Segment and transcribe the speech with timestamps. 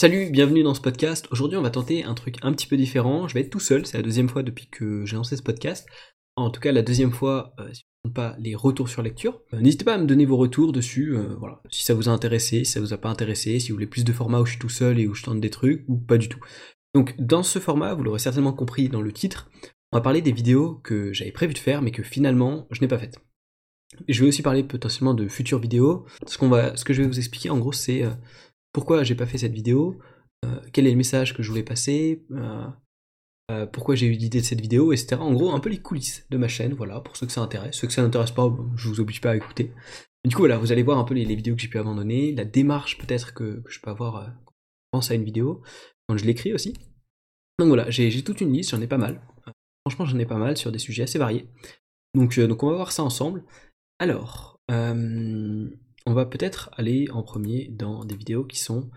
[0.00, 1.26] Salut, bienvenue dans ce podcast.
[1.32, 3.26] Aujourd'hui, on va tenter un truc un petit peu différent.
[3.26, 5.88] Je vais être tout seul, c'est la deuxième fois depuis que j'ai lancé ce podcast.
[6.36, 9.40] En tout cas, la deuxième fois, euh, si vous ne pas les retours sur lecture.
[9.52, 11.60] Euh, n'hésitez pas à me donner vos retours dessus, euh, voilà.
[11.68, 14.04] Si ça vous a intéressé, si ça vous a pas intéressé, si vous voulez plus
[14.04, 16.16] de formats où je suis tout seul et où je tente des trucs, ou pas
[16.16, 16.38] du tout.
[16.94, 19.50] Donc, dans ce format, vous l'aurez certainement compris dans le titre,
[19.90, 22.88] on va parler des vidéos que j'avais prévu de faire, mais que finalement, je n'ai
[22.88, 23.18] pas faites.
[24.06, 26.06] Je vais aussi parler potentiellement de futures vidéos.
[26.26, 28.04] Ce, qu'on va, ce que je vais vous expliquer, en gros, c'est
[28.78, 29.98] pourquoi j'ai pas fait cette vidéo,
[30.44, 32.64] euh, quel est le message que je voulais passer, euh,
[33.50, 35.16] euh, pourquoi j'ai eu l'idée de cette vidéo, etc.
[35.20, 37.74] En gros, un peu les coulisses de ma chaîne, voilà, pour ceux que ça intéresse.
[37.74, 39.72] Ceux que ça n'intéresse pas, je vous oblige pas à écouter.
[40.24, 42.44] du coup, voilà, vous allez voir un peu les, vidéos que j'ai pu abandonner, la
[42.44, 45.60] démarche peut-être que, je peux avoir quand je pense à une vidéo,
[46.08, 46.74] quand je l'écris aussi.
[47.58, 49.20] Donc voilà, j'ai toute une liste, j'en ai pas mal.
[49.84, 51.48] Franchement, j'en ai pas mal sur des sujets assez variés.
[52.14, 53.42] Donc, donc on va voir ça ensemble.
[53.98, 54.60] Alors,
[56.08, 58.90] on va peut-être aller en premier dans des vidéos qui sont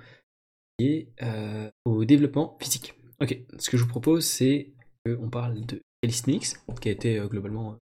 [0.79, 2.93] liées euh, au développement physique.
[3.20, 4.73] Ok, ce que je vous propose, c'est
[5.05, 7.76] qu'on parle de Calisthenics, qui a été euh, globalement euh,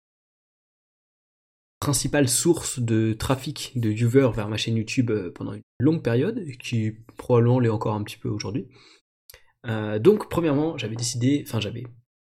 [1.81, 6.57] principale source de trafic de viewers vers ma chaîne YouTube pendant une longue période, et
[6.57, 8.69] qui probablement l'est encore un petit peu aujourd'hui.
[9.65, 11.85] donc, premièrement, j'avais décidé, enfin, j'avais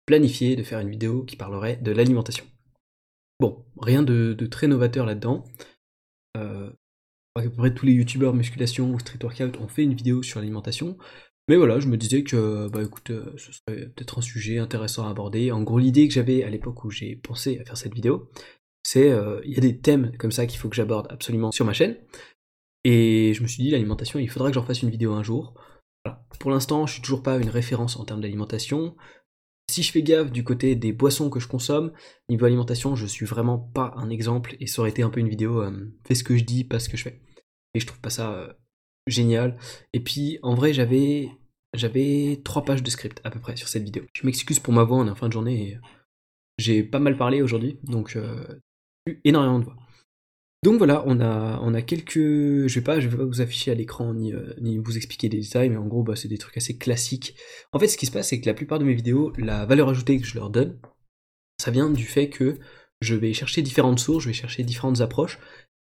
[0.07, 2.45] planifié de faire une vidéo qui parlerait de l'alimentation.
[3.39, 5.45] Bon, rien de, très novateur là-dedans
[7.37, 10.39] à peu près tous les youtubeurs musculation ou street workout ont fait une vidéo sur
[10.39, 10.97] l'alimentation.
[11.49, 15.07] Mais voilà, je me disais que, bah écoute, euh, ce serait peut-être un sujet intéressant
[15.07, 15.51] à aborder.
[15.51, 18.29] En gros, l'idée que j'avais à l'époque où j'ai pensé à faire cette vidéo,
[18.83, 21.65] c'est euh, il y a des thèmes comme ça qu'il faut que j'aborde absolument sur
[21.65, 21.97] ma chaîne.
[22.83, 25.53] Et je me suis dit, l'alimentation, il faudra que j'en fasse une vidéo un jour.
[26.39, 28.95] Pour l'instant, je suis toujours pas une référence en termes d'alimentation.
[29.69, 31.91] Si je fais gaffe du côté des boissons que je consomme,
[32.29, 35.27] niveau alimentation, je suis vraiment pas un exemple et ça aurait été un peu une
[35.27, 37.21] vidéo euh, fais ce que je dis, pas ce que je fais
[37.79, 38.53] je trouve pas ça euh,
[39.07, 39.57] génial.
[39.93, 41.29] Et puis en vrai j'avais
[41.73, 44.03] j'avais trois pages de script à peu près sur cette vidéo.
[44.13, 45.77] Je m'excuse pour ma voix, en fin de journée et
[46.57, 48.59] j'ai pas mal parlé aujourd'hui, donc euh,
[49.23, 49.77] énormément de voix.
[50.63, 52.17] Donc voilà, on a, on a quelques.
[52.17, 55.29] Je vais pas, je vais pas vous afficher à l'écran ni, euh, ni vous expliquer
[55.29, 57.35] des détails, mais en gros, bah, c'est des trucs assez classiques.
[57.73, 59.89] En fait, ce qui se passe, c'est que la plupart de mes vidéos, la valeur
[59.89, 60.79] ajoutée que je leur donne,
[61.61, 62.57] ça vient du fait que
[63.01, 65.37] je vais chercher différentes sources, je vais chercher différentes approches,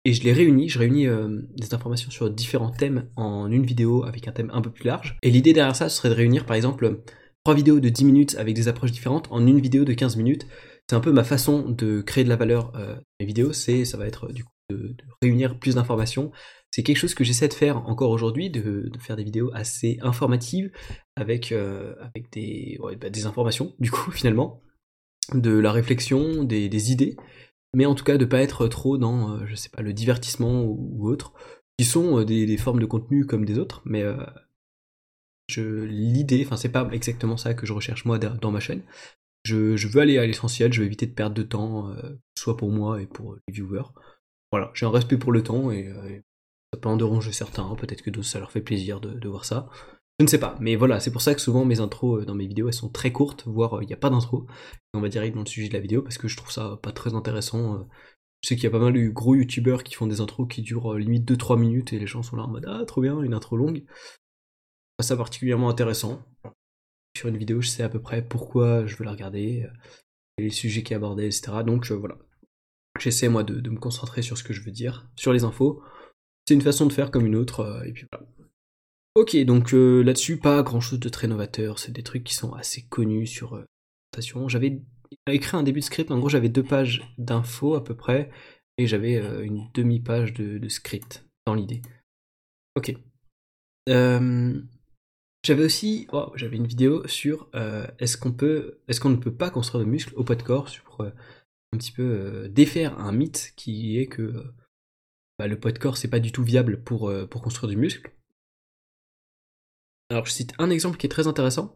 [0.05, 4.05] et je les réunis, je réunis euh, des informations sur différents thèmes en une vidéo
[4.05, 5.17] avec un thème un peu plus large.
[5.23, 7.01] Et l'idée derrière ça, ce serait de réunir par exemple
[7.43, 10.47] trois vidéos de 10 minutes avec des approches différentes en une vidéo de 15 minutes.
[10.87, 13.97] C'est un peu ma façon de créer de la valeur euh, mes vidéos, c'est ça
[13.97, 16.31] va être du coup de, réunir plus d'informations.
[16.69, 20.71] C'est quelque chose que j'essaie de faire encore aujourd'hui, de, faire des vidéos assez informatives
[21.15, 24.61] avec, euh, avec des, bah, des informations du coup finalement,
[25.33, 27.17] de la réflexion, des idées
[27.75, 30.63] mais en tout cas de pas être trop dans, euh, je sais pas, le divertissement
[30.63, 31.33] ou, autre,
[31.77, 34.15] qui sont euh, des, formes de contenu comme des autres, mais euh,
[35.57, 38.81] l'idée, enfin c'est pas exactement ça que je recherche moi dans ma chaîne.
[39.43, 41.93] Je, veux aller à l'essentiel, je veux éviter de perdre de temps,
[42.35, 43.91] soit pour moi et pour les viewers.
[44.51, 45.93] Voilà, j'ai un respect pour le temps et,
[46.73, 49.69] ça peut en déranger certains, peut-être que d'autres ça leur fait plaisir de voir ça.
[50.19, 52.35] Je ne sais pas, mais voilà, c'est pour ça que souvent mes intros euh, dans
[52.35, 54.47] mes vidéos elles sont très courtes, voire euh, il n'y a pas d'intro.
[54.93, 56.93] On va direct dans le sujet de la vidéo parce que je trouve ça pas
[56.93, 57.75] très intéressant.
[57.75, 57.83] Euh.
[58.41, 60.61] Je sais qu'il y a pas mal de gros youtubeurs qui font des intros qui
[60.61, 63.33] durent limite 2-3 minutes et les gens sont là en mode Ah, trop bien, une
[63.33, 63.83] intro longue.
[64.97, 66.23] Pas ça particulièrement intéressant.
[67.17, 69.67] Sur une vidéo, je sais à peu près pourquoi je veux la regarder,
[70.37, 71.63] les sujets qui abordés, etc.
[71.65, 72.17] Donc voilà.
[72.99, 75.81] J'essaie moi de, de, me concentrer sur ce que je veux dire, sur les infos.
[76.47, 78.27] C'est une façon de faire comme une autre, et puis voilà.
[79.15, 82.85] Ok, donc euh, là-dessus, pas grand-chose de très novateur, c'est des trucs qui sont assez
[82.85, 83.63] connus sur euh,
[84.47, 84.81] J'avais
[85.27, 88.29] écrit un début de script, en gros j'avais deux pages d'infos à peu près,
[88.77, 91.81] et j'avais euh, une demi-page de, script dans l'idée.
[92.75, 92.93] Ok.
[93.87, 97.49] j'avais aussi, oh, j'avais une vidéo sur
[97.99, 100.69] est-ce qu'on peut, est-ce qu'on ne peut pas construire de muscles au poids de corps,
[100.83, 104.43] pour un petit peu défaire un mythe qui est que
[105.39, 108.11] bah, le poids de corps c'est pas du tout viable pour, pour construire du muscle.
[110.09, 111.75] Alors je cite un exemple qui est très intéressant.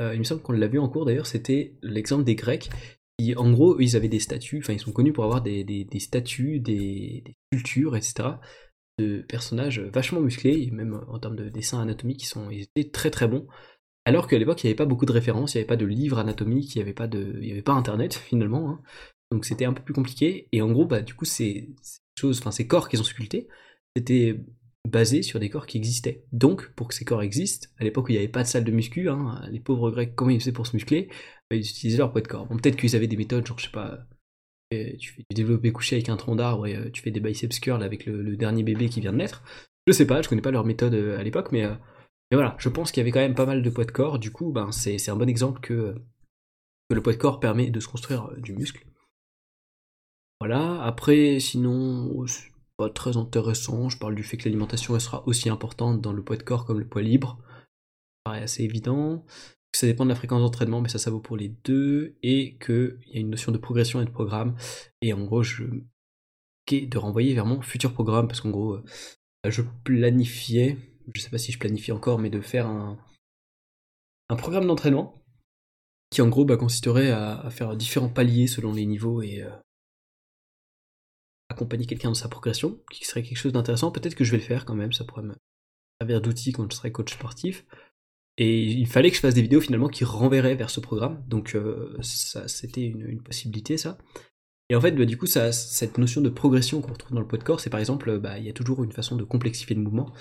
[0.00, 2.70] Euh, il me semble qu'on l'a vu en cours d'ailleurs, c'était l'exemple des Grecs.
[3.18, 6.60] Qui, en gros, ils avaient des statues, enfin ils sont connus pour avoir des, statues,
[6.60, 7.22] des,
[7.52, 8.30] sculptures, etc.
[8.98, 12.90] de personnages vachement musclés, et même en termes de dessins anatomiques, ils, sont, ils étaient
[12.90, 13.46] très très bons.
[14.04, 15.86] Alors qu'à l'époque, il n'y avait pas beaucoup de références, il n'y avait pas de
[15.86, 18.70] livres anatomiques, il n'y avait pas internet finalement.
[18.70, 18.82] Hein.
[19.30, 20.48] Donc c'était un peu plus compliqué.
[20.52, 21.70] Et en gros, bah, du coup, ces,
[22.18, 23.48] choses, enfin ces corps qu'ils ont sculptés,
[23.96, 24.40] c'était
[24.88, 26.24] basé sur des corps qui existaient.
[26.32, 28.64] Donc, pour que ces corps existent, à l'époque où il n'y avait pas de salle
[28.64, 31.08] de muscu, hein, les pauvres Grecs, comment ils faisaient pour se muscler?
[31.50, 32.46] Bah, Ils utilisaient leur poids de corps.
[32.46, 34.06] Bon, peut-être qu'ils avaient des méthodes, genre, je sais pas,
[34.72, 37.20] euh, tu fais du développé couché avec un tronc d'arbre et euh, tu fais des
[37.20, 39.42] biceps curls avec le, dernier bébé qui vient de naître.
[39.86, 41.66] Je sais pas, je connais pas leur méthode euh, à l'époque, mais
[42.32, 44.30] voilà, je pense qu'il y avait quand même pas mal de poids de corps, du
[44.30, 45.94] coup, ben, c'est un bon exemple que,
[46.90, 48.86] le poids de corps permet de se construire du muscle.
[50.40, 52.24] Voilà, après, sinon,
[52.76, 56.36] pas très intéressant, je parle du fait que l'alimentation sera aussi importante dans le poids
[56.36, 57.38] de corps comme le poids libre.
[57.42, 59.24] Ça paraît assez évident.
[59.74, 62.16] Ça dépend de la fréquence d'entraînement, mais ça, ça vaut pour les deux.
[62.22, 64.56] Et qu'il y a une notion de progression et de programme.
[65.00, 65.64] Et en gros, je
[66.70, 68.82] de renvoyer vers mon futur programme, parce qu'en gros, euh,
[69.50, 70.78] je planifiais
[71.14, 72.98] je sais pas si je planifie encore, mais de faire un,
[74.28, 75.22] un programme d'entraînement
[76.10, 79.50] qui en gros bah, consisterait à, faire différents paliers selon les niveaux et euh,
[81.52, 83.90] accompagner quelqu'un dans sa progression, qui serait quelque chose d'intéressant.
[83.92, 85.34] Peut-être que je vais le faire quand même, ça pourrait me
[86.00, 87.64] servir d'outil quand je serai coach sportif.
[88.38, 91.54] Et il fallait que je fasse des vidéos finalement qui renverraient vers ce programme, donc
[91.54, 93.98] euh, c'était une, possibilité ça.
[94.70, 97.38] Et en fait, bah, du coup, cette notion de progression qu'on retrouve dans le poids
[97.38, 100.12] de c'est par exemple, bah, il y a toujours une façon de complexifier le mouvement.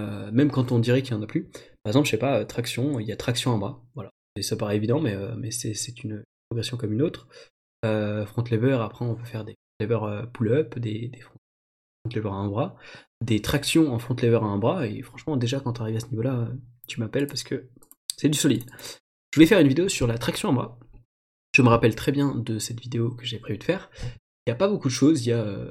[0.00, 1.50] Euh, même quand on dirait qu'il n'y en a plus.
[1.84, 4.10] Par exemple, je sais pas, traction, il y a traction à bras, voilà.
[4.36, 7.28] Et ça paraît évident, mais, euh, mais c'est une progression comme une autre.
[7.84, 11.34] front lever, après on peut faire des lever pull-up, des, des front
[12.14, 12.76] lever à un bras,
[13.22, 16.00] des tractions en front lever à un bras, et franchement, déjà quand tu arrives à
[16.00, 16.48] ce niveau-là,
[16.88, 17.68] tu m'appelles parce que
[18.16, 18.64] c'est du solide.
[19.32, 20.78] Je voulais faire une vidéo sur la traction à bras.
[21.54, 23.90] Je me rappelle très bien de cette vidéo que j'ai prévu de faire.
[24.04, 25.68] Il n'y a pas beaucoup de choses, il y a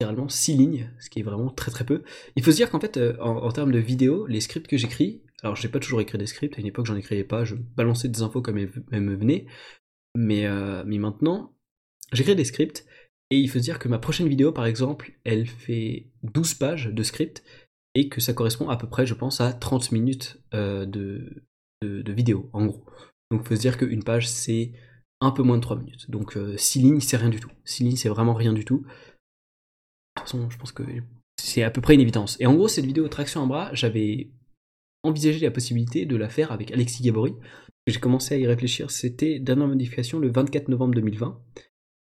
[0.00, 2.02] littéralement 6 lignes, ce qui est vraiment très très peu.
[2.36, 5.22] Il faut se dire qu'en fait, euh, en, termes de vidéo, les scripts que j'écris,
[5.42, 8.08] alors j'ai pas toujours écrit des scripts, à une époque j'en écrivais pas, je balançais
[8.08, 9.46] des infos comme elles, me venaient,
[10.14, 11.54] mais, euh, mais maintenant,
[12.12, 12.86] j'écris des scripts,
[13.30, 16.86] et il faut se dire que ma prochaine vidéo, par exemple, elle fait 12 pages
[16.86, 17.42] de script,
[17.94, 21.42] et que ça correspond à peu près, je pense, à 30 minutes euh, de,
[21.82, 22.84] de, vidéo, en gros.
[23.30, 24.72] Donc il faut se dire qu'une page, c'est
[25.22, 26.10] un peu moins de 3 minutes.
[26.10, 27.50] Donc 6 lignes, c'est rien du tout.
[27.64, 28.84] 6 lignes, c'est vraiment rien du tout
[30.16, 30.82] toute façon, je pense que
[31.36, 32.36] c'est à peu près une évidence.
[32.40, 34.30] Et en gros, cette vidéo traction en bras, j'avais
[35.02, 37.34] envisagé la possibilité de la faire avec Alexis Gabory.
[37.86, 38.90] J'ai commencé à y réfléchir.
[38.90, 41.40] C'était dernière modification le 24 novembre 2020.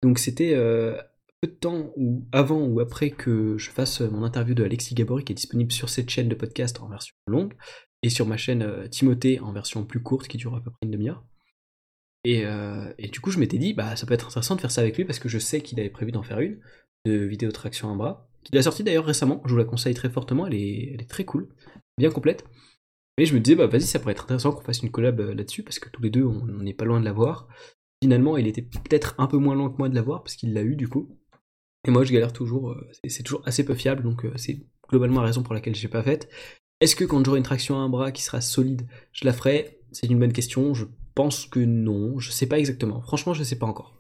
[0.04, 0.96] Donc c'était euh,
[1.42, 5.24] peu de temps ou avant ou après que je fasse mon interview de Alexis Gabory
[5.24, 7.54] qui est disponible sur cette chaîne de podcast en version longue
[8.04, 10.80] et sur ma chaîne euh, Timothée en version plus courte qui dure à peu près
[10.84, 11.24] une demi-heure.
[12.24, 14.72] Et, euh, et, du coup, je m'étais dit, bah, ça peut être intéressant de faire
[14.72, 16.60] ça avec lui parce que je sais qu'il avait prévu d'en faire une
[17.06, 20.10] de vidéo traction à bras, qui a sorti d'ailleurs récemment, je vous la conseille très
[20.10, 21.48] fortement, elle est, très cool,
[21.98, 22.46] bien complète.
[23.18, 25.34] Mais je me disais, bah vas-y, ça pourrait être intéressant qu'on fasse une collab euh,
[25.34, 27.48] là-dessus, parce que tous les deux, on n'est pas loin de l'avoir.
[28.02, 30.62] Finalement, il était peut-être un peu moins loin que moi de l'avoir, parce qu'il l'a
[30.62, 31.18] eu du coup.
[31.88, 35.22] Et moi, je galère toujours, euh, c'est toujours assez peu fiable, donc euh, c'est globalement
[35.22, 36.30] la raison pour laquelle je l'ai pas faite.
[36.80, 39.80] Est-ce que quand j'aurai une traction à un bras qui sera solide, je la ferai?
[39.92, 40.74] C'est une bonne question.
[40.74, 40.86] Je
[41.16, 42.20] pense que non.
[42.20, 43.02] Je sais pas exactement.
[43.02, 44.00] Franchement, je sais pas encore.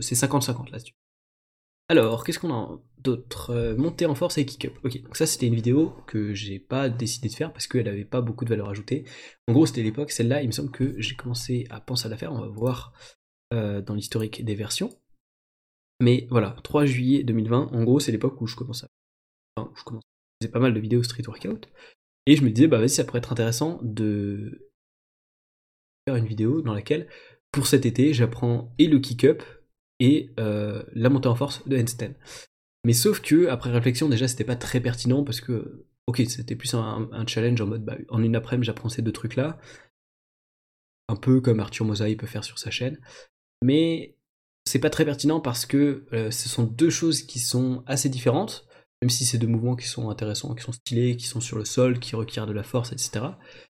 [0.00, 0.94] C'est 50-50 là-dessus.
[1.90, 3.50] Alors, qu'est-ce qu'on a d'autre?
[3.50, 4.72] Euh, Monter en force et kick-up.
[4.84, 8.06] Ok, donc ça c'était une vidéo que j'ai pas décidé de faire parce qu'elle avait
[8.06, 9.04] pas beaucoup de valeur ajoutée.
[9.48, 12.16] En gros, c'était l'époque, celle-là, il me semble que j'ai commencé à penser à la
[12.16, 12.94] faire, on va voir
[13.54, 14.90] euh, dans l'historique des versions.
[16.00, 18.88] Mais voilà, 3 juillet 2020, en gros, c'est l'époque où je commençais à...
[19.56, 20.04] Enfin, je commençais
[20.44, 21.68] à pas mal de vidéos street workout.
[22.26, 24.70] Et je me disais, bah vas-y, ça pourrait être intéressant de
[26.06, 27.08] faire une vidéo dans laquelle,
[27.52, 29.42] pour cet été, j'apprends et le kick-up
[30.00, 32.14] et euh, la montée en force de Einstein.
[32.84, 36.74] Mais sauf que, après réflexion, déjà, c'était pas très pertinent parce que, ok, c'était plus
[36.74, 39.58] un, challenge en mode, bah, en une après-midi, j'apprends ces deux trucs-là.
[41.08, 42.98] Un peu comme Arthur Mosaï peut faire sur sa chaîne.
[43.64, 44.14] Mais
[44.66, 48.66] c'est pas très pertinent parce que euh, ce sont deux choses qui sont assez différentes,
[49.00, 51.64] même si c'est deux mouvements qui sont intéressants, qui sont stylés, qui sont sur le
[51.64, 53.24] sol, qui requièrent de la force, etc.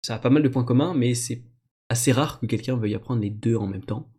[0.02, 1.44] Ça a pas mal de points communs, mais c'est
[1.90, 4.12] assez rare que quelqu'un veuille apprendre les deux en même temps.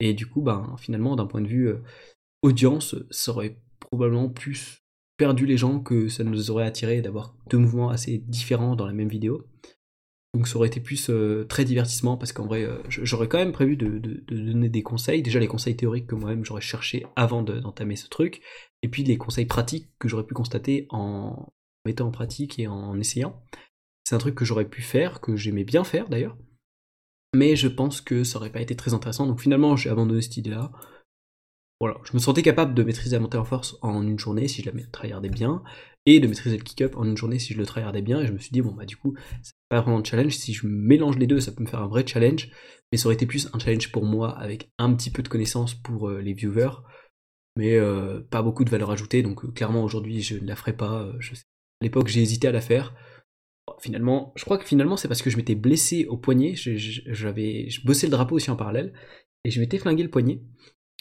[0.00, 1.82] Et du coup, ben, finalement, d'un point de vue euh,
[2.40, 4.78] audience, ça aurait probablement plus
[5.18, 8.94] perdu les gens que ça nous aurait attiré d'avoir deux mouvements assez différents dans la
[8.94, 9.46] même vidéo.
[10.34, 13.52] Donc ça aurait été plus euh, très divertissement parce qu'en vrai, euh, j'aurais quand même
[13.52, 15.22] prévu de, donner des conseils.
[15.22, 18.40] Déjà les conseils théoriques que moi-même j'aurais cherché avant d'entamer ce truc.
[18.82, 21.52] Et puis les conseils pratiques que j'aurais pu constater en
[21.84, 23.42] mettant en pratique et en essayant.
[24.04, 26.36] C'est un truc que j'aurais pu faire, que j'aimais bien faire d'ailleurs
[27.34, 30.36] mais je pense que ça aurait pas été très intéressant, donc finalement j'ai abandonné cette
[30.36, 30.70] idée-là.
[31.80, 34.62] Voilà, je me sentais capable de maîtriser la montée en force en une journée si
[34.62, 35.62] je la tryhardais bien,
[36.06, 38.32] et de maîtriser le kick-up en une journée si je le tryhardais bien, et je
[38.32, 41.18] me suis dit, bon bah du coup, c'est pas vraiment un challenge, si je mélange
[41.18, 42.50] les deux, ça peut me faire un vrai challenge,
[42.90, 45.74] mais ça aurait été plus un challenge pour moi avec un petit peu de connaissances
[45.74, 46.82] pour euh, les viewers,
[47.56, 50.76] mais euh, pas beaucoup de valeur ajoutée, donc euh, clairement aujourd'hui je ne la ferai
[50.76, 51.34] pas, je.
[51.34, 52.94] À l'époque j'ai hésité à la faire,
[53.80, 57.84] finalement, je crois que finalement c'est parce que je m'étais blessé au poignet, j'avais je
[57.84, 58.92] bossais le drapeau aussi en parallèle,
[59.44, 60.42] et je m'étais flingué le poignet,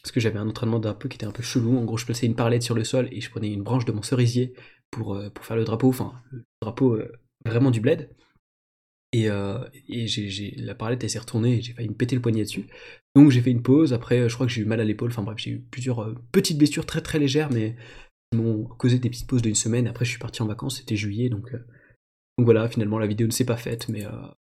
[0.01, 2.25] parce que j'avais un entraînement drapeau qui était un peu chelou, en gros je plaçais
[2.25, 4.53] une parlette sur le sol et je prenais une branche de mon cerisier
[4.91, 7.11] pour, euh, pour faire le drapeau, enfin le drapeau euh,
[7.45, 8.09] vraiment du bled,
[9.13, 9.27] Et,
[10.07, 12.67] j'ai, la parallèle s'est retournée et j'ai failli me péter le poignet dessus.
[13.15, 13.93] Donc j'ai fait une pause.
[13.93, 15.09] Après, je crois que j'ai eu mal à l'épaule.
[15.09, 17.75] Enfin bref, j'ai eu plusieurs petites blessures très très légères, mais
[18.31, 19.87] qui m'ont causé des petites pauses d'une semaine.
[19.87, 20.77] Après, je suis parti en vacances.
[20.77, 22.69] C'était juillet, donc, donc voilà.
[22.69, 24.05] Finalement, la vidéo ne s'est pas faite, mais,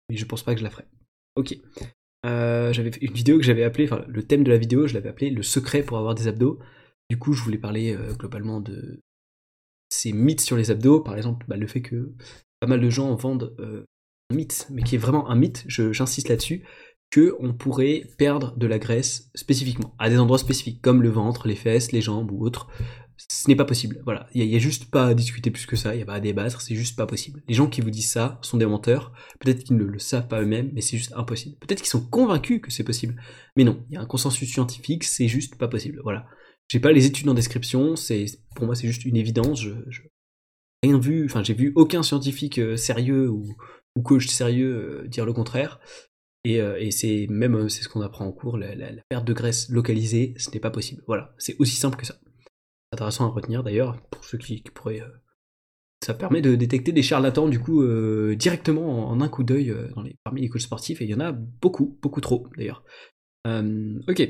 [0.09, 0.85] mais je pense pas que je la ferai.
[1.35, 1.57] Ok.
[2.23, 5.09] j'avais fait une vidéo que j'avais appelée, enfin le thème de la vidéo, je l'avais
[5.09, 6.59] appelé le secret pour avoir des abdos.
[7.09, 9.01] Du coup, je voulais parler globalement de
[9.93, 12.13] ces mythes sur les abdos, par exemple, bah, le fait que
[12.59, 16.63] pas mal de gens vendent un mythe, mais qui est vraiment un mythe, j'insiste là-dessus,
[17.11, 21.47] que on pourrait perdre de la graisse spécifiquement, à des endroits spécifiques, comme le ventre,
[21.47, 22.67] les fesses, les jambes ou autres.
[23.29, 24.01] Ce n'est pas possible.
[24.03, 26.15] Voilà, il n'y a, juste pas à discuter plus que ça, il n'y a pas
[26.15, 27.43] à débattre, c'est juste pas possible.
[27.47, 30.41] Les gens qui vous disent ça sont des menteurs, peut-être qu'ils ne le savent pas
[30.41, 31.57] eux-mêmes, mais c'est juste impossible.
[31.59, 33.21] Peut-être qu'ils sont convaincus que c'est possible,
[33.55, 36.01] mais non, il y a un consensus scientifique, c'est juste pas possible.
[36.03, 36.25] Voilà.
[36.73, 38.25] J'ai pas les études en description, c'est
[38.55, 39.61] pour moi c'est juste une évidence.
[39.61, 40.01] Je,
[40.81, 43.55] rien vu, enfin j'ai vu aucun scientifique euh, sérieux ou,
[44.03, 45.79] coach sérieux euh, dire le contraire.
[46.45, 48.73] Et, euh, c'est même c'est ce qu'on apprend en cours, la,
[49.07, 51.03] perte de graisse localisée, ce n'est pas possible.
[51.05, 52.15] Voilà, c'est aussi simple que ça.
[52.91, 55.03] Intéressant à retenir d'ailleurs pour ceux qui, pourraient.
[56.03, 57.85] ça permet de détecter des charlatans du coup
[58.33, 59.75] directement en, un coup d'œil
[60.23, 62.83] parmi les coachs sportifs et il y en a beaucoup, beaucoup trop d'ailleurs.
[63.45, 64.27] ok,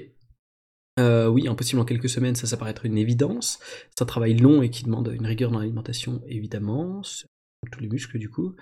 [1.00, 3.60] euh, oui, impossible en quelques semaines, ça, ça paraît être une évidence.
[3.90, 7.02] C'est un travail long et qui demande une rigueur dans l'alimentation, évidemment.
[7.72, 8.56] Tous les muscles, du coup.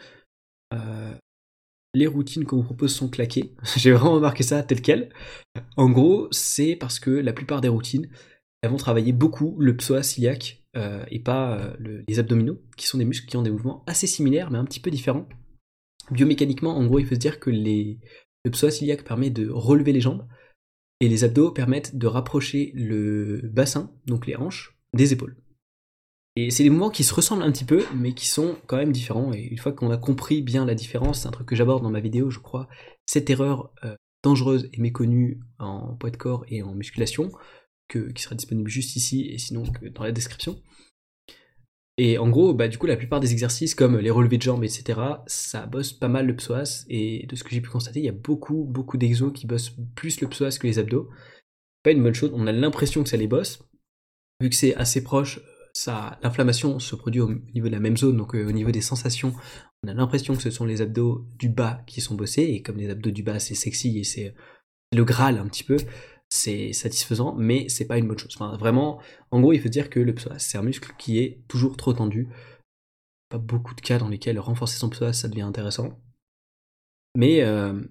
[0.73, 1.13] Euh,
[1.93, 3.53] les routines qu'on vous propose sont claquées.
[3.75, 5.09] J'ai vraiment remarqué ça tel quel.
[5.75, 8.09] En gros, c'est parce que la plupart des routines,
[8.61, 11.73] elles vont travailler beaucoup le psoas iliaque euh, et pas
[12.07, 14.79] les abdominaux, qui sont des muscles qui ont des mouvements assez similaires, mais un petit
[14.79, 15.27] peu différents.
[16.11, 20.01] Biomécaniquement, en gros, il faut se dire que le psoas iliaque permet de relever les
[20.01, 20.25] jambes,
[21.01, 25.35] et les abdos permettent de rapprocher le bassin, donc les hanches, des épaules.
[26.37, 28.93] Et c'est des mouvements qui se ressemblent un petit peu, mais qui sont quand même
[28.93, 29.33] différents.
[29.33, 31.89] Et une fois qu'on a compris bien la différence, c'est un truc que j'aborde dans
[31.89, 32.69] ma vidéo, je crois,
[33.05, 37.31] cette erreur euh, dangereuse et méconnue en poids de corps et en musculation,
[37.89, 40.61] que, qui sera disponible juste ici et sinon dans la description.
[42.03, 44.63] Et en gros, bah, du coup, la plupart des exercices, comme les relevés de jambes,
[44.63, 46.83] etc., ça bosse pas mal le psoas.
[46.89, 49.75] Et de ce que j'ai pu constater, il y a beaucoup, beaucoup d'exos qui bossent
[49.93, 51.11] plus le psoas que les abdos.
[51.83, 53.69] Pas une bonne chose, on a l'impression que ça les bosse.
[54.41, 55.41] Vu que c'est assez proche,
[55.73, 58.81] ça, l'inflammation se produit au niveau de la même zone, donc euh, au niveau des
[58.81, 59.35] sensations,
[59.83, 62.41] on a l'impression que ce sont les abdos du bas qui sont bossés.
[62.41, 64.33] Et comme les abdos du bas, c'est sexy et c'est
[64.91, 65.77] le graal un petit peu,
[66.31, 68.33] c'est satisfaisant, mais c'est pas une bonne chose.
[68.35, 71.43] Enfin, vraiment, en gros, il faut dire que le psoas, c'est un muscle qui est
[71.49, 72.29] toujours trop tendu.
[73.29, 75.99] Pas beaucoup de cas dans lesquels renforcer son psoas, ça devient intéressant.
[77.17, 77.81] Mais, euh,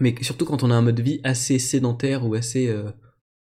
[0.00, 2.90] mais surtout quand on a un mode de vie assez sédentaire ou assez, euh,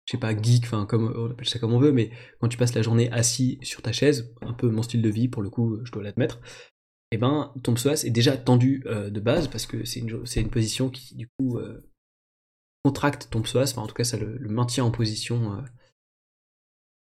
[0.06, 2.76] sais pas, geek, enfin, comme on appelle ça comme on veut, mais quand tu passes
[2.76, 5.80] la journée assis sur ta chaise, un peu mon style de vie pour le coup,
[5.86, 6.42] je dois l'admettre,
[7.14, 10.24] et eh ben ton psoas est déjà tendu euh, de base parce que c'est une,
[10.36, 11.60] une, position qui du coup
[12.84, 15.62] contracte ton psoas, enfin en tout cas ça le, maintient en position euh,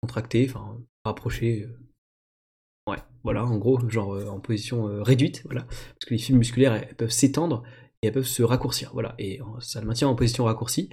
[0.02, 1.64] contractée, enfin rapprochée.
[1.64, 2.92] Euh.
[2.92, 5.64] ouais, voilà, en gros, genre euh, en position réduite, voilà.
[5.64, 7.64] Parce que les fibres musculaires, peuvent s'étendre
[8.02, 9.16] et elles peuvent se raccourcir, voilà.
[9.20, 10.90] Et ça le maintient en position raccourcie.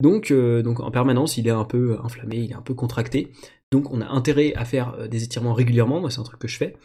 [0.00, 3.32] Donc, donc en permanence, il est un peu inflammé, il est un peu contracté.
[3.70, 6.56] Donc on a intérêt à faire des étirements régulièrement, moi c'est un truc que je
[6.56, 6.76] fais.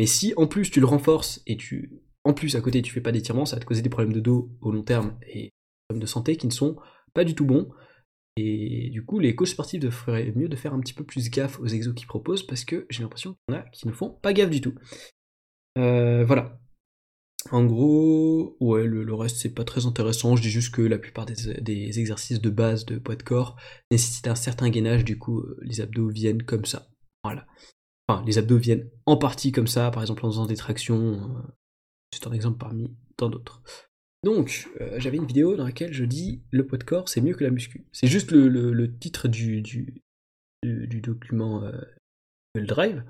[0.00, 3.02] Mais si en plus tu le renforces et tu en plus à côté tu fais
[3.02, 5.52] pas d'étirements, ça va te causer des problèmes de dos au long terme et
[5.92, 6.76] de santé qui ne sont
[7.12, 7.70] pas du tout bons.
[8.36, 11.60] Et du coup, les coachs sportifs feraient mieux de faire un petit peu plus gaffe
[11.60, 14.50] aux exos qu'ils proposent parce que j'ai l'impression en a qui ne font pas gaffe
[14.50, 14.74] du tout.
[15.78, 16.58] Euh, voilà.
[17.50, 20.34] En gros, ouais, le, reste c'est pas très intéressant.
[20.34, 23.56] Je dis juste que la plupart des, exercices de base de poids de corps
[23.90, 26.88] nécessitent un certain gainage, du coup, euh, les abdos viennent comme ça.
[27.22, 27.46] Voilà.
[28.08, 31.36] Enfin, les abdos viennent en partie comme ça, par exemple en faisant des tractions.
[31.36, 31.42] Euh,
[32.12, 33.62] c'est un exemple parmi tant d'autres.
[34.24, 37.34] Donc, euh, j'avais une vidéo dans laquelle je dis le poids de corps, c'est mieux
[37.34, 37.84] que la muscu.
[37.92, 41.78] C'est juste le, titre du, du, document euh,
[42.56, 43.04] Drive.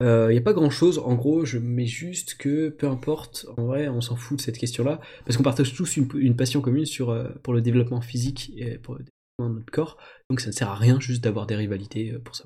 [0.00, 3.46] Il euh, n'y a pas grand chose, en gros, je mets juste que peu importe,
[3.56, 6.84] en vrai, on s'en fout de cette question-là, parce qu'on partage tous une, passion commune
[6.84, 9.96] sur, pour le développement physique et pour le développement de notre corps,
[10.28, 12.44] donc ça ne sert à rien juste d'avoir des rivalités pour ça.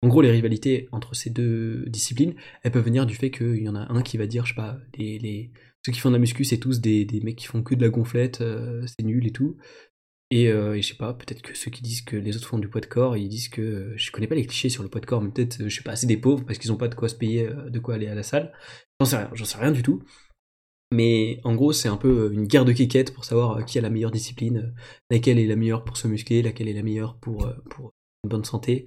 [0.00, 3.68] En gros, les rivalités entre ces deux disciplines, elles peuvent venir du fait qu'il y
[3.68, 5.50] en a un qui va dire, je sais pas, les
[5.84, 7.90] ceux qui font de la muscu, c'est tous des, mecs qui font que de la
[7.90, 9.56] gonflette, euh, c'est nul et tout.
[10.32, 12.68] Euh, et, je sais pas, peut-être que ceux qui disent que les autres font du
[12.68, 15.06] poids de corps, ils disent que je connais pas les clichés sur le poids de
[15.06, 17.08] corps, mais peut-être je sais pas assez des pauvres parce qu'ils ont pas de quoi
[17.08, 18.52] se payer, euh, de quoi aller à la salle.
[18.98, 20.02] J'en sais rien, j'en sais rien du tout.
[20.92, 23.90] Mais en gros, c'est un peu une guerre de quéquettes pour savoir qui a la
[23.90, 24.74] meilleure discipline,
[25.10, 28.44] laquelle est la meilleure pour se muscler, laquelle est la meilleure pour, pour une bonne
[28.44, 28.86] santé.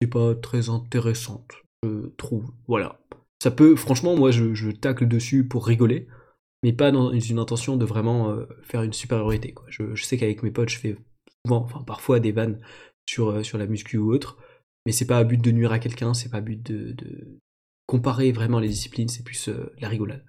[0.00, 1.50] C'est pas très intéressante,
[1.84, 2.52] je trouve.
[2.68, 3.00] Voilà.
[3.42, 6.06] Ça peut, franchement, moi je tacle dessus pour rigoler
[6.62, 9.52] mais pas dans une intention de vraiment euh, faire une supériorité.
[9.52, 9.66] Quoi.
[9.68, 10.96] Je, sais qu'avec mes potes, je fais
[11.44, 12.60] souvent, enfin parfois des vannes
[13.08, 14.38] sur, euh, sur la muscu ou autre,
[14.86, 17.38] mais c'est pas à but de nuire à quelqu'un, c'est pas à but de, de,
[17.86, 19.48] comparer vraiment les disciplines, c'est plus
[19.78, 20.24] la rigolade.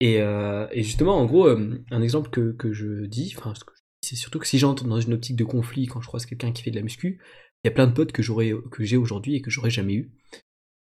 [0.00, 3.52] Et, et, justement, en gros, un exemple que, que je dis, enfin,
[4.00, 6.62] c'est surtout que si j'entre dans une optique de conflit quand je croise quelqu'un qui
[6.62, 7.20] fait de la muscu,
[7.62, 9.94] il y a plein de potes que j'aurais que j'ai aujourd'hui et que j'aurais jamais
[9.94, 10.10] eu.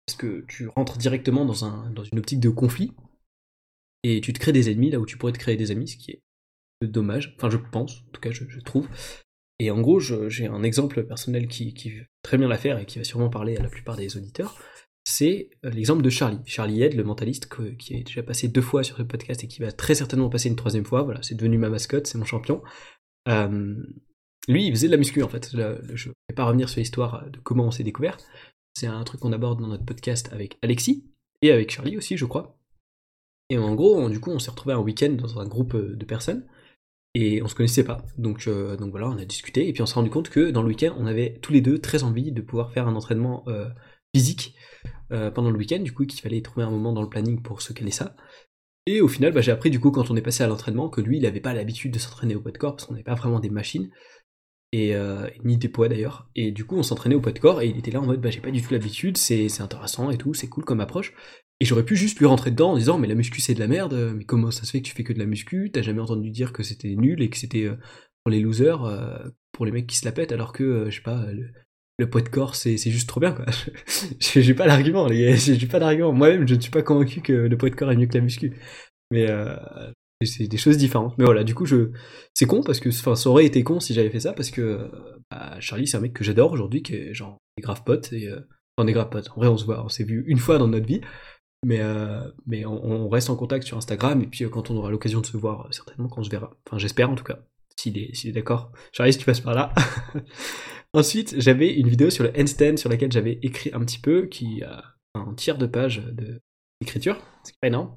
[0.06, 2.92] Parce que tu rentres directement dans, un, dans une optique de conflit
[4.02, 5.96] et tu te crées des ennemis là où tu pourrais te créer des amis, ce
[5.96, 6.22] qui est
[6.82, 7.34] dommage.
[7.36, 8.88] Enfin, je pense, en tout cas, je, trouve.
[9.58, 12.98] Et en gros, j'ai un exemple personnel qui, qui veut très bien l'affaire et qui
[12.98, 14.58] va sûrement parler à la plupart des auditeurs.
[15.04, 16.40] C'est euh, l'exemple de Charlie.
[16.44, 19.60] Charlie Head, le mentaliste, qui est déjà passé deux fois sur ce podcast et qui
[19.60, 21.02] va très certainement passer une troisième fois.
[21.02, 22.62] Voilà, c'est devenu ma mascotte, c'est mon champion.
[23.28, 23.76] Euh,
[24.48, 25.50] lui, il faisait de la muscu en fait.
[25.52, 25.58] je
[26.08, 28.16] ne vais pas revenir sur l'histoire de comment on s'est découvert.
[28.74, 31.04] C'est un truc qu'on aborde dans notre podcast avec Alexis
[31.42, 32.58] et avec Charlie aussi, je crois.
[33.52, 36.06] Et en gros, du coup, on s'est retrouvé un week-end dans un groupe euh, de
[36.06, 36.46] personnes
[37.14, 38.02] et on se connaissait pas.
[38.16, 40.62] Donc, euh, donc voilà, on a discuté et puis on s'est rendu compte que dans
[40.62, 43.68] le week-end, on avait tous les deux très envie de pouvoir faire un entraînement euh,
[44.14, 44.56] physique
[45.10, 45.80] pendant le week-end.
[45.80, 48.16] Du coup, qu'il fallait trouver un moment dans le planning pour se caler ça.
[48.86, 51.02] Et au final, bah, j'ai appris du coup quand on est passé à l'entraînement que
[51.02, 53.14] lui, il n'avait pas l'habitude de s'entraîner au poids de corps parce qu'on n'avait pas
[53.14, 53.90] vraiment des machines
[54.72, 56.28] et euh, ni des poids d'ailleurs.
[56.34, 58.20] Et du coup, on s'entraînait au poids de corps et il était là en mode
[58.20, 61.12] bah j'ai pas du tout l'habitude, c'est intéressant et tout, c'est cool comme approche.
[61.60, 63.68] Et j'aurais pu juste lui rentrer dedans en disant mais la muscu c'est de la
[63.68, 65.70] merde, mais comment ça se fait que tu fais que de la muscu?
[65.72, 67.76] T'as jamais entendu dire que c'était nul et que c'était euh,
[68.24, 69.18] pour les losers, euh,
[69.52, 71.26] pour les mecs qui se la pètent, alors que je sais pas.
[71.32, 71.52] Le,
[72.10, 73.46] poids de corps, c'est juste trop bien, quoi.
[74.18, 75.36] J'ai pas d'argument, les gars.
[75.36, 76.12] J'ai pas d'argument.
[76.12, 78.22] Moi-même, je ne suis pas convaincu que le poids de corps est mieux que la
[78.22, 78.56] muscu.
[79.12, 79.28] Mais
[80.24, 81.16] c'est des choses différentes.
[81.18, 81.90] Mais voilà, du coup, je...
[82.34, 84.90] c'est con parce que enfin, ça aurait été con si j'avais fait ça parce que
[85.30, 88.12] bah, Charlie, c'est un mec que j'adore aujourd'hui, qui est genre des graves potes.
[88.12, 88.40] Et, euh...
[88.76, 89.10] enfin, des graves.
[89.34, 91.00] En vrai, on se voit, on s'est vu une fois dans notre vie.
[91.64, 92.22] Mais, euh...
[92.46, 95.26] mais on, reste en contact sur Instagram et puis euh, quand on aura l'occasion de
[95.26, 96.50] se voir, euh, certainement quand on se verra.
[96.66, 97.38] Enfin, j'espère en tout cas,
[97.78, 98.72] s'il est, est d'accord.
[98.92, 99.72] Charlie, si tu passes par là.
[100.94, 104.62] Ensuite, j'avais une vidéo sur le handstand sur laquelle j'avais écrit un petit peu, qui
[104.62, 104.82] a
[105.14, 106.02] un tiers de page
[106.80, 107.94] d'écriture, c'est pas énorme.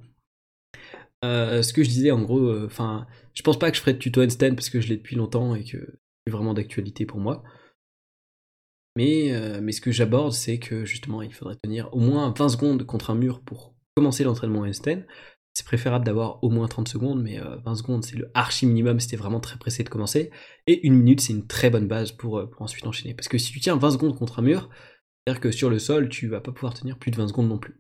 [1.25, 3.93] Euh, ce que je disais en gros, euh, enfin, je pense pas que je ferai
[3.93, 5.77] de tuto handstand parce que je l'ai depuis longtemps et que
[6.25, 7.43] c'est vraiment d'actualité pour moi.
[8.95, 12.49] Mais, euh, mais ce que j'aborde, c'est que justement, il faudrait tenir au moins 20
[12.49, 15.01] secondes contre un mur pour commencer l'entraînement handstand.
[15.53, 19.15] C'est préférable d'avoir au moins 30 secondes, mais 20 secondes, c'est le archi minimum c'était
[19.15, 20.29] vraiment très pressé de commencer.
[20.67, 23.13] Et une minute, c'est une très bonne base pour, pour ensuite enchaîner.
[23.13, 24.69] Parce que si tu tiens 20 secondes contre un mur,
[25.25, 27.57] c'est-à-dire que sur le sol, tu vas pas pouvoir tenir plus de 20 secondes non
[27.57, 27.79] plus.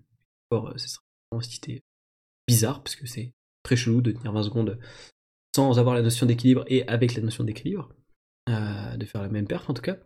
[0.51, 1.59] Or, ce serait vraiment si
[2.47, 3.33] bizarre, parce que c'est
[3.65, 4.79] très chelou de tenir 20 secondes
[5.55, 7.89] sans avoir la notion d'équilibre et avec la notion d'équilibre,
[8.49, 9.97] euh, de faire la même perf en tout cas.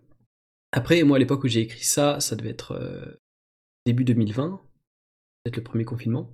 [0.72, 3.20] Après, moi à l'époque où j'ai écrit ça, ça devait être euh,
[3.86, 4.62] début 2020,
[5.44, 6.32] peut-être le premier confinement.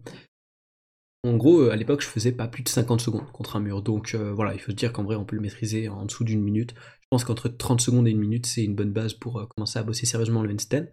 [1.24, 3.82] En gros, euh, à l'époque, je faisais pas plus de 50 secondes contre un mur.
[3.82, 6.44] Donc voilà, il faut se dire qu'en vrai, on peut le maîtriser en dessous d'une
[6.44, 6.76] minute.
[6.76, 9.84] Je pense qu'entre 30 secondes et une minute, c'est une bonne base pour commencer à
[9.84, 10.88] bosser sérieusement le handstand.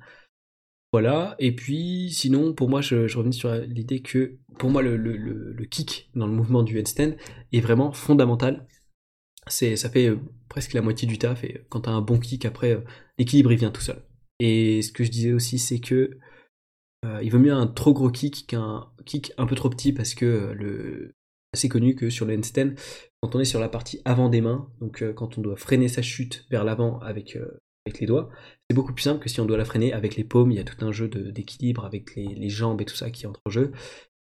[0.93, 6.11] Voilà, et puis sinon, pour moi, je, revenais sur l'idée que pour moi, le, kick
[6.15, 7.13] dans le mouvement du headstand
[7.53, 8.67] est vraiment fondamental.
[9.49, 10.19] C'est, ça fait euh,
[10.51, 12.81] presque la moitié du taf, et quand t'as un bon kick, après, euh,
[13.19, 14.05] l'équilibre il vient tout seul.
[14.39, 16.19] Et ce que je disais aussi, c'est que
[17.07, 20.15] euh, il vaut mieux un trop gros kick qu'un kick un peu trop petit parce
[20.15, 21.11] que
[21.53, 22.75] assez connu que sur le handstand,
[23.21, 26.03] quand on est sur la partie avant des mains, donc quand on doit freiner sa
[26.03, 27.37] chute vers l'avant avec
[27.87, 28.29] avec les doigts,
[28.69, 30.61] c'est beaucoup plus simple que si on doit la freiner avec les paumes, il y
[30.61, 33.73] a tout un jeu d'équilibre avec les, jambes et tout ça qui entre en jeu,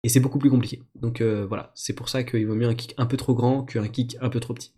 [0.02, 0.82] et c'est beaucoup plus compliqué.
[0.94, 3.64] Donc euh, voilà, c'est pour ça qu'il vaut mieux un kick un peu trop grand
[3.64, 4.72] qu'un kick un peu trop petit.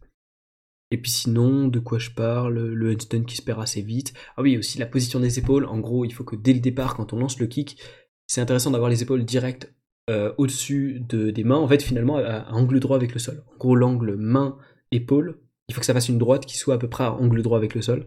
[0.90, 2.58] Et puis sinon, de quoi je parle?
[2.58, 4.12] Le headstand qui se perd assez vite.
[4.36, 5.64] Ah oui, aussi la position des épaules.
[5.64, 7.80] En gros, il faut que dès le départ, quand on lance le kick,
[8.26, 9.72] c'est intéressant d'avoir les épaules directes
[10.10, 13.42] euh, au-dessus de, des mains, en fait, finalement, à, angle droit avec le sol.
[13.54, 16.90] En gros, l'angle main-épaule, il faut que ça fasse une droite qui soit à peu
[16.90, 18.06] près à angle droit avec le sol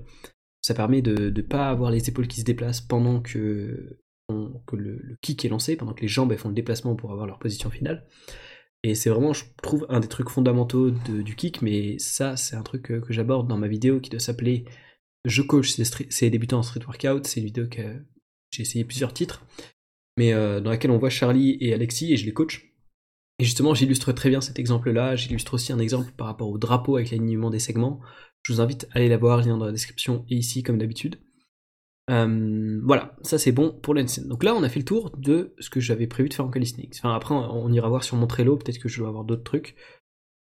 [0.66, 4.00] ça permet de ne pas avoir les épaules qui se déplacent pendant que,
[4.74, 7.70] le, kick est lancé, pendant que les jambes font le déplacement pour avoir leur position
[7.70, 8.08] finale.
[8.82, 12.64] Et c'est vraiment, je trouve, un des trucs fondamentaux du kick, mais ça, c'est un
[12.64, 14.66] truc que, j'aborde dans ma vidéo qui doit s'appeler
[15.24, 17.28] Je coach c'est débutants en street workout.
[17.28, 18.04] C'est une vidéo que
[18.50, 19.46] j'ai essayé plusieurs titres,
[20.18, 22.74] mais euh, dans laquelle on voit Charlie et Alexis et je les coach.
[23.38, 25.16] Et justement, j'illustre très bien cet exemple-là.
[25.16, 28.02] J'illustre aussi un exemple par rapport au drapeau avec l'alignement des segments.
[28.46, 31.20] Je vous invite à aller la voir, lien dans la description et ici comme d'habitude.
[32.12, 34.28] Euh, voilà, ça c'est bon pour l'NCN.
[34.28, 36.52] Donc là, on a fait le tour de ce que j'avais prévu de faire en
[36.52, 36.94] calisthenics.
[37.00, 39.76] Enfin, après, on ira voir sur mon Trello, peut-être que je dois avoir d'autres trucs.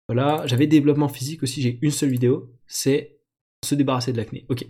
[0.08, 3.20] Voilà, j'avais développement physique aussi, j'ai une seule vidéo, c'est
[3.66, 4.46] se débarrasser de l'acné.
[4.48, 4.66] Ok.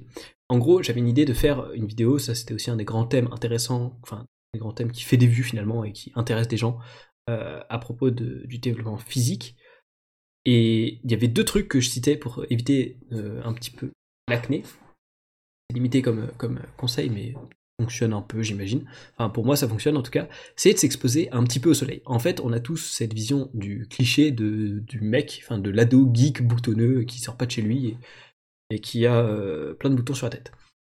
[0.49, 3.05] En gros, j'avais une idée de faire une vidéo, ça c'était aussi un des grands
[3.05, 6.57] thèmes intéressants, enfin, des grands thèmes qui fait des vues finalement et qui intéressent des
[6.57, 6.79] gens.
[7.27, 9.55] à propos du développement physique.
[10.51, 13.91] Et il y avait deux trucs que je citais pour éviter un petit peu
[14.27, 14.63] l'acné.
[14.65, 17.35] C'est limité comme, comme conseil, mais
[17.79, 18.85] fonctionne un peu, j'imagine.
[19.15, 20.27] Enfin, pour moi, ça fonctionne en tout cas.
[20.55, 22.01] C'est de s'exposer un petit peu au soleil.
[22.05, 26.09] En fait, on a tous cette vision du cliché de, du mec, enfin de l'ado
[26.13, 27.97] geek boutonneux qui sort pas de chez lui
[28.69, 30.51] et, qui a euh, plein de boutons sur la tête.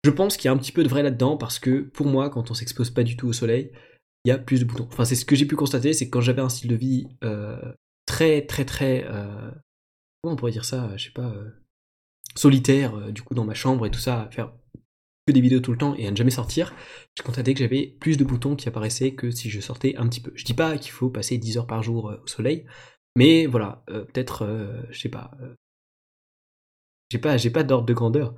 [0.06, 2.30] Je pense qu'il y a un petit peu de vrai là-dedans parce que pour moi,
[2.30, 3.72] quand on s'expose pas du tout au soleil,
[4.24, 4.88] il y a plus de boutons.
[4.92, 7.08] Enfin, c'est ce que j'ai pu constater, c'est que quand j'avais un style de vie
[7.24, 7.58] euh,
[8.10, 9.06] très, très, très.
[9.06, 9.52] Euh,
[10.22, 11.34] comment on pourrait dire ça Je sais pas.
[12.36, 14.52] solitaire, du coup, dans ma chambre et tout ça, à faire
[15.32, 16.74] des vidéos tout le temps et à ne jamais sortir,
[17.17, 20.22] je constatais que j'avais plus de boutons qui apparaissaient que si je sortais un petit
[20.22, 20.32] peu.
[20.36, 22.65] Je dis pas qu'il faut passer 10 heures par jour euh, au soleil,
[23.15, 25.32] mais voilà, euh, peut-être, euh, je sais pas,
[27.12, 28.36] j'ai pas, j'ai pas d'ordre de grandeur,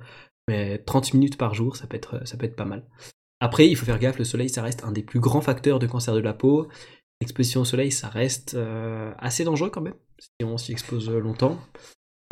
[0.48, 2.86] mais 30 minutes par jour, ça peut être, ça peut être pas mal.
[3.40, 5.86] Après, il faut faire gaffe, le soleil, ça reste un des plus grands facteurs de
[5.86, 6.68] cancer de la peau.
[7.22, 8.56] L'exposition au soleil, ça reste
[9.18, 11.56] assez dangereux quand même, si on s'y expose longtemps.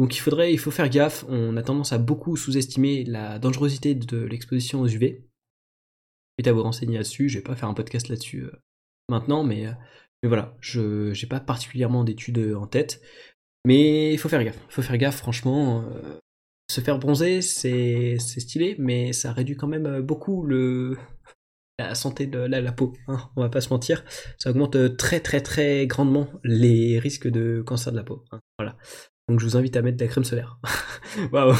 [0.00, 1.26] Donc il faudrait, il faut faire gaffe.
[1.28, 5.28] On a tendance à beaucoup sous-estimer la dangerosité de l'exposition aux UV.
[6.38, 7.28] Je vais vous renseigner là-dessus.
[7.28, 8.62] Je vais pas faire un podcast là-dessus euh,
[9.10, 9.72] maintenant, mais, euh,
[10.22, 13.02] mais voilà, je n'ai pas particulièrement d'études en tête.
[13.66, 14.58] Mais il faut faire gaffe.
[14.70, 15.82] Il faut faire gaffe, franchement.
[15.82, 16.18] Euh,
[16.70, 20.96] se faire bronzer, c'est stylé, mais ça réduit quand même beaucoup le,
[21.88, 24.04] la santé de la, peau, hein, on va pas se mentir.
[24.38, 28.24] Ça augmente très très très grandement les risques de cancer de la peau.
[28.32, 28.76] Hein, voilà.
[29.28, 30.58] Donc je vous invite à mettre de la crème solaire.
[31.32, 31.54] Waouh,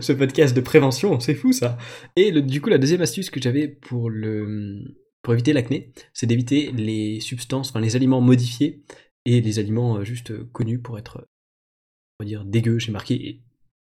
[0.00, 1.78] ce podcast de prévention, c'est fou ça.
[2.16, 4.78] Et du coup, la deuxième astuce que j'avais pour le
[5.22, 8.82] pour éviter l'acné, c'est d'éviter les substances, enfin les aliments modifiés
[9.26, 11.26] et les aliments euh, juste connus pour être,
[12.18, 12.78] on va dire, dégueux.
[12.78, 13.42] J'ai marqué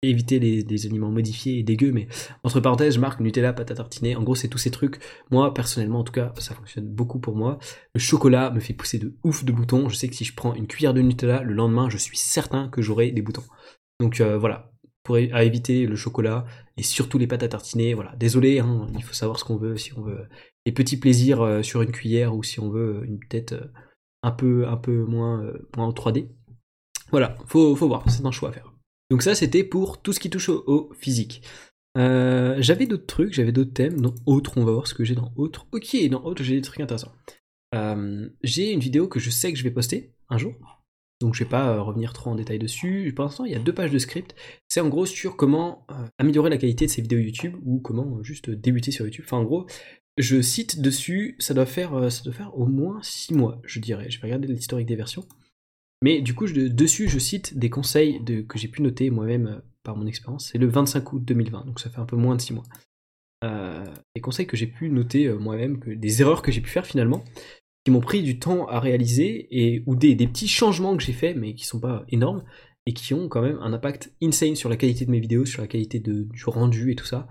[0.08, 2.08] éviter les, aliments modifiés et dégueux, mais
[2.44, 4.16] entre parenthèses, je marque Nutella, pâte à tartiner.
[4.16, 4.98] En gros, c'est tous ces trucs.
[5.30, 7.58] Moi, personnellement, en tout cas, ça fonctionne beaucoup pour moi.
[7.94, 9.88] Le chocolat me fait pousser de ouf de boutons.
[9.88, 12.68] Je sais que si je prends une cuillère de Nutella, le lendemain, je suis certain
[12.68, 13.44] que j'aurai des boutons.
[14.00, 16.44] Donc euh, voilà, pour éviter le chocolat
[16.76, 17.94] et surtout les pâtes à tartiner.
[17.94, 19.76] Voilà, désolé, hein, il faut savoir ce qu'on veut.
[19.76, 20.28] Si on veut
[20.66, 23.66] les petits plaisirs euh, sur une cuillère ou si on veut une tête euh,
[24.22, 26.28] un peu un peu moins, moins 3D.
[27.10, 28.75] Voilà, faut, faut voir, c'est un choix à faire.
[29.10, 31.42] Donc ça, c'était pour tout ce qui touche au, physique.
[31.96, 34.00] Euh, j'avais d'autres trucs, j'avais d'autres thèmes.
[34.00, 35.66] Dans autre, on va voir ce que j'ai dans autre.
[35.72, 37.12] Ok, dans autre, j'ai des trucs intéressants.
[37.74, 40.54] Euh, j'ai une vidéo que je sais que je vais poster un jour.
[41.20, 43.12] Donc je vais pas euh, revenir trop en détail dessus.
[43.14, 44.34] Pour l'instant, il y a deux pages de script.
[44.68, 45.86] C'est en gros sur comment
[46.18, 49.24] améliorer la qualité de ces vidéos YouTube ou comment juste débuter sur YouTube.
[49.26, 49.66] Enfin, en gros,
[50.18, 54.10] je cite dessus, ça doit faire, ça doit faire au moins 6 mois, je dirais.
[54.10, 55.26] Je vais regarder l'historique des versions.
[56.06, 59.96] Mais du coup, dessus, je cite des conseils que j'ai pu noter moi-même euh, par
[59.96, 60.50] mon expérience.
[60.52, 62.62] C'est le 25 août 2020, donc ça fait un peu moins de 6 mois.
[63.42, 66.86] Euh, des conseils que j'ai pu noter euh, moi-même, des erreurs que j'ai pu faire
[66.86, 67.24] finalement,
[67.84, 71.56] qui m'ont pris du temps à réaliser, ou des, petits changements que j'ai faits, mais
[71.56, 72.44] qui sont pas énormes,
[72.86, 75.60] et qui ont quand même un impact insane sur la qualité de mes vidéos, sur
[75.60, 77.26] la qualité du rendu et tout ça.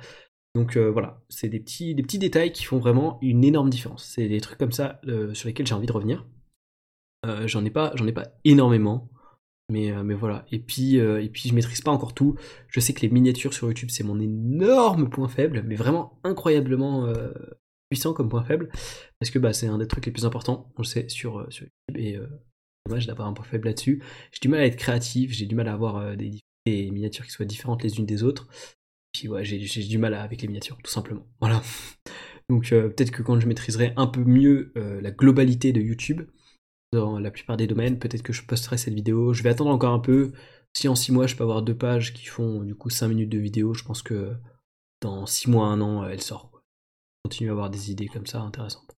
[0.53, 4.03] Donc voilà, c'est des petits détails qui font vraiment une énorme différence.
[4.03, 4.99] C'est des trucs comme ça
[5.33, 6.25] sur lesquels j'ai envie de revenir.
[7.25, 9.09] Euh, j'en ai pas, j'en ai pas énormément.
[9.69, 10.45] Mais, euh, mais voilà.
[10.51, 12.35] Et puis, euh, et puis je maîtrise pas encore tout.
[12.67, 17.11] Je sais que les miniatures sur YouTube, c'est mon énorme point faible, mais vraiment incroyablement
[17.89, 18.69] puissant comme point faible.
[19.19, 21.65] Parce que bah, c'est un des trucs les plus importants, on le sait, sur, sur
[21.65, 21.97] YouTube.
[21.97, 22.19] Et
[22.88, 24.03] dommage d'avoir un point faible là-dessus.
[24.31, 27.45] J'ai du mal à être créatif, j'ai du mal à avoir des, miniatures qui soient
[27.45, 28.47] différentes les unes des autres.
[29.13, 31.25] Puis ouais, j'ai du mal avec les miniatures, tout simplement.
[31.39, 31.63] Voilà.
[32.49, 36.21] Donc peut-être que quand je maîtriserai un peu mieux la globalité de YouTube,
[36.95, 37.99] dans la plupart des domaines.
[37.99, 39.34] Peut-être que je posterai cette vidéo.
[39.34, 40.31] Je vais attendre encore un peu.
[40.73, 43.29] Si en 6 mois je peux avoir deux pages qui font du coup 5 minutes
[43.29, 44.34] de vidéo, je pense que
[45.01, 46.51] dans 6 mois, 1 an, elle sort.
[47.23, 48.95] Continue à avoir des idées comme ça intéressantes.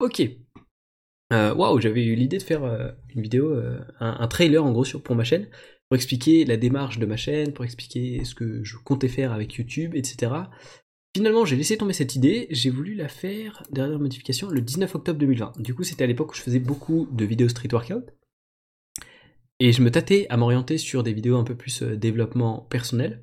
[0.00, 0.22] Ok.
[1.32, 4.84] Euh, waouh, j'avais eu l'idée de faire euh, une vidéo, euh, un, trailer en gros
[4.84, 5.46] sur, pour ma chaîne,
[5.88, 9.54] pour expliquer la démarche de ma chaîne, pour expliquer ce que je comptais faire avec
[9.54, 10.32] YouTube, etc.
[11.16, 15.18] Finalement, j'ai laissé tomber cette idée, j'ai voulu la faire, dernière modification, le 19 octobre
[15.18, 15.60] 2020.
[15.60, 18.04] Du coup, c'était à l'époque où je faisais beaucoup de vidéos street workout.
[19.58, 23.22] Et je me tâtais à m'orienter sur des vidéos un peu plus euh, développement personnel.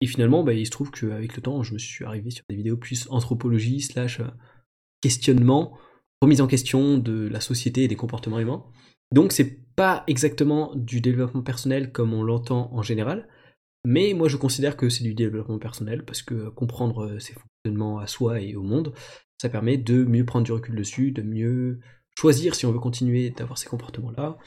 [0.00, 2.56] Et finalement, bah, il se trouve qu'avec le temps, je me suis arrivé sur des
[2.56, 4.26] vidéos plus anthropologie, slash euh,
[5.02, 5.78] questionnement,
[6.22, 8.64] remise en question de la société et des comportements humains.
[9.12, 13.28] Donc c'est pas exactement du développement personnel comme on l'entend en général,
[13.84, 17.98] mais moi je considère que c'est du développement personnel parce que comprendre euh, ses fonctionnements
[17.98, 18.92] à soi et au monde,
[19.40, 21.80] ça permet de mieux prendre du recul dessus, de mieux
[22.18, 24.38] choisir si on veut continuer d'avoir ces comportements-là,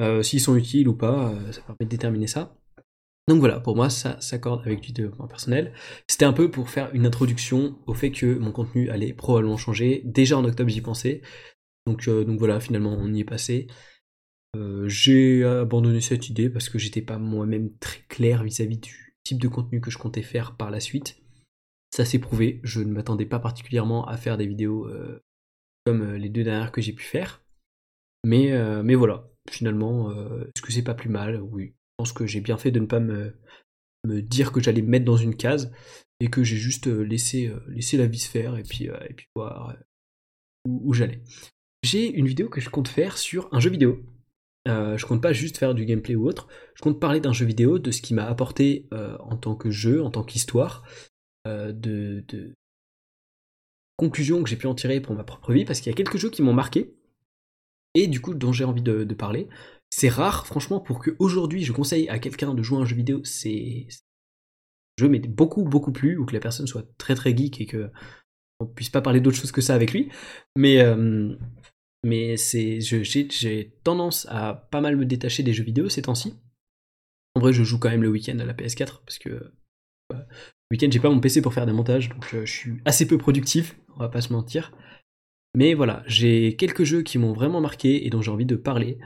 [0.00, 2.56] euh, s'ils sont utiles ou pas, euh, ça permet de déterminer ça.
[3.26, 5.72] Donc voilà, pour moi ça s'accorde avec du développement personnel.
[6.06, 10.02] C'était un peu pour faire une introduction au fait que mon contenu allait probablement changer.
[10.04, 11.20] Déjà en octobre j'y pensais.
[11.86, 13.66] Donc voilà, finalement, on y est passé.
[14.86, 19.48] J'ai abandonné cette idée parce que j'étais pas moi-même très clair vis-à-vis du type de
[19.48, 21.20] contenu que je comptais faire par la suite.
[21.94, 24.90] Ça s'est prouvé, je ne m'attendais pas particulièrement à faire des vidéos
[25.84, 27.42] comme les deux dernières que j'ai pu faire.
[28.24, 31.40] Mais, mais voilà, finalement, est-ce que c'est pas plus mal?
[31.40, 31.74] Oui.
[31.74, 33.34] Je pense que j'ai bien fait de ne pas me,
[34.04, 35.72] dire que j'allais me mettre dans une case
[36.20, 39.76] et que j'ai juste laissé, laissé la vie se faire et puis, et puis voir
[40.66, 41.22] où, j'allais.
[41.82, 44.04] J'ai une vidéo que je compte faire sur un jeu vidéo.
[44.68, 47.78] Je compte pas juste faire du gameplay ou autre, je compte parler d'un jeu vidéo,
[47.78, 50.84] de ce qui m'a apporté en tant que jeu, en tant qu'histoire,
[51.46, 52.54] de, de
[53.98, 56.16] conclusions que j'ai pu en tirer pour ma propre vie, parce qu'il y a quelques
[56.16, 56.94] jeux qui m'ont marqué,
[57.94, 59.48] et du coup dont j'ai envie de, parler.
[59.90, 62.96] C'est rare, franchement, pour que aujourd'hui je conseille à quelqu'un de jouer à un jeu
[62.96, 63.88] vidéo, c'est
[64.98, 67.90] jeu m'est beaucoup beaucoup plus, ou que la personne soit très très geek et que
[68.60, 70.10] on puisse pas parler d'autre chose que ça avec lui.
[70.56, 71.34] Mais euh,
[72.04, 76.34] mais c'est j'ai tendance à pas mal me détacher des jeux vidéo ces temps-ci.
[77.34, 79.28] En vrai, je joue quand même le week-end à la PS4 parce que
[80.10, 80.16] le
[80.72, 83.18] week-end j'ai pas mon PC pour faire des montages, donc euh, je suis assez peu
[83.18, 84.72] productif, on va pas se mentir.
[85.54, 88.98] Mais voilà, j'ai quelques jeux qui m'ont vraiment marqué et dont j'ai envie de parler.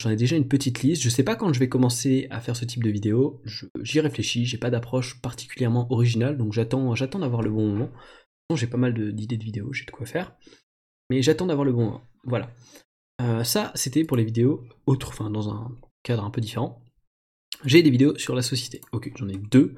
[0.00, 1.02] J'en ai déjà une petite liste.
[1.02, 3.42] Je sais pas quand je vais commencer à faire ce type de vidéo.
[3.82, 4.44] J'y réfléchis.
[4.44, 7.90] J'ai pas d'approche particulièrement originale, donc j'attends, j'attends d'avoir le bon moment.
[8.54, 10.36] J'ai pas mal d'idées de, vidéos, j'ai de quoi faire.
[11.10, 12.02] Mais j'attends d'avoir le bon moment.
[12.24, 12.50] Voilà.
[13.20, 15.70] Euh, ça, c'était pour les vidéos autres, enfin dans un
[16.02, 16.82] cadre un peu différent.
[17.64, 18.80] J'ai des vidéos sur la société.
[18.92, 19.74] Ok, j'en ai deux.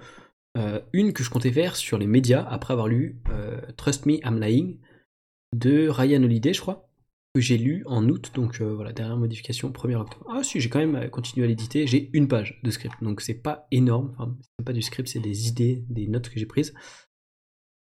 [0.57, 4.15] Euh, une que je comptais faire sur les médias après avoir lu euh, Trust Me,
[4.25, 4.79] I'm Lying
[5.55, 6.89] de Ryan Holiday, je crois,
[7.35, 10.27] que j'ai lu en août, donc voilà, dernière modification, 1er octobre.
[10.29, 13.35] Ah si, j'ai quand même continué à l'éditer, j'ai une page de script, donc c'est
[13.35, 16.75] pas énorme, enfin, c'est pas du script, c'est des idées, des notes que j'ai prises.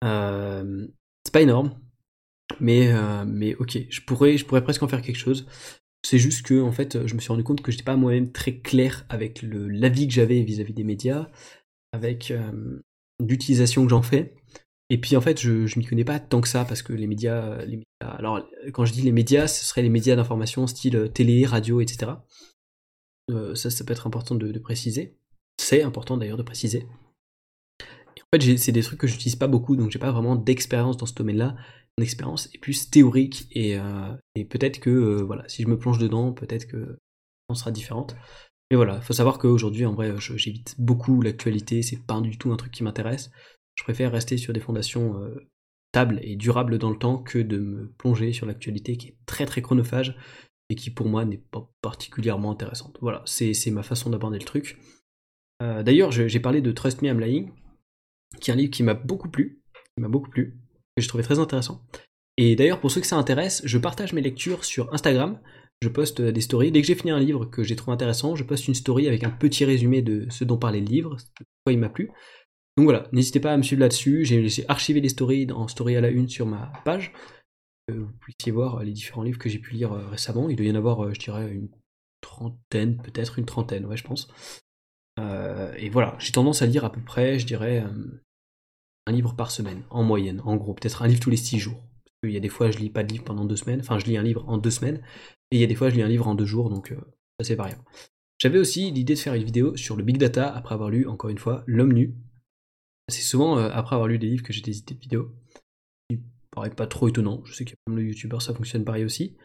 [0.01, 1.73] C'est pas énorme,
[2.59, 5.47] mais, euh, mais ok, je pourrais, je pourrais presque en faire quelque chose.
[6.05, 8.57] C'est juste que, en fait, je me suis rendu compte que j'étais pas moi-même très
[8.57, 11.29] clair avec l'avis que j'avais vis-à-vis des médias,
[11.93, 12.33] avec
[13.21, 14.35] l'utilisation que j'en fais.
[14.89, 17.07] Et puis en fait, je, je m'y connais pas tant que ça parce que les
[17.07, 20.95] médias, les médias, alors quand je dis les médias, ce serait les médias d'information style
[20.97, 22.11] euh, télé, radio, etc.
[23.31, 25.17] Euh, ça, ça peut être important de, préciser.
[25.59, 26.85] C'est important d'ailleurs de préciser.
[27.81, 31.05] En fait, c'est des trucs que j'utilise pas beaucoup, donc j'ai pas vraiment d'expérience dans
[31.05, 31.55] ce domaine-là.
[32.01, 34.13] Expérience est plus théorique et, euh,
[34.49, 36.97] peut-être que voilà, si je me plonge dedans, peut-être que
[37.49, 38.15] on sera différente.
[38.71, 41.83] Mais voilà, faut savoir qu'aujourd'hui, en vrai, j'évite beaucoup l'actualité.
[41.83, 43.29] C'est pas du tout un truc qui m'intéresse
[43.75, 45.49] je préfère rester sur des fondations euh,
[45.91, 49.45] stables et durables dans le temps que de me plonger sur l'actualité qui est très
[49.45, 50.17] très chronophage
[50.69, 52.97] et qui pour moi n'est pas particulièrement intéressante.
[53.01, 54.79] Voilà, c'est ma façon d'aborder le truc.
[55.61, 57.51] Euh, d'ailleurs, j'ai parlé de Trust Me I'm Lying,
[58.39, 59.61] qui est un livre qui m'a beaucoup plu,
[59.95, 60.59] qui m'a beaucoup plu,
[60.95, 61.81] que je trouvais très intéressant.
[62.37, 65.39] Et d'ailleurs, pour ceux que ça intéresse, je partage mes lectures sur Instagram.
[65.81, 66.71] Je poste des stories.
[66.71, 69.23] Dès que j'ai fini un livre que j'ai trouvé intéressant, je poste une story avec
[69.23, 72.09] un petit résumé de ce dont parlait le livre, pourquoi il m'a plu.
[72.77, 74.25] Donc voilà, n'hésitez pas à me suivre là-dessus.
[74.25, 77.13] J'ai archiver les stories en story à la une sur ma page.
[77.87, 80.49] vous puissiez voir les différents livres que j'ai pu lire euh, récemment.
[80.49, 81.69] Il doit y en avoir, euh, je dirais, une
[82.21, 84.27] trentaine, peut-être une trentaine, ouais, je pense.
[85.19, 87.83] Euh, et voilà, j'ai tendance à lire à peu près, je dirais,
[89.07, 91.83] un livre par semaine, en moyenne, en gros, peut-être un livre tous les six jours.
[92.21, 94.05] Qu'il y a des fois, je lis pas de livre pendant deux semaines, enfin, je
[94.05, 95.01] lis un livre en deux semaines,
[95.51, 96.93] et il y a des fois, je lis un livre en deux jours, donc
[97.39, 97.83] ça c'est variable.
[98.39, 101.29] J'avais aussi l'idée de faire une vidéo sur le big data après avoir lu, encore
[101.29, 102.15] une fois, L'homme nu
[103.09, 105.31] c'est souvent euh, après avoir lu des livres que j'ai des idées de vidéos.
[106.09, 107.41] Qui paraît pas trop étonnant.
[107.45, 109.35] Je sais qu'il y a comme le youtubeur, ça fonctionne pareil aussi.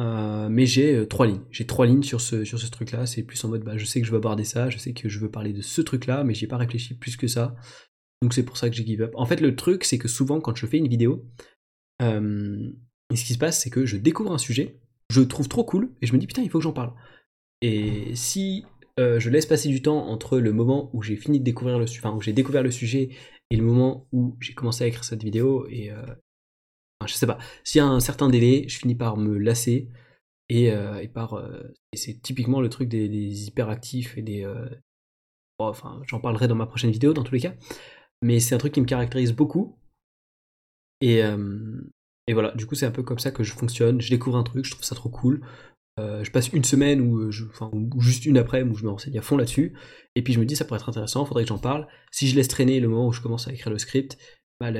[0.00, 1.42] Euh, mais j'ai euh, trois lignes.
[1.50, 3.06] J'ai trois lignes sur ce, truc-là.
[3.06, 5.08] C'est plus en mode, bah, je sais que je veux aborder ça, je sais que
[5.08, 7.56] je veux parler de ce truc-là, mais j'y ai pas réfléchi plus que ça.
[8.22, 9.12] Donc c'est pour ça que j'ai give up.
[9.14, 11.26] En fait, le truc, c'est que souvent, quand je fais une vidéo,
[12.00, 14.80] ce qui se passe, c'est que je découvre un sujet,
[15.10, 16.94] je trouve trop cool, et je me dis, putain, il faut que j'en parle.
[17.60, 18.64] Et si
[19.00, 21.86] euh, je laisse passer du temps entre le moment où j'ai fini de découvrir le
[21.86, 23.10] sujet, découvert le sujet
[23.50, 26.04] et le moment où j'ai commencé à écrire cette vidéo et euh,
[27.06, 29.88] je sais pas, s'il y a un certain délai, je finis par me lasser
[30.48, 31.42] et, euh, par
[31.94, 34.46] c'est typiquement le truc des, hyperactifs et des
[35.58, 37.54] enfin j'en parlerai dans ma prochaine vidéo dans tous les cas,
[38.22, 39.76] mais c'est un truc qui me caractérise beaucoup
[41.00, 41.22] et
[42.28, 44.44] et voilà, du coup c'est un peu comme ça que je fonctionne, je découvre un
[44.44, 45.42] truc, je trouve ça trop cool,
[45.98, 49.18] euh, je passe une semaine ou, euh, enfin, juste une après où je me renseigne
[49.18, 49.74] à fond là-dessus,
[50.14, 51.86] et puis je me dis ça pourrait être intéressant, faudrait que j'en parle.
[52.10, 54.16] Si je laisse traîner le moment où je commence à écrire le script,
[54.60, 54.70] bah,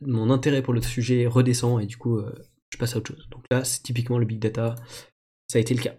[0.00, 2.32] mon intérêt pour le sujet redescend et du coup euh,
[2.70, 3.28] je passe à autre chose.
[3.30, 4.76] Donc là c'est typiquement le big data,
[5.48, 5.96] ça a été le cas.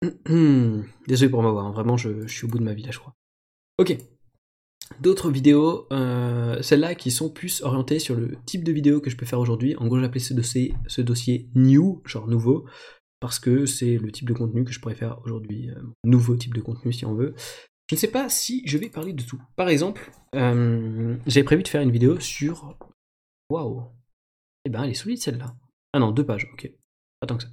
[1.08, 1.72] Désolé pour m'avoir, hein.
[1.72, 3.14] vraiment je, suis au bout de ma vie là je crois.
[3.78, 3.96] Ok.
[5.00, 9.16] D'autres vidéos, euh, celles-là qui sont plus orientées sur le type de vidéo que je
[9.16, 9.76] peux faire aujourd'hui.
[9.76, 12.66] En gros, j'ai appelé ce dossier, ce dossier new, genre nouveau,
[13.20, 15.70] parce que c'est le type de contenu que je pourrais faire aujourd'hui.
[15.70, 17.34] Euh, nouveau type de contenu si on veut.
[17.90, 19.40] Je ne sais pas si je vais parler de tout.
[19.56, 22.78] Par exemple, euh, j'avais prévu de faire une vidéo sur.
[23.50, 23.84] Waouh!
[24.64, 25.54] Eh ben, elle est solide celle-là.
[25.92, 26.72] Ah non, deux pages, ok.
[27.20, 27.48] Pas que ça.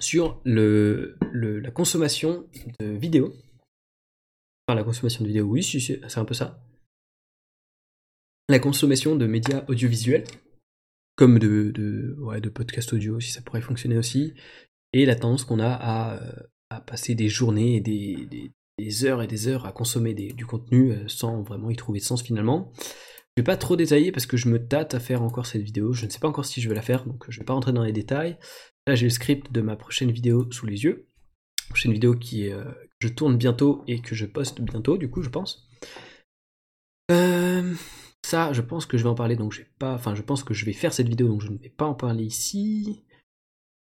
[0.00, 2.46] Sur le, la consommation
[2.80, 3.32] de vidéos.
[4.74, 6.62] La consommation de vidéos, oui, c'est un peu ça.
[8.50, 10.24] La consommation de médias audiovisuels,
[11.16, 14.34] comme de, podcasts audio, si ça pourrait fonctionner aussi.
[14.92, 19.66] Et la tendance qu'on a à, euh, passer des journées des, heures et des heures
[19.66, 22.72] à consommer du contenu euh, sans vraiment y trouver de sens finalement.
[23.36, 25.92] Je vais pas trop détailler parce que je me tâte à faire encore cette vidéo.
[25.92, 27.72] Je ne sais pas encore si je vais la faire, donc je vais pas rentrer
[27.72, 28.38] dans les détails.
[28.86, 31.07] Là, j'ai le script de ma prochaine vidéo sous les yeux.
[31.68, 32.64] Prochaine vidéo qui euh,
[33.00, 35.68] je tourne bientôt et que je poste bientôt, du coup, je pense.
[37.10, 37.74] Euh,
[38.24, 39.94] ça, je pense que je vais en parler, donc je vais pas.
[39.94, 41.94] Enfin, je pense que je vais faire cette vidéo, donc je ne vais pas en
[41.94, 43.04] parler ici.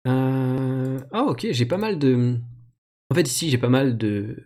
[0.05, 2.39] Ah, ok, j'ai pas mal de.
[3.11, 4.43] En fait, ici, j'ai pas mal de,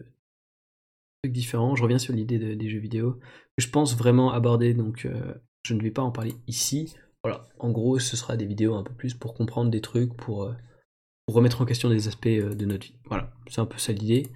[1.29, 1.77] différents.
[1.77, 3.15] Je reviens sur l'idée des jeux vidéo
[3.57, 6.95] que je pense vraiment aborder, donc euh, je ne vais pas en parler ici.
[7.25, 10.45] Voilà, en gros, ce sera des vidéos un peu plus pour comprendre des trucs, pour,
[10.45, 10.55] euh,
[11.33, 12.95] remettre en question des aspects euh, de notre vie.
[13.07, 14.27] Voilà, c'est un peu ça l'idée.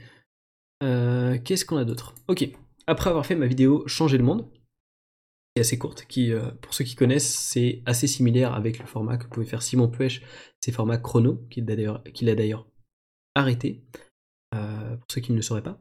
[0.81, 2.15] Qu'est-ce qu'on a d'autre?
[2.29, 2.47] Ok,
[2.87, 6.31] après avoir fait ma vidéo Changer le monde, qui est assez courte, qui,
[6.61, 10.21] pour ceux qui connaissent, c'est assez similaire avec le format que pouvait faire Simon Puech,
[10.61, 12.69] c'est format chrono, qu'il a d'ailleurs
[13.35, 13.83] arrêté,
[14.51, 15.81] pour ceux qui ne le sauraient pas.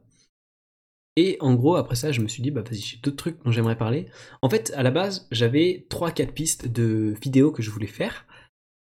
[1.16, 3.52] Et en gros, après ça, je me suis dit, bah vas-y, j'ai d'autres trucs dont
[3.52, 4.06] j'aimerais parler.
[4.42, 8.26] En fait, à la base, j'avais 3-4 pistes de vidéos que je voulais faire.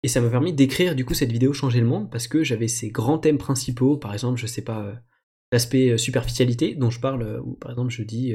[0.03, 2.67] Et ça m'a permis d'écrire du coup cette vidéo Changer le monde parce que j'avais
[2.67, 4.95] ces grands thèmes principaux, par exemple, je sais pas, euh,
[5.51, 8.33] l'aspect euh, superficialité dont je parle, euh, ou par exemple je dis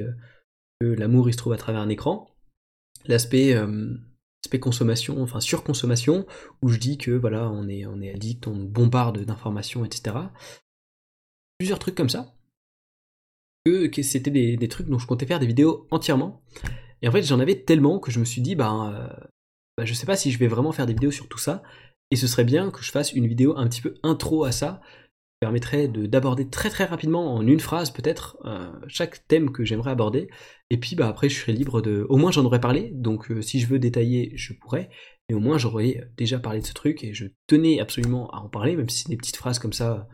[0.81, 2.37] que l'amour il se trouve à travers un écran,
[3.07, 3.57] l'aspect
[4.61, 6.27] consommation, enfin surconsommation,
[6.62, 10.16] où je dis que voilà, on est, on est addict, on bombarde d'informations, etc.
[11.59, 12.35] Plusieurs trucs comme ça
[13.64, 16.42] que, c'était des, trucs dont je comptais faire des vidéos entièrement.
[17.03, 19.09] Et en fait, j'en avais tellement que je me suis dit, euh,
[19.76, 21.62] bah, je sais pas si je vais vraiment faire des vidéos sur tout ça.
[22.10, 24.80] Et ce serait bien que je fasse une vidéo un petit peu intro à ça,
[24.84, 29.90] qui permettrait d'aborder très très rapidement, en une phrase peut-être, euh, chaque thème que j'aimerais
[29.90, 30.28] aborder.
[30.70, 32.06] Et puis bah, après, je serais libre de.
[32.08, 34.90] Au moins, j'en aurais parlé, donc euh, si je veux détailler, je pourrais.
[35.28, 38.48] Mais au moins, j'aurais déjà parlé de ce truc et je tenais absolument à en
[38.48, 40.06] parler, même si c'est des petites phrases comme ça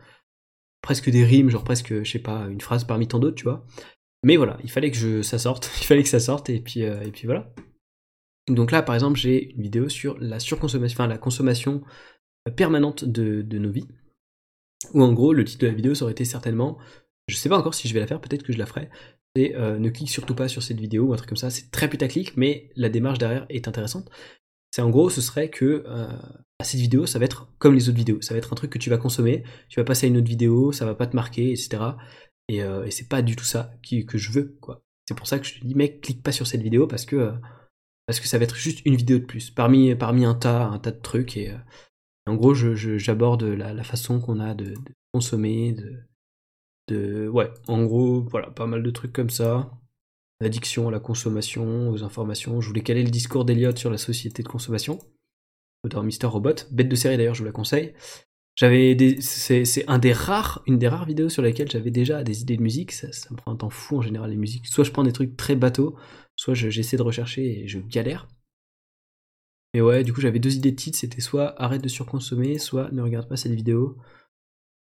[0.81, 3.65] presque des rimes, genre presque, je sais pas, une phrase parmi tant d'autres, tu vois.
[4.23, 6.83] Mais voilà, il fallait que je, ça sorte, il fallait que ça sorte, et puis,
[6.83, 7.53] euh, et puis voilà.
[8.47, 11.83] Donc là, par exemple, j'ai une vidéo sur la surconsommation, enfin la consommation
[12.55, 13.87] permanente de, nos vies.
[14.93, 16.77] Où en gros, le titre de la vidéo, ça aurait été certainement,
[17.27, 18.89] je sais pas encore si je vais la faire, peut-être que je la ferai,
[19.35, 21.49] c'est euh, ne clique surtout pas sur cette vidéo ou un truc comme ça.
[21.49, 24.09] C'est très putaclic, mais la démarche derrière est intéressante.
[24.71, 26.07] C'est en gros, ce serait que euh,
[26.63, 28.21] cette vidéo, ça va être comme les autres vidéos.
[28.21, 30.27] Ça va être un truc que tu vas consommer, tu vas passer à une autre
[30.27, 31.95] vidéo, ça va pas te marquer, etc.
[32.59, 34.83] Euh, et, c'est pas du tout ça que je veux, quoi.
[35.07, 37.15] C'est pour ça que je te dis, mec, clique pas sur cette vidéo parce que,
[37.15, 37.31] euh,
[38.11, 40.91] parce que ça va être juste une vidéo de plus, parmi, un, tas, un tas
[40.91, 41.37] de trucs.
[41.37, 41.53] Et,
[42.25, 44.73] en gros, j'aborde la, façon qu'on a de,
[45.13, 45.75] consommer,
[46.89, 47.27] de.
[47.29, 49.71] Ouais, en gros, voilà, pas mal de trucs comme ça
[50.41, 52.59] l'addiction à la consommation, aux informations.
[52.59, 54.99] Je voulais caler le discours d'Eliott sur la société de consommation,
[55.87, 56.55] dans Mister Robot.
[56.71, 57.93] Bête de série d'ailleurs, je vous la conseille.
[58.55, 62.41] J'avais des, c'est, un des rares, une des rares vidéos sur lesquelles j'avais déjà des
[62.41, 62.91] idées de musique.
[62.91, 64.67] Ça, me prend un temps fou en général les musiques.
[64.67, 65.95] Soit je prends des trucs très bateaux,
[66.41, 68.27] soit j'essaie de rechercher et je galère.
[69.75, 70.97] Mais ouais, du coup j'avais deux idées de titres.
[70.97, 73.99] C'était soit arrête de surconsommer, soit ne regarde pas cette vidéo.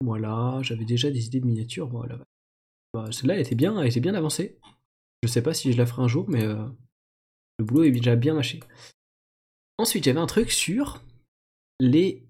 [0.04, 1.88] Voilà, j'avais déjà des idées de miniatures.
[1.88, 2.18] Voilà.
[2.96, 4.58] Bah, celle-là était bien, était bien avancée.
[5.22, 6.66] Je sais pas si je la ferai un jour, mais euh,
[7.60, 8.60] le boulot est déjà bien mâché.
[9.78, 11.04] Ensuite, j'avais un truc sur
[11.80, 12.28] les.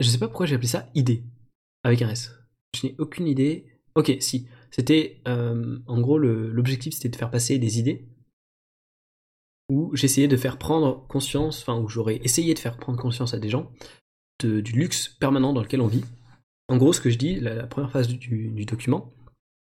[0.00, 1.22] Je sais pas pourquoi j'ai appelé ça idées,
[1.84, 2.32] avec un S.
[2.74, 3.66] Je n'ai aucune idée.
[3.94, 4.48] Ok, si.
[4.72, 5.22] C'était.
[5.28, 8.08] Euh, en gros, l'objectif c'était de faire passer des idées.
[9.68, 13.38] Où j'essayais de faire prendre conscience, enfin, où j'aurais essayé de faire prendre conscience à
[13.38, 13.70] des gens
[14.44, 16.04] du luxe permanent dans lequel on vit.
[16.68, 19.12] En gros, ce que je dis, la, première phase du document,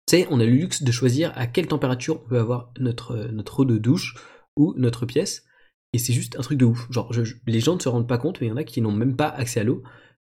[0.09, 3.59] c'est on a le luxe de choisir à quelle température on veut avoir notre, euh,
[3.59, 4.14] eau de douche
[4.57, 5.45] ou notre pièce.
[5.93, 6.91] Et c'est juste un truc de ouf.
[6.91, 7.11] Genre,
[7.47, 9.16] les gens ne se rendent pas compte, mais il y en a qui n'ont même
[9.16, 9.82] pas accès à l'eau.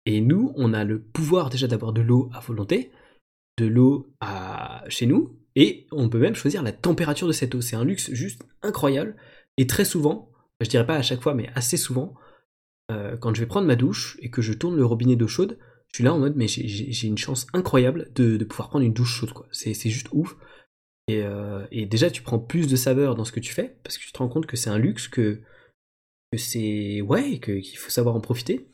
[0.05, 2.91] Et nous, on a le pouvoir déjà d'avoir de l'eau à volonté,
[3.59, 4.83] de l'eau à...
[4.89, 7.61] chez nous, et on peut même choisir la température de cette eau.
[7.61, 9.15] C'est un luxe juste incroyable.
[9.61, 12.15] Et très souvent, je dirais pas à chaque fois, mais assez souvent,
[12.91, 15.59] euh, quand je vais prendre ma douche et que je tourne le robinet d'eau chaude,
[15.89, 19.13] je suis là en mode, mais j'ai une chance incroyable de, pouvoir prendre une douche
[19.19, 19.47] chaude, quoi.
[19.51, 20.35] C'est juste ouf.
[21.07, 24.11] Et, déjà, tu prends plus de saveur dans ce que tu fais, parce que tu
[24.11, 25.41] te rends compte que c'est un luxe, que,
[26.35, 27.01] c'est.
[27.01, 28.67] Ouais, qu'il faut savoir en profiter.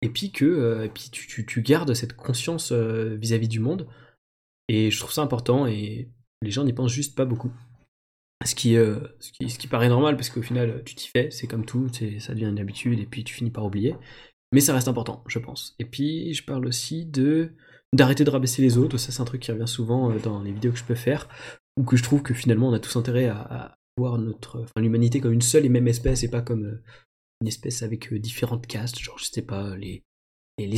[0.00, 1.08] Et puis que puis
[1.46, 3.86] tu, gardes cette conscience vis-à-vis -vis du monde.
[4.66, 7.52] Et je trouve ça important, et les gens n'y pensent juste pas beaucoup.
[8.44, 11.64] Ce qui, euh, ce qui, paraît normal parce qu'au final tu t'y fais, c'est comme
[11.64, 11.88] tout,
[12.18, 13.94] ça devient une habitude et puis tu finis par oublier.
[14.52, 15.74] Mais ça reste important, je pense.
[15.78, 17.52] Et puis je parle aussi de
[17.94, 20.52] d'arrêter de rabaisser les autres, ça c'est un truc qui revient souvent euh, dans les
[20.52, 21.28] vidéos que je peux faire,
[21.76, 25.20] ou que je trouve que finalement on a tous intérêt à, voir notre, enfin, l'humanité
[25.20, 26.82] comme une seule et même espèce et pas comme euh,
[27.42, 30.02] une espèce avec différentes castes, genre je sais pas, les,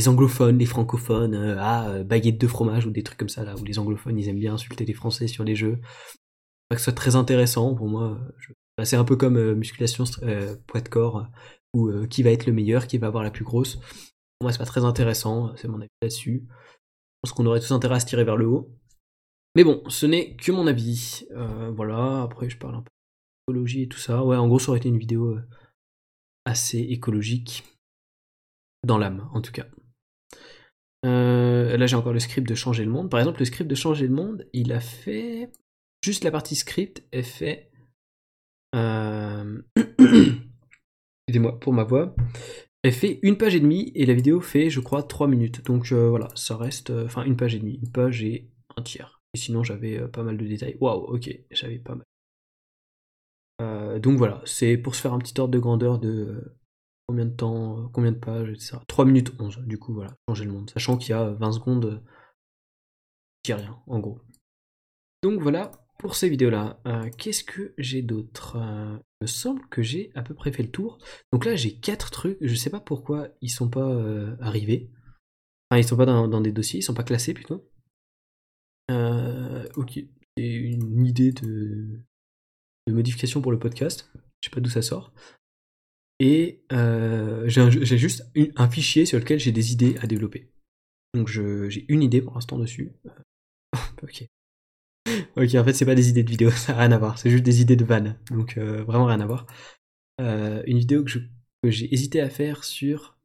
[0.09, 3.79] anglophones, les francophones, ah, baguette de fromage ou des trucs comme ça là, où les
[3.79, 5.79] anglophones ils aiment bien insulter les français sur les jeux
[6.69, 8.19] pas que ce soit très intéressant pour moi.
[8.77, 11.27] Bah, c'est un peu comme euh, musculation, euh, poids de corps,
[11.73, 13.75] ou euh, qui va être le meilleur, qui va avoir la plus grosse.
[13.75, 16.45] Pour moi, c'est pas très intéressant, c'est mon avis là-dessus.
[16.49, 18.69] Je pense qu'on aurait tous intérêt à se tirer vers le haut.
[19.55, 21.25] Mais bon, ce n'est que mon avis.
[21.75, 22.91] voilà, après je parle un peu
[23.47, 24.23] d'écologie et tout ça.
[24.23, 25.39] Ouais, en gros, ça aurait été une vidéo
[26.43, 27.63] assez écologique.
[28.83, 29.65] Dans l'âme, en tout cas.
[31.03, 33.09] là, j'ai encore le script de Changer le Monde.
[33.09, 35.49] Par exemple, le script de Changer le Monde, il a fait
[36.05, 37.71] Juste la partie script est fait.
[38.75, 39.59] Euh...
[39.97, 42.15] Excusez-moi pour ma voix.
[42.83, 45.65] Elle fait une page et demie et la vidéo fait, je crois, 3 minutes.
[45.65, 46.91] Donc euh, voilà, ça reste.
[46.91, 47.79] Euh, enfin, une page et demie.
[47.81, 49.23] Une page et un tiers.
[49.33, 50.77] Et sinon, j'avais pas mal de détails.
[50.79, 53.99] Waouh, ok, j'avais pas mal.
[53.99, 56.55] donc voilà, c'est pour se faire un petit ordre de grandeur de
[57.07, 58.77] combien de temps, combien de pages, etc.
[58.87, 60.69] 3 minutes 11, du coup, voilà, changer le monde.
[60.69, 62.03] Sachant qu'il y a 20 secondes,
[63.41, 64.21] qui rien, en gros.
[65.23, 66.79] Donc voilà pour ces vidéos-là.
[66.85, 70.63] Euh, qu'est-ce que j'ai d'autre euh, Il me semble que j'ai à peu près fait
[70.63, 70.99] le tour.
[71.31, 72.37] Donc là, j'ai quatre trucs.
[72.41, 74.89] Je sais pas pourquoi ils sont pas euh, arrivés.
[75.69, 77.67] Enfin, ils sont pas dans, des dossiers, ils sont pas classés plutôt.
[78.89, 79.99] ok,
[80.37, 82.01] c'est une idée de,
[82.87, 84.11] de, modification pour le podcast.
[84.41, 85.11] Je sais pas d'où ça sort.
[86.19, 90.51] Et j'ai juste un fichier sur lequel j'ai des idées à développer.
[91.15, 92.93] Donc j'ai une idée pour l'instant dessus.
[94.03, 94.27] ok.
[95.37, 97.17] ok, en fait, c'est pas des idées de vidéo, ça n'a rien à voir.
[97.17, 98.17] C'est juste des idées de vannes.
[98.31, 99.45] Donc, euh, vraiment rien à voir.
[100.21, 101.19] Euh, une vidéo que,
[101.65, 103.17] j'ai hésité à faire sur,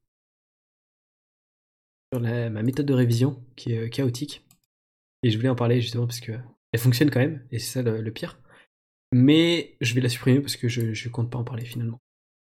[2.12, 4.46] ma méthode de révision qui est euh, chaotique.
[5.22, 6.32] Et je voulais en parler justement parce que
[6.72, 8.38] elle fonctionne quand même, et c'est ça le, pire.
[9.12, 11.98] Mais je vais la supprimer parce que je, je compte pas en parler finalement.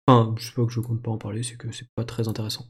[0.05, 2.27] Enfin, je sais pas que je compte pas en parler, c'est que c'est pas très
[2.27, 2.67] intéressant.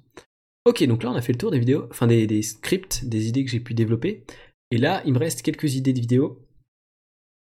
[0.65, 3.43] Ok, donc là on a fait le tour des vidéos, enfin des scripts, des idées
[3.43, 4.23] que j'ai pu développer.
[4.71, 6.46] Et là, il me reste quelques idées de vidéos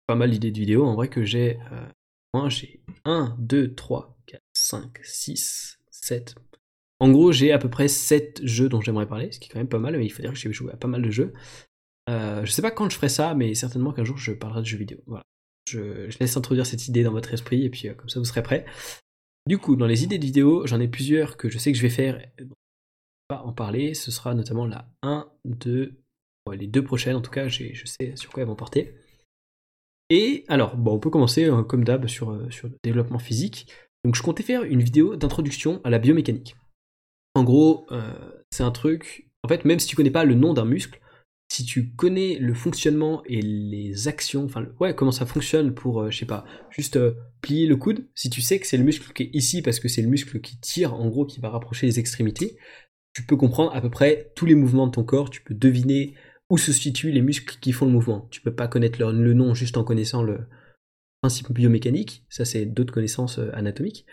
[0.08, 1.60] pas mal d'idées de vidéos en vrai que j'ai.
[1.72, 1.86] Euh,
[2.34, 6.36] moi, j'ai 1, 2, 3, 4, 5, 6, 7.
[7.00, 9.60] En gros, j'ai à peu près 7 jeux dont j'aimerais parler, ce qui est quand
[9.60, 11.34] même pas mal, mais il faut dire que j'ai joué à pas mal de jeux.
[12.10, 14.66] Euh, je sais pas quand je ferai ça, mais certainement qu'un jour je parlerai de
[14.66, 15.00] jeux vidéo.
[15.06, 15.24] Voilà.
[15.70, 18.44] Je, laisse introduire cette idée dans votre esprit, et puis euh, comme ça vous serez
[18.44, 18.66] prêts.
[19.48, 21.84] Du coup, dans les idées de vidéos, j'en ai plusieurs que je sais que je
[21.84, 22.26] vais faire,
[23.28, 23.94] pas en parler.
[23.94, 26.02] Ce sera notamment la 1, 2,
[26.54, 28.96] les deux prochaines en tout cas, je sais sur quoi elles vont porter.
[30.16, 33.66] Et alors, on peut commencer euh, comme d'hab sur, euh, sur le développement physique.
[34.06, 36.56] Donc je comptais faire une vidéo d'introduction à la biomécanique.
[37.34, 38.14] En gros, euh,
[38.52, 41.00] c'est un truc, en fait, même si tu connais pas le nom d'un muscle,
[41.52, 46.16] si tu connais le fonctionnement et les actions, enfin, ouais, comment ça fonctionne pour, je
[46.16, 47.00] sais pas, juste
[47.42, 49.88] plier le coude, si tu sais que c'est le muscle qui est ici parce que
[49.88, 52.56] c'est le muscle qui tire, en gros, qui va rapprocher les extrémités,
[53.16, 56.14] tu peux comprendre à peu près tous les mouvements de ton corps, tu peux deviner
[56.54, 58.28] où se situent les muscles qui font le mouvement?
[58.30, 60.42] Tu peux pas connaître le nom juste en connaissant le
[61.24, 64.06] principe biomécanique, ça c'est d'autres connaissances euh, anatomiques,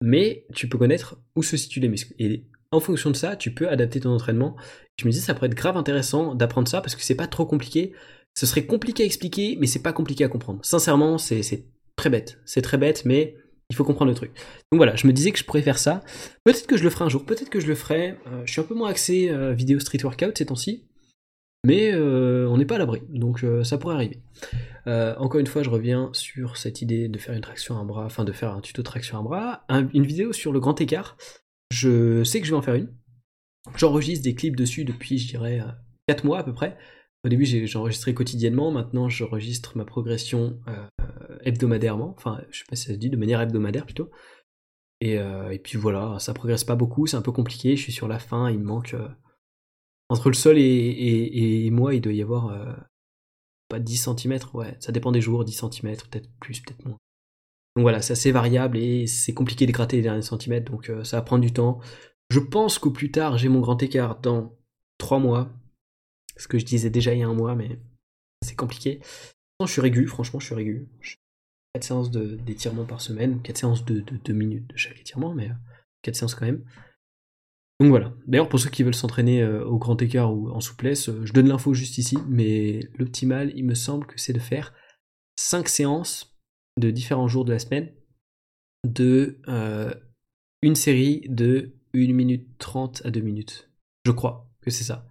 [0.00, 2.14] mais tu peux connaître où se situent les muscles.
[2.20, 4.54] Et en fonction de ça, tu peux adapter ton entraînement.
[5.00, 7.46] Je me dis ça pourrait être grave intéressant d'apprendre ça parce que c'est pas trop
[7.46, 7.94] compliqué.
[8.36, 10.60] Ce serait compliqué à expliquer, mais c'est pas compliqué à comprendre.
[10.62, 11.64] Sincèrement, c'est
[11.96, 12.38] très bête.
[12.44, 13.34] C'est très bête, mais
[13.70, 14.30] il faut comprendre le truc.
[14.70, 16.04] Donc voilà, je me disais que je pourrais faire ça.
[16.44, 18.10] Peut-être que je le ferai un jour, peut-être que je le ferai.
[18.28, 20.87] Euh, je suis un peu moins axé euh, vidéo street workout ces temps-ci.
[21.64, 24.22] Mais euh, on n'est pas à l'abri, donc euh, ça pourrait arriver.
[24.86, 28.04] Euh, encore une fois, je reviens sur cette idée de faire une traction un bras,
[28.04, 30.80] enfin de faire un tuto de traction à un bras, une vidéo sur le grand
[30.80, 31.16] écart.
[31.70, 32.94] Je sais que je vais en faire une.
[33.76, 35.60] J'enregistre des clips dessus depuis, je dirais,
[36.06, 36.78] 4 mois à peu près.
[37.24, 40.60] Au début, j'enregistrais quotidiennement, maintenant j'enregistre ma progression
[41.42, 44.10] hebdomadairement, enfin, je sais pas si ça se dit, de manière hebdomadaire plutôt.
[45.00, 48.08] Et, et puis voilà, ça progresse pas beaucoup, c'est un peu compliqué, je suis sur
[48.08, 48.94] la fin, il me manque
[50.08, 52.72] entre le sol et, moi, il doit y avoir euh,
[53.68, 56.96] pas 10 cm, ouais, ça dépend des jours, 10 cm, peut-être plus, peut-être moins.
[57.76, 61.04] Donc voilà, c'est assez variable et c'est compliqué de gratter les derniers centimètres, donc euh,
[61.04, 61.78] ça va prendre du temps.
[62.30, 64.56] Je pense qu'au plus tard, j'ai mon grand écart dans
[64.98, 65.50] 3 mois.
[66.36, 67.78] Ce que je disais déjà il y a un mois, mais
[68.44, 69.00] c'est compliqué.
[69.60, 70.88] je suis régulier, franchement, je suis régulier.
[71.74, 75.50] 4 séances d'étirement par semaine, 4 séances de 2 minutes de chaque étirement, mais
[76.02, 76.64] 4 séances quand même.
[77.80, 78.12] Donc voilà.
[78.26, 81.74] D'ailleurs, pour ceux qui veulent s'entraîner au grand écart ou en souplesse, je donne l'info
[81.74, 84.74] juste ici, mais l'optimal, il me semble que c'est de faire
[85.36, 86.36] 5 séances
[86.76, 87.92] de différents jours de la semaine
[88.84, 89.40] de
[90.62, 93.70] une série de 1 minute 30 à 2 minutes.
[94.04, 95.06] Je crois que c'est ça.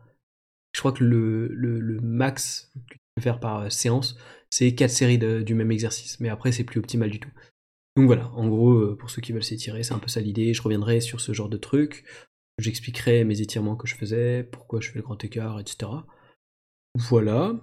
[0.74, 4.18] Je crois que le, le, max que tu peux faire par séance,
[4.50, 6.20] c'est 4 séries du même exercice.
[6.20, 7.32] Mais après, c'est plus optimal du tout.
[7.96, 10.54] Donc voilà, en gros, pour ceux qui veulent s'étirer, c'est un peu ça l'idée.
[10.54, 12.06] Je reviendrai sur ce genre de truc.
[12.58, 15.92] J'expliquerai mes étirements que je faisais, pourquoi je fais le grand écart, etc.
[16.96, 17.54] Voilà.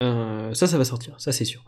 [0.00, 1.64] ça, ça va sortir, ça c'est sûr.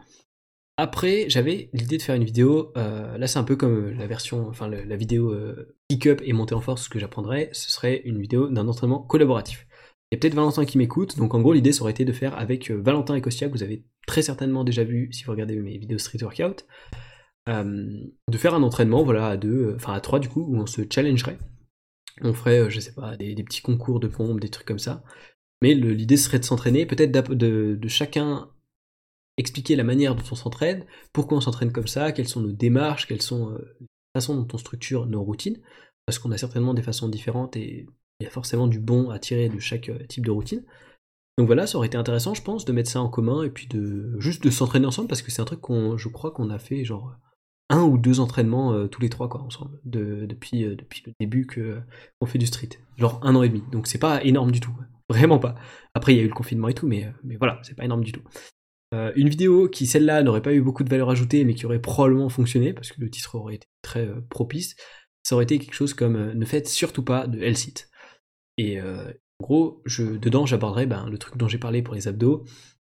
[0.79, 2.73] Après, j'avais l'idée de faire une vidéo.
[2.77, 6.55] Euh, là, c'est un peu comme la version, enfin la vidéo euh, pick-up et montée
[6.55, 7.49] en force ce que j'apprendrais.
[7.53, 9.67] Ce serait une vidéo d'un entraînement collaboratif.
[10.11, 12.13] Il y a peut-être Valentin qui m'écoute, donc en gros, l'idée ça aurait été de
[12.13, 15.33] faire avec euh, Valentin et Kostia, que vous avez très certainement déjà vu si vous
[15.33, 16.67] regardez mes vidéos street workout,
[17.49, 20.83] de faire un entraînement, voilà, à deux, enfin à trois du coup, où on se
[20.93, 21.39] challengerait.
[22.23, 25.05] On ferait, je sais pas, des, petits concours de pompe, des trucs comme ça.
[25.63, 28.51] Mais l'idée serait de s'entraîner, peut-être de, de chacun
[29.37, 33.07] expliquer la manière dont on s'entraîne, pourquoi on s'entraîne comme ça, quelles sont nos démarches,
[33.07, 35.61] quelles sont euh, les façons dont on structure nos routines,
[36.07, 37.87] parce qu'on a certainement des façons différentes et
[38.21, 40.65] il y a forcément du bon à tirer de chaque euh, type de routine.
[41.39, 43.67] Donc voilà, ça aurait été intéressant, je pense, de mettre ça en commun et puis
[43.67, 46.59] de juste de s'entraîner ensemble parce que c'est un truc qu'on, je crois qu'on a
[46.59, 47.15] fait genre
[47.69, 51.81] un ou deux entraînements euh, tous les trois quoi ensemble depuis depuis le début que
[52.21, 53.63] qu'on fait du street, genre un an et demi.
[53.73, 54.75] Donc c'est pas énorme du tout,
[55.11, 55.55] vraiment pas.
[55.95, 58.05] Après il y a eu le confinement et tout, mais mais voilà, c'est pas énorme
[58.05, 58.23] du tout.
[58.95, 61.81] Euh, une vidéo qui, celle-là, n'aurait pas eu beaucoup de valeur ajoutée, mais qui aurait
[61.81, 64.77] probablement fonctionné, parce que le titre aurait été très euh, propice,
[65.23, 67.89] ça aurait été quelque chose comme euh, ne faites surtout pas de L-sit.
[68.59, 72.47] Et en gros, dedans, j'aborderai ben, le truc dont j'ai parlé pour les abdos,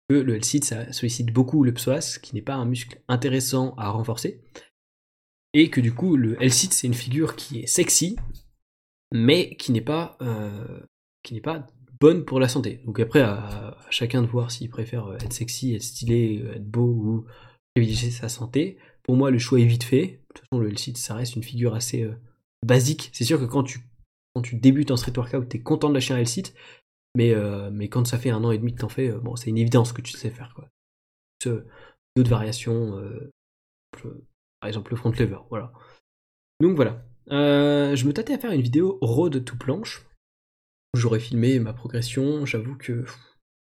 [0.08, 3.90] que le L-sit, ça sollicite beaucoup le psoas, qui n'est pas un muscle intéressant à
[3.90, 4.40] renforcer,
[5.54, 8.16] et que du coup, le L-sit, c'est une figure qui est sexy,
[9.12, 10.18] mais qui n'est pas,
[11.22, 11.66] qui n'est pas
[12.00, 12.80] bonne pour la santé.
[12.84, 16.68] Donc après, à, chacun de voir s'il préfère euh, être sexy, être stylé, euh, être
[16.68, 17.26] beau ou
[17.74, 18.78] privilégier sa santé.
[19.02, 20.06] Pour moi, le choix est vite fait.
[20.06, 22.14] De toute façon, le L-Sit, ça reste une figure assez euh,
[22.64, 23.10] basique.
[23.12, 23.80] C'est sûr que quand tu,
[24.34, 26.54] quand tu débutes en street workout, t'es content de lâcher un L-Sit,
[27.16, 27.34] mais,
[27.72, 29.92] mais quand ça fait un an et demi que t'en fais, bon, c'est une évidence
[29.92, 30.54] que tu sais faire.
[30.54, 30.68] Quoi.
[32.14, 33.00] D'autres variations,
[34.60, 35.72] par exemple le front lever, voilà.
[36.60, 37.04] Donc voilà.
[37.28, 40.08] je me tâtais à faire une vidéo road to planche
[40.94, 42.46] j'aurais filmé ma progression.
[42.46, 43.04] J'avoue que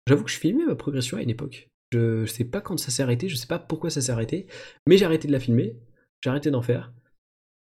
[0.07, 1.68] j'avoue que je filmais ma progression à une époque.
[1.93, 4.47] Je, sais pas quand ça s'est arrêté, je sais pas pourquoi ça s'est arrêté,
[4.86, 5.76] mais j'ai arrêté de la filmer,
[6.20, 6.93] j'ai arrêté d'en faire.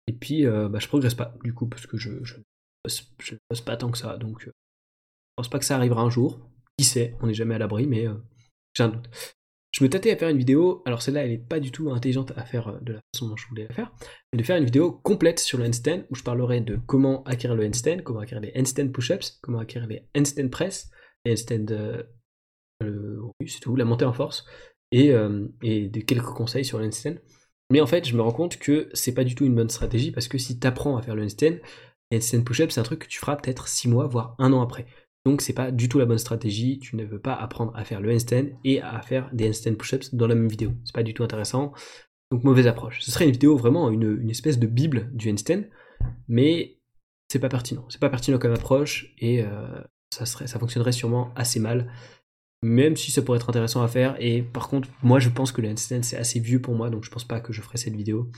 [0.07, 2.35] Et puis euh, bah, je progresse pas du coup parce que je je,
[3.19, 6.09] je bosse pas tant que ça, donc euh, je pense pas que ça arrivera un
[6.09, 6.39] jour.
[6.77, 8.15] Qui sait, on n'est jamais à l'abri, mais euh,
[8.73, 9.09] j'ai un doute.
[9.75, 12.31] Je me tâtais à faire une vidéo, alors celle-là elle est pas du tout intelligente
[12.37, 13.91] à faire euh, de la façon dont je voulais la faire,
[14.31, 17.57] mais de faire une vidéo complète sur le handstand où je parlerai de comment acquérir
[17.57, 20.89] le handstand, comment acquérir les handstand push-ups, comment acquérir les handstand press,
[21.25, 21.65] les handstand
[22.83, 24.45] euh, c'est tout, la montée en force,
[24.93, 27.15] et, euh, et de quelques conseils sur le handstand.
[27.69, 30.11] Mais en fait, je me rends compte que c'est pas du tout une bonne stratégie
[30.11, 31.57] parce que si tu apprends à faire le handstand,
[32.11, 34.61] les handstand push-ups, c'est un truc que tu feras peut-être 6 mois, voire un an
[34.61, 34.85] après.
[35.25, 37.99] Donc c'est pas du tout la bonne stratégie, tu ne veux pas apprendre à faire
[37.99, 40.71] le handstand et à faire des handstand push-ups dans la même vidéo.
[40.83, 41.73] C'est pas du tout intéressant.
[42.31, 43.01] Donc mauvaise approche.
[43.01, 45.63] Ce serait une vidéo vraiment une, espèce de bible du handstand,
[46.27, 46.79] mais
[47.27, 47.85] c'est pas pertinent.
[47.89, 49.81] C'est pas pertinent comme approche et euh,
[50.13, 51.91] ça, serait, ça fonctionnerait sûrement assez mal.
[52.61, 54.15] Même si ça pourrait être intéressant à faire.
[54.19, 57.03] Et par contre, moi je pense que le handstand c'est assez vieux pour moi, donc
[57.03, 58.29] je pense pas que je ferai cette vidéo.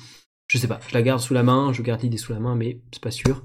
[0.47, 2.55] Je sais pas, je la garde sous la main, je garde l'idée sous la main,
[2.55, 3.43] mais c'est pas sûr.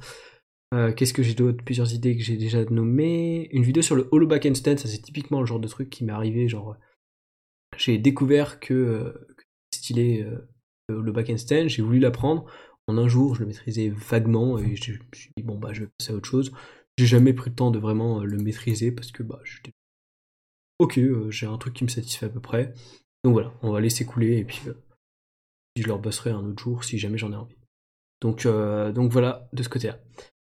[0.73, 1.63] Euh, qu'est-ce que j'ai d'autre?
[1.65, 3.49] Plusieurs idées que j'ai déjà nommées.
[3.53, 6.05] Une vidéo sur le hollow back handstand, ça c'est typiquement le genre de truc qui
[6.05, 6.49] m'est arrivé.
[6.49, 6.77] Genre,
[7.77, 9.37] j'ai découvert que, euh,
[9.75, 10.49] stylé euh,
[10.89, 12.47] le back handstand, j'ai voulu l'apprendre.
[12.89, 15.83] En un jour, je le maîtrisais vaguement et je me suis dit bon bah je
[15.83, 16.53] vais passer à autre chose.
[16.99, 19.73] J'ai jamais pris le temps de vraiment le maîtriser parce que bah j'étais
[20.79, 20.99] ok,
[21.31, 22.75] j'ai un truc qui me satisfait à peu près.
[23.23, 24.61] Donc voilà, on va laisser couler et puis
[25.77, 27.57] je leur bosserai un autre jour si jamais j'en ai envie.
[28.21, 30.01] Donc, donc voilà, de ce côté-là.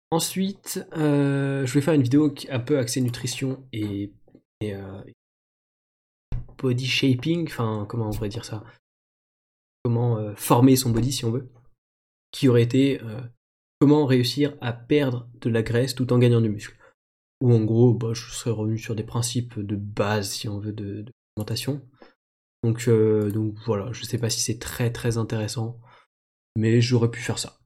[0.09, 4.13] Ensuite, euh, je vais faire une vidéo un peu axée nutrition et,
[4.63, 5.03] euh,
[6.57, 8.63] body shaping, enfin comment on pourrait dire ça?
[9.83, 11.49] Comment euh, former son body si on veut,
[12.31, 13.01] qui aurait été
[13.79, 16.77] comment réussir à perdre de la graisse tout en gagnant du muscle.
[17.41, 20.71] Ou en gros, bah, je serais revenu sur des principes de base si on veut
[20.71, 21.05] de,
[21.35, 21.85] alimentation.
[22.63, 25.79] Donc, donc voilà, je sais pas si c'est très très intéressant,
[26.55, 27.59] mais j'aurais pu faire ça.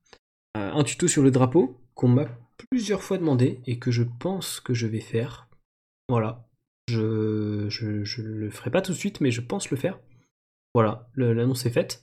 [0.56, 2.26] un tuto sur le drapeau, qu'on m'a
[2.70, 5.48] plusieurs fois demandé et que je pense que je vais faire.
[6.10, 6.48] Voilà.
[6.88, 10.00] Je, je, le ferai pas tout de suite, mais je pense le faire.
[10.74, 12.02] Voilà, l'annonce est faite.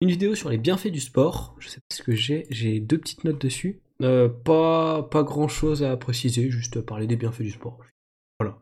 [0.00, 1.56] Une vidéo sur les bienfaits du sport.
[1.58, 2.46] Je sais pas ce que j'ai.
[2.50, 3.80] J'ai deux petites notes dessus.
[4.02, 7.78] Euh, pas, grand chose à préciser, juste parler des bienfaits du sport.
[8.38, 8.58] Voilà.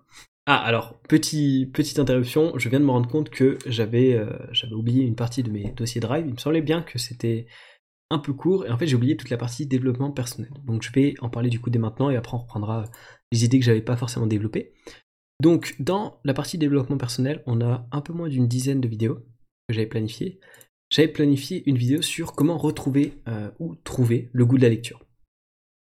[0.47, 4.75] Ah, alors, petit, petite interruption, je viens de me rendre compte que j'avais euh, j'avais
[4.75, 6.25] oublié une partie de mes dossiers Drive.
[6.27, 7.47] Il me semblait bien que c'était
[8.11, 10.53] un peu court, et en fait j'ai oublié toute la partie développement personnel.
[10.65, 12.85] Donc je vais en parler du coup dès maintenant, et après on reprendra
[13.33, 14.73] les idées que j'avais pas forcément développées.
[15.43, 19.17] Donc dans la partie développement personnel, on a un peu moins d'une dizaine de vidéos
[19.69, 20.41] que j'avais planifiées.
[20.91, 25.05] J'avais planifié une vidéo sur comment retrouver euh, ou trouver le goût de la lecture.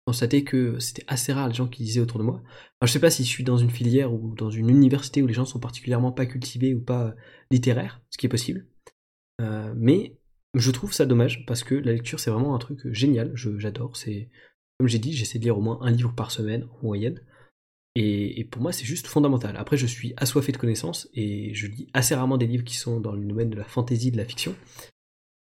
[0.07, 2.37] Constaté que c'était assez rare les gens qui disaient autour de moi.
[2.81, 5.27] Alors, je sais pas si je suis dans une filière ou dans une université où
[5.27, 7.15] les gens sont particulièrement pas cultivés ou pas
[7.51, 8.67] littéraires, ce qui est possible.
[9.43, 10.17] Euh, mais
[10.59, 13.97] je trouve ça dommage parce que la lecture c'est vraiment un truc génial, j'adore.
[13.97, 14.29] C'est
[14.79, 17.21] comme j'ai dit, j'essaie de lire au moins un livre par semaine en moyenne.
[18.01, 19.57] Et, pour moi, c'est juste fondamental.
[19.57, 23.01] Après, je suis assoiffé de connaissances et je lis assez rarement des livres qui sont
[23.01, 24.55] dans le domaine de la fantasy, de la fiction.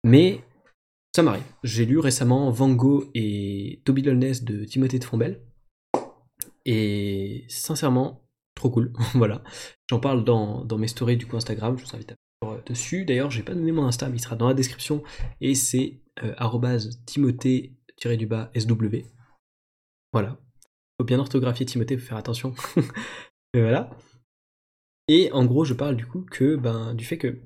[0.05, 0.41] Mais
[1.13, 1.43] ça m'arrive.
[1.63, 5.41] J'ai lu récemment Van Gogh et Toby Lolness de Timothée de Fombelle.
[6.63, 8.93] Et sincèrement, trop cool.
[9.15, 9.43] voilà.
[9.89, 11.77] J'en parle dans, mes stories du coup Instagram.
[11.77, 12.15] Je vous invite à
[12.65, 13.05] dessus.
[13.05, 15.03] D'ailleurs, j'ai pas donné mon Insta, mais il sera dans la description.
[15.41, 16.33] Et c'est euh,
[17.05, 19.05] timothée-sw.
[20.13, 20.39] Voilà
[20.97, 22.53] faut bien orthographier Timothée, faut faire attention.
[23.53, 23.89] Voilà.
[25.07, 27.39] Et en gros, je parle du coup que ben, du fait que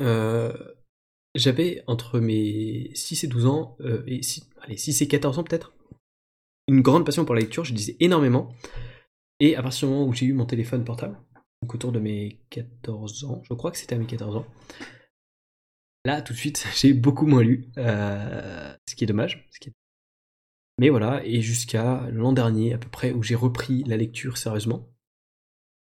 [0.00, 0.56] euh,
[1.34, 5.44] j'avais entre mes 6 et 12 ans, euh, et 6, allez, 6 et 14 ans
[5.44, 5.74] peut-être,
[6.66, 8.54] une grande passion pour la lecture, je disais énormément.
[9.38, 11.20] Et à partir du moment où j'ai eu mon téléphone portable,
[11.62, 14.46] donc autour de mes 14 ans, je crois que c'était à mes 14 ans,
[16.04, 19.48] là tout de suite j'ai beaucoup moins lu, euh, ce qui est dommage,
[20.78, 24.92] mais voilà, et jusqu'à l'an dernier à peu près, où j'ai repris la lecture sérieusement,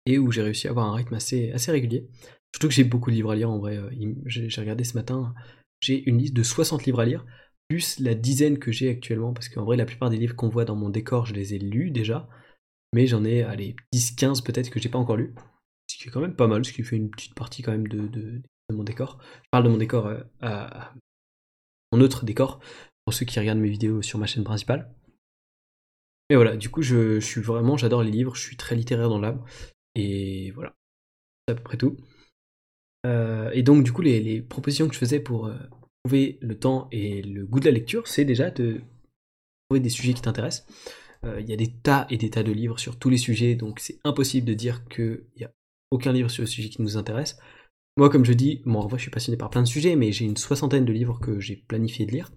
[0.07, 2.09] et où j'ai réussi à avoir un rythme assez, régulier.
[2.55, 3.77] Surtout que j'ai beaucoup de livres à lire en vrai.
[3.77, 3.91] Euh,
[4.27, 5.35] j'ai regardé ce matin,
[5.81, 7.27] j'ai une liste de 60 livres à lire,
[7.69, 10.65] plus la dizaine que j'ai actuellement, parce qu'en vrai la plupart des livres qu'on voit
[10.65, 12.29] dans mon décor, je les ai lus déjà,
[12.95, 15.35] mais j'en ai, allez, 10-15 peut-être que j'ai pas encore lu.
[15.97, 17.89] Ce qui est quand même pas mal, ce qui fait une petite partie quand même
[17.89, 19.19] de, mon décor.
[19.45, 20.93] Je parle de mon décor euh, à
[21.91, 22.61] mon autre décor,
[23.07, 24.95] pour ceux qui regardent mes vidéos sur ma chaîne principale.
[26.29, 29.19] Mais voilà, du coup, je, suis vraiment, j'adore les livres, je suis très littéraire dans
[29.19, 29.43] l'âme.
[29.95, 30.75] Et voilà,
[31.49, 31.97] c'est à peu près tout.
[33.07, 35.57] Euh, et donc, du coup, les, propositions que je faisais pour euh,
[36.05, 38.83] trouver le temps et le goût de la lecture, c'est déjà de
[39.71, 40.67] trouver des sujets qui t'intéressent.
[41.41, 43.81] Il y a des tas et des tas de livres sur tous les sujets, donc
[43.81, 45.51] c'est impossible de dire qu'il n'y a
[45.91, 47.39] aucun livre sur le sujet qui nous intéresse.
[47.97, 50.25] Moi, comme je dis, moi, en je suis passionné par plein de sujets, mais j'ai
[50.25, 52.31] une soixantaine de livres que j'ai planifié de lire.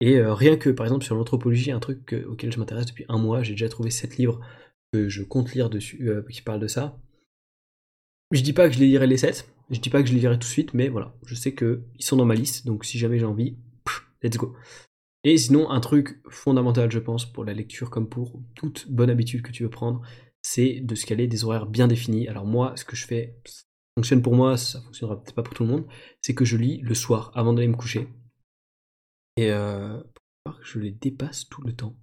[0.00, 3.18] Et euh, rien que par exemple sur l'anthropologie, un truc auquel je m'intéresse depuis un
[3.18, 4.40] mois, j'ai déjà trouvé 7 livres
[4.92, 7.00] que je compte lire dessus, euh, qui parlent de ça.
[8.30, 10.20] Je dis pas que je les lirai les 7, je dis pas que je les
[10.20, 12.98] lirai tout de suite, mais voilà, je sais qu'ils sont dans ma liste, donc si
[12.98, 13.56] jamais j'ai envie,
[14.22, 14.54] let's go.
[15.24, 19.42] Et sinon, un truc fondamental, je pense, pour la lecture comme pour toute bonne habitude
[19.42, 20.02] que tu veux prendre,
[20.50, 22.26] c'est de se caler des horaires bien définis.
[22.26, 23.64] Alors moi, ce que je fais, ça
[23.98, 25.86] fonctionne pour moi, ça fonctionnera peut-être pas pour tout le monde,
[26.22, 28.08] c'est que je lis le soir avant d'aller me coucher.
[29.36, 30.00] Et euh,
[30.62, 31.96] je les dépasse tout le temps.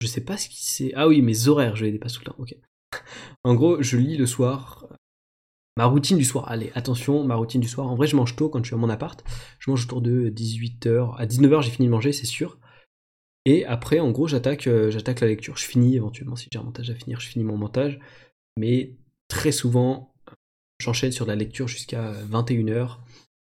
[0.00, 0.92] Je sais pas ce qui c'est.
[0.94, 2.36] Ah oui, mes horaires, je les dépasse tout le temps.
[2.38, 2.56] Ok.
[3.44, 4.88] en gros, je lis le soir.
[5.76, 7.88] Ma routine du soir, allez, attention, ma routine du soir.
[7.88, 9.22] En vrai, je mange tôt quand je suis à mon appart.
[9.58, 11.14] Je mange autour de 18h.
[11.18, 12.58] À 19h, j'ai fini de manger, c'est sûr.
[13.46, 15.56] Et après, en gros, j'attaque euh, j'attaque la lecture.
[15.56, 17.98] Je finis éventuellement, si j'ai un montage à finir, je finis mon montage.
[18.58, 18.96] Mais
[19.28, 20.14] très souvent,
[20.78, 22.98] j'enchaîne sur la lecture jusqu'à 21h,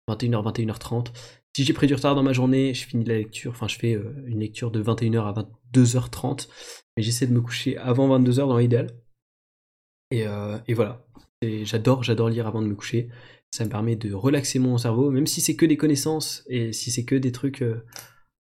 [0.07, 1.07] 21h, 21h30.
[1.55, 3.95] Si j'ai pris du retard dans ma journée, je finis la lecture, enfin je fais
[3.95, 5.33] euh, une lecture de 21h à
[5.73, 6.47] 22h30,
[6.95, 8.91] mais j'essaie de me coucher avant 22h dans l'idéal.
[10.11, 11.05] Et, euh, et voilà,
[11.41, 13.09] j'adore, j'adore lire avant de me coucher.
[13.51, 16.91] Ça me permet de relaxer mon cerveau, même si c'est que des connaissances et si
[16.91, 17.63] c'est que des trucs.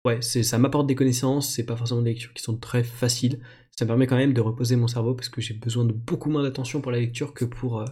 [0.07, 3.41] Ouais, ça m'apporte des connaissances, c'est pas forcément des lectures qui sont très faciles.
[3.79, 6.31] Ça me permet quand même de reposer mon cerveau parce que j'ai besoin de beaucoup
[6.31, 7.85] moins d'attention pour la lecture que pour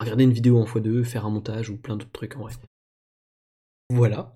[0.00, 2.52] regarder une vidéo en x2, faire un montage ou plein d'autres trucs en vrai.
[3.90, 4.34] Voilà.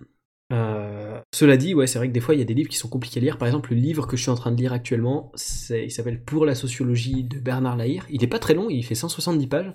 [0.53, 2.77] Euh, cela dit, ouais, c'est vrai que des fois il y a des livres qui
[2.77, 3.39] sont compliqués à lire.
[3.39, 5.33] Par exemple, le livre que je suis en train de lire actuellement,
[5.71, 8.07] il s'appelle Pour la sociologie de Bernard Lahire.
[8.11, 9.73] Il n'est pas très long, il fait 170 pages,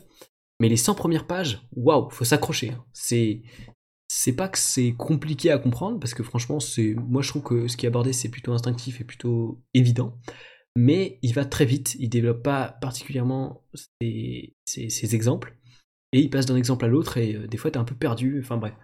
[0.60, 2.72] mais les 100 premières pages, waouh, faut s'accrocher.
[2.72, 2.84] Hein.
[2.94, 3.44] C'est
[4.08, 7.68] c'est pas que c'est compliqué à comprendre parce que franchement, c'est moi je trouve que
[7.68, 10.18] ce qui est abordé c'est plutôt instinctif et plutôt évident.
[10.76, 13.66] Mais il va très vite, il développe pas particulièrement
[14.00, 14.56] ses,
[15.16, 15.58] exemples
[16.14, 18.40] et il passe d'un exemple à l'autre et euh, des fois t'es un peu perdu.
[18.40, 18.76] Enfin bref,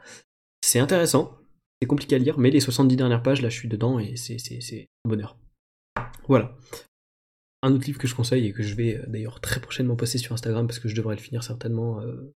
[0.62, 1.38] c'est intéressant,
[1.84, 4.88] c'est compliqué à lire, mais les 70 dernières pages, là, je suis dedans et c'est
[5.04, 5.38] un bonheur.
[6.30, 6.56] Voilà.
[7.62, 10.18] Un autre livre que je conseille et que je vais euh, d'ailleurs très prochainement poster
[10.18, 12.34] sur Instagram parce que je devrais le finir certainement euh,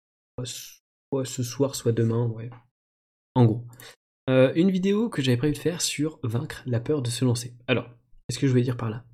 [1.13, 2.49] soit ce soir, soit demain, ouais.
[3.35, 3.65] En gros.
[4.31, 7.55] Euh, une vidéo que j'avais prévu de faire sur vaincre la peur de se lancer.
[7.67, 7.89] Alors,
[8.29, 9.05] qu'est-ce que je voulais dire par là?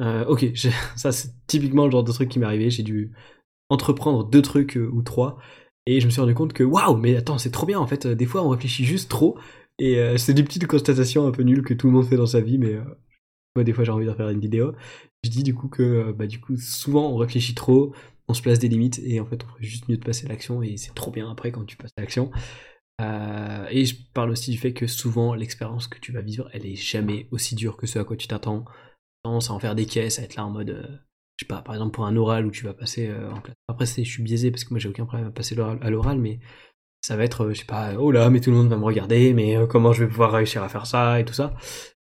[0.00, 0.46] Euh, Ok,
[0.96, 2.70] ça c'est typiquement le genre de truc qui m'est arrivé.
[2.70, 3.12] J'ai dû
[3.68, 5.38] entreprendre deux trucs euh, ou trois
[5.86, 8.06] et je me suis rendu compte que waouh, mais attends, c'est trop bien en fait.
[8.06, 9.38] Des fois, on réfléchit juste trop
[9.78, 12.42] et c'est des petites constatations un peu nulles que tout le monde fait dans sa
[12.42, 12.76] vie, mais
[13.56, 14.74] moi des fois j'ai envie de faire une vidéo.
[15.24, 17.94] Je dis du coup que bah du coup souvent on réfléchit trop,
[18.28, 20.28] on se place des limites et en fait on ferait juste mieux de passer à
[20.28, 22.30] l'action et c'est trop bien après quand tu passes à l'action.
[23.00, 26.66] Euh, et je parle aussi du fait que souvent l'expérience que tu vas vivre, elle
[26.66, 28.64] est jamais aussi dure que ce à quoi tu t'attends.
[29.22, 30.86] Tendance à en faire des caisses, à être là en mode, euh,
[31.36, 33.56] je sais pas, par exemple pour un oral où tu vas passer euh, en classe.
[33.68, 36.40] Après, je suis biaisé parce que moi j'ai aucun problème à passer à l'oral, mais
[37.02, 39.32] ça va être, je sais pas, oh là, mais tout le monde va me regarder,
[39.32, 41.54] mais comment je vais pouvoir réussir à faire ça et tout ça.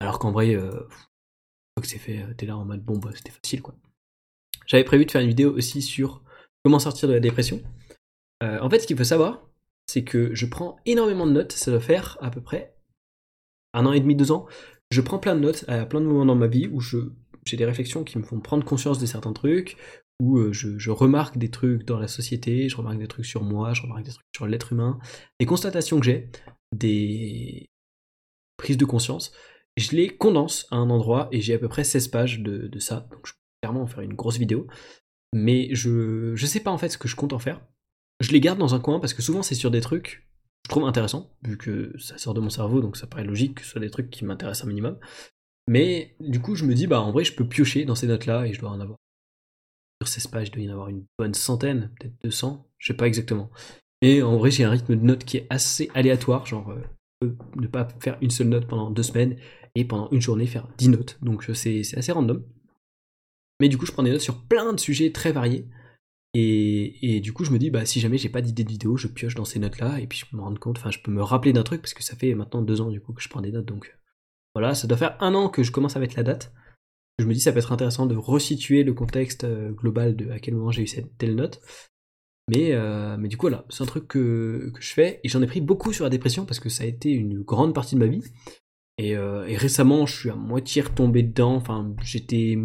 [0.00, 3.74] Alors qu'en vrai, que c'est fait, t'es là en mode, bon, bah c'était facile quoi.
[4.66, 6.22] J'avais prévu de faire une vidéo aussi sur
[6.64, 7.60] comment sortir de la dépression.
[8.42, 9.40] en fait, ce qu'il faut savoir,
[9.92, 12.74] c'est que je prends énormément de notes, ça doit faire à peu près
[13.74, 14.46] un an et demi, deux ans.
[14.90, 17.66] Je prends plein de notes à plein de moments dans ma vie où j'ai des
[17.66, 19.76] réflexions qui me font prendre conscience de certains trucs,
[20.18, 23.74] où euh, je, remarque des trucs dans la société, je remarque des trucs sur moi,
[23.74, 24.98] je remarque des trucs sur l'être humain,
[25.38, 26.30] des constatations que j'ai,
[26.74, 27.68] des
[28.56, 29.32] prises de conscience.
[29.76, 33.08] Je les condense à un endroit et j'ai à peu près 16 pages de, ça,
[33.10, 34.66] donc je peux clairement en faire une grosse vidéo.
[35.34, 37.60] Mais je, je sais pas en fait ce que je compte en faire
[38.20, 40.26] je les garde dans un coin parce que souvent c'est sur des trucs
[40.62, 43.56] que je trouve intéressants, vu que ça sort de mon cerveau, donc ça paraît logique
[43.56, 44.98] que ce soit des trucs qui m'intéressent un minimum.
[45.68, 48.46] Mais du coup, je me dis, bah en vrai, je peux piocher dans ces notes-là
[48.46, 48.98] et je dois en avoir.
[50.02, 52.96] Sur 16 pages, il doit y en avoir une bonne centaine, peut-être 200, je sais
[52.96, 53.50] pas exactement.
[54.02, 57.68] Et en vrai, j'ai un rythme de notes qui est assez aléatoire, genre euh, ne
[57.68, 59.36] pas faire une seule note pendant deux semaines
[59.74, 61.18] et pendant une journée faire 10 notes.
[61.22, 62.44] Donc euh, c'est assez random.
[63.60, 65.68] Mais du coup, je prends des notes sur plein de sujets très variés.
[66.34, 69.06] Et, du coup, je me dis, bah, si jamais j'ai pas d'idée de vidéo, je
[69.06, 71.22] pioche dans ces notes-là, et puis je peux me rendre compte, enfin, je peux me
[71.22, 73.42] rappeler d'un truc, parce que ça fait maintenant deux ans, du coup, que je prends
[73.42, 73.94] des notes, donc
[74.54, 76.52] voilà, ça doit faire un an que je commence à mettre la date.
[77.18, 80.38] Je me dis, ça peut être intéressant de resituer le contexte euh, global de à
[80.38, 81.60] quel moment j'ai eu cette telle note.
[82.48, 85.46] Mais, euh, mais du coup, voilà, c'est un truc que, je fais, et j'en ai
[85.46, 88.06] pris beaucoup sur la dépression, parce que ça a été une grande partie de ma
[88.06, 88.22] vie.
[88.96, 92.56] Et, euh, et récemment, je suis à moitié retombé dedans, enfin, j'étais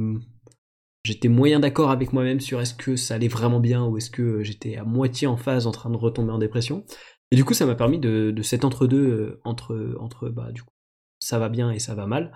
[1.08, 4.44] j'étais moyen d'accord avec moi-même sur est-ce que ça allait vraiment bien ou est-ce que
[4.44, 6.84] j'étais à moitié en phase en train de retomber en dépression.
[7.32, 10.64] Et du coup, ça m'a permis de, de cet entre-deux, euh, entre, entre, bah, du
[10.64, 10.70] coup,
[11.22, 12.34] ça va bien et ça va mal,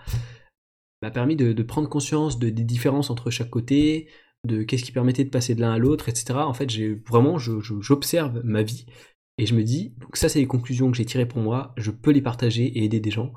[1.01, 4.09] m'a permis de, prendre conscience de, des différences entre chaque côté,
[4.47, 6.39] de qu'est-ce qui permettait de passer de l'un à l'autre, etc.
[6.39, 8.86] En fait, j'ai vraiment, j'observe ma vie
[9.38, 11.91] et je me dis, donc ça, c'est les conclusions que j'ai tirées pour moi, je
[11.91, 13.34] peux les partager et aider des gens.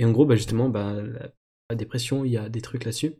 [0.00, 0.96] Et en gros, bah, justement, bah,
[1.70, 3.14] la dépression, il y a des trucs là-dessus.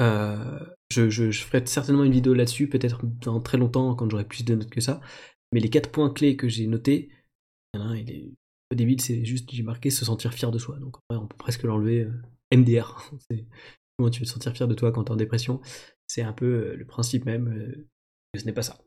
[0.00, 4.54] Euh, je, ferai certainement une vidéo là-dessus, peut-être dans très longtemps quand j'aurai plus de
[4.54, 5.00] notes que ça.
[5.52, 7.10] Mais les quatre points clés que j'ai notés,
[7.74, 8.30] il y en a un, il est
[8.68, 10.78] peu débile, c'est juste, j'ai marqué se sentir fier de soi.
[10.78, 12.00] Donc on peut presque l'enlever.
[12.02, 12.12] Euh,
[12.54, 13.10] MDR.
[13.98, 15.60] Comment tu veux te sentir fier de toi quand t'es en dépression?
[16.06, 17.74] C'est un peu euh, le principe même
[18.32, 18.78] que ce n'est pas ça.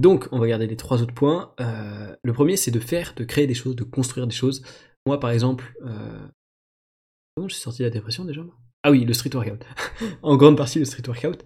[0.00, 1.54] Donc, on va garder les trois autres points.
[1.58, 4.62] le premier, c'est de faire, de créer des choses, de construire des choses.
[5.06, 8.44] Moi, par exemple, comment je suis sorti de la dépression déjà
[8.84, 9.64] ah oui, le street workout.
[10.22, 11.42] en grande partie le street workout.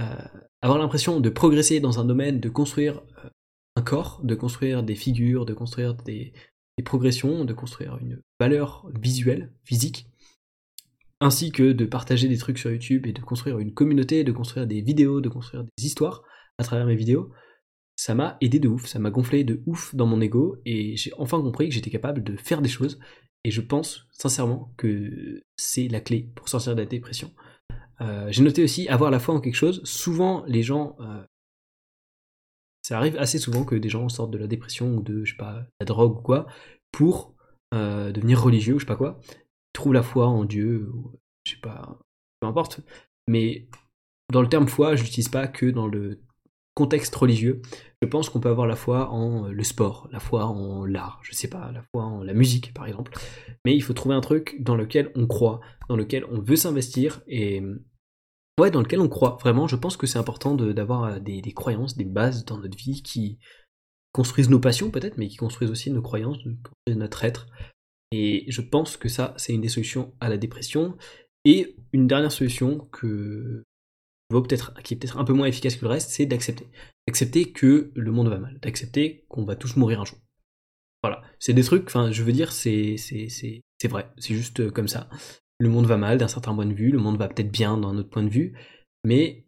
[0.00, 0.04] Euh,
[0.62, 3.28] avoir l'impression de progresser dans un domaine, de construire euh,
[3.74, 6.32] un corps, de construire des figures, de construire des,
[6.84, 10.06] progressions, de construire une valeur visuelle, physique,
[11.20, 14.68] ainsi que de partager des trucs sur YouTube et de construire une communauté, de construire
[14.68, 16.22] des vidéos, de construire des histoires
[16.58, 17.32] à travers mes vidéos,
[17.96, 21.10] ça m'a aidé de ouf, ça m'a gonflé de ouf dans mon ego et j'ai
[21.18, 23.00] enfin compris que j'étais capable de faire des choses
[23.44, 27.32] et je pense sincèrement que c'est la clé pour sortir de la dépression.
[28.00, 29.82] Euh, j'ai noté aussi avoir la foi en quelque chose.
[29.84, 30.96] Souvent, les gens.
[31.00, 31.24] Euh,
[32.82, 35.36] ça arrive assez souvent que des gens sortent de la dépression ou de, je sais
[35.36, 36.46] pas, la drogue ou quoi,
[36.90, 37.34] pour
[37.74, 39.20] euh, devenir religieux ou je sais pas quoi.
[39.74, 41.12] trouvent la foi en Dieu, ou,
[41.44, 41.98] je sais pas,
[42.40, 42.80] peu importe.
[43.26, 43.68] Mais
[44.32, 46.22] dans le terme foi, je l'utilise pas que dans le
[46.78, 47.60] contexte religieux,
[48.00, 51.18] je pense qu'on peut avoir la foi en euh, le sport, la foi en l'art,
[51.24, 53.12] je sais pas, la foi en la musique par exemple.
[53.64, 55.58] Mais il faut trouver un truc dans lequel on croit,
[55.88, 57.60] dans lequel on veut s'investir et
[58.60, 59.38] ouais, dans lequel on croit.
[59.40, 63.02] Vraiment, je pense que c'est important d'avoir euh, des, croyances, des bases dans notre vie
[63.02, 63.40] qui
[64.12, 66.38] construisent nos passions peut-être, mais qui construisent aussi nos croyances,
[66.86, 67.48] notre être.
[68.12, 70.96] Et je pense que ça, c'est une des solutions à la dépression.
[71.44, 73.64] Et une dernière solution que
[74.84, 76.66] qui est peut-être un peu moins efficace que le reste, c'est d'accepter.
[77.06, 80.18] D'accepter que le monde va mal, d'accepter qu'on va tous mourir un jour.
[81.02, 84.88] Voilà, c'est des trucs, je veux dire, c'est, c'est, c'est, vrai, c'est juste euh, comme
[84.88, 85.08] ça.
[85.58, 87.96] Le monde va mal d'un certain point de vue, le monde va peut-être bien d'un
[87.96, 88.54] autre point de vue,
[89.04, 89.46] mais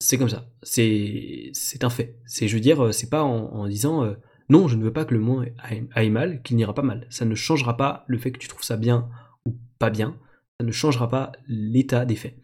[0.00, 0.50] c'est comme ça.
[0.62, 1.52] C'est
[1.82, 2.20] un fait.
[2.26, 4.14] C'est, je veux dire, c'est pas en, disant euh,
[4.48, 5.46] non, je ne veux pas que le monde
[5.94, 7.06] aille, mal, qu'il n'ira pas mal.
[7.10, 9.08] Ça ne changera pas le fait que tu trouves ça bien
[9.46, 10.18] ou pas bien.
[10.58, 12.36] Ça ne changera pas l'état des faits.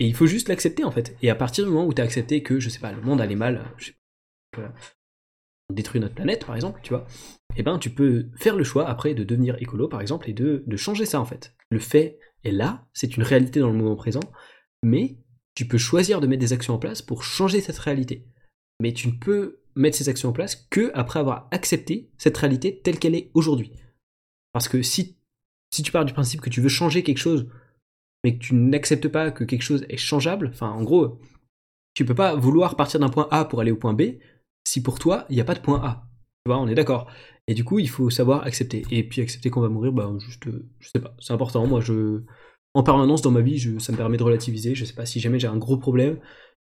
[0.00, 1.16] Et il faut juste l'accepter en fait.
[1.22, 3.20] Et à partir du moment où tu as accepté que, je sais pas, le monde
[3.20, 3.94] allait mal, je sais
[4.52, 4.72] pas,
[5.70, 7.06] on détruit notre planète par exemple, tu vois,
[7.56, 10.32] et eh ben tu peux faire le choix après de devenir écolo par exemple et
[10.32, 11.54] de, de changer ça en fait.
[11.70, 14.20] Le fait est là, c'est une réalité dans le moment présent,
[14.82, 15.18] mais
[15.54, 18.26] tu peux choisir de mettre des actions en place pour changer cette réalité.
[18.80, 22.80] Mais tu ne peux mettre ces actions en place que après avoir accepté cette réalité
[22.82, 23.72] telle qu'elle est aujourd'hui.
[24.52, 25.16] Parce que si,
[25.72, 27.48] si tu pars du principe que tu veux changer quelque chose,
[28.24, 31.20] mais que tu n'acceptes pas que quelque chose est changeable, enfin en gros,
[31.94, 34.02] tu peux pas vouloir partir d'un point A pour aller au point B
[34.66, 36.08] si pour toi il n'y a pas de point A.
[36.44, 37.10] Tu vois, on est d'accord.
[37.46, 38.84] Et du coup, il faut savoir accepter.
[38.90, 40.44] Et puis accepter qu'on va mourir, bah juste,
[40.80, 41.66] je sais pas, c'est important.
[41.66, 42.22] Moi, je,
[42.74, 44.74] en permanence dans ma vie, ça me permet de relativiser.
[44.74, 46.18] Je sais pas si jamais j'ai un gros problème,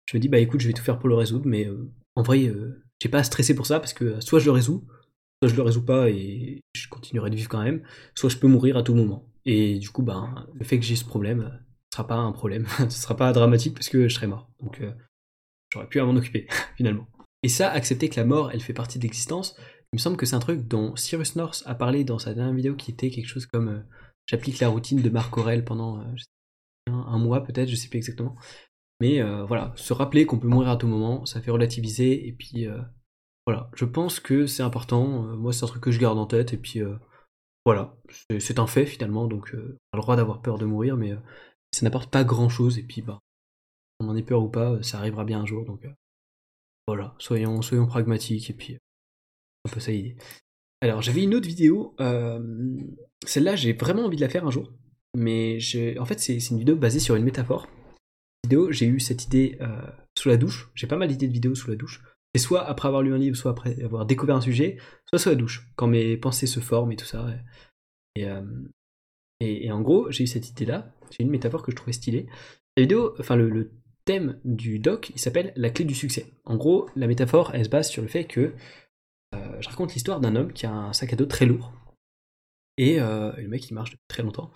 [0.05, 2.23] je me dis bah écoute, je vais tout faire pour le résoudre, mais euh, en
[2.23, 4.87] vrai, euh, j'ai pas à stresser pour ça parce que soit je le résous,
[5.41, 7.83] soit je le résous pas et je continuerai de vivre quand même,
[8.15, 9.29] soit je peux mourir à tout moment.
[9.47, 11.59] Et du coup, bah, le fait que j'ai ce problème,
[11.91, 14.51] ce sera pas un problème, ce sera pas dramatique parce que je serai mort.
[14.61, 14.81] Donc
[15.71, 17.07] j'aurais pu m'en occuper finalement.
[17.41, 19.55] Et ça, accepter que la mort, elle fait partie de l'existence,
[19.93, 22.53] il me semble que c'est un truc dont Cyrus North a parlé dans sa dernière
[22.53, 23.85] vidéo qui était quelque chose comme
[24.27, 26.03] j'applique la routine de Marc Aurel pendant
[26.87, 28.35] un, mois peut-être, je sais plus exactement.
[28.99, 32.31] Mais euh, voilà, se rappeler qu'on peut mourir à tout moment, ça fait relativiser, et
[32.33, 32.79] puis euh,
[33.45, 36.25] voilà, je pense que c'est important, euh, moi c'est un truc que je garde en
[36.25, 36.81] tête, et puis
[37.67, 37.97] voilà,
[38.39, 41.13] c'est un fait finalement, donc on a le droit d'avoir peur de mourir, mais
[41.73, 43.19] ça n'apporte pas grand chose, et puis bah,
[43.99, 45.85] on en ait peur ou pas, ça arrivera bien un jour, donc
[46.87, 48.77] voilà, soyons, soyons pragmatiques, et puis
[49.65, 49.91] un peu ça.
[50.79, 51.93] Alors j'avais une autre vidéo,
[53.25, 54.71] celle-là j'ai vraiment envie de la faire un jour,
[55.13, 55.57] mais
[55.99, 57.67] en fait c'est une vidéo basée sur une métaphore
[58.45, 59.81] vidéo, j'ai eu cette idée euh,
[60.17, 60.71] sous la douche.
[60.73, 62.01] J'ai pas mal d'idées de vidéos sous la douche.
[62.33, 65.29] Et soit après avoir lu un livre, soit après avoir découvert un sujet, soit sous
[65.29, 67.27] la douche, quand mes pensées se forment et tout ça.
[68.15, 68.41] Et, euh,
[69.39, 70.93] et, en gros, j'ai eu cette idée-là.
[71.09, 72.27] C'est une métaphore que je trouvais stylée.
[72.75, 73.71] La vidéo, enfin le,
[74.05, 76.33] thème du doc, il s'appelle la clé du succès.
[76.45, 78.53] En gros, la métaphore, elle se base sur le fait que
[79.35, 81.73] euh, je raconte l'histoire d'un homme qui a un sac à dos très lourd.
[82.77, 84.51] Et le mec, il marche depuis très longtemps.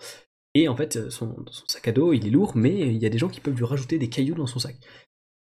[0.54, 3.18] Et en fait, son, sac à dos, il est lourd, mais il y a des
[3.18, 4.76] gens qui peuvent lui rajouter des cailloux dans son sac.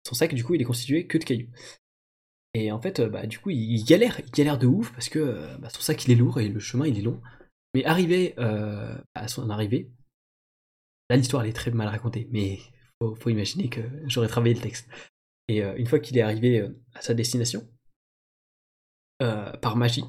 [0.06, 1.48] Son sac, du coup, il est constitué que de cailloux.
[2.55, 5.68] Et en fait, bah, du coup, il galère, il galère de ouf parce que bah,
[5.70, 7.20] son sac, il est lourd et le chemin, il est long.
[7.74, 9.90] Mais arrivé euh, à son arrivée,
[11.11, 12.61] là, l'histoire, elle est très mal racontée, mais
[13.02, 14.88] faut, faut imaginer que j'aurais travaillé le texte.
[15.48, 17.68] Et euh, une fois qu'il est arrivé euh, à sa destination,
[19.62, 20.05] par magie,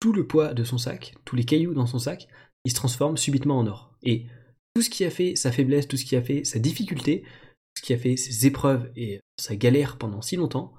[0.00, 2.26] tout le poids de son sac, tous les cailloux dans son sac,
[2.64, 3.94] il se transforme subitement en or.
[4.02, 4.26] Et
[4.74, 7.76] tout ce qui a fait sa faiblesse, tout ce qui a fait sa difficulté, tout
[7.76, 10.74] ce qui a fait ses épreuves et sa galère pendant si longtemps,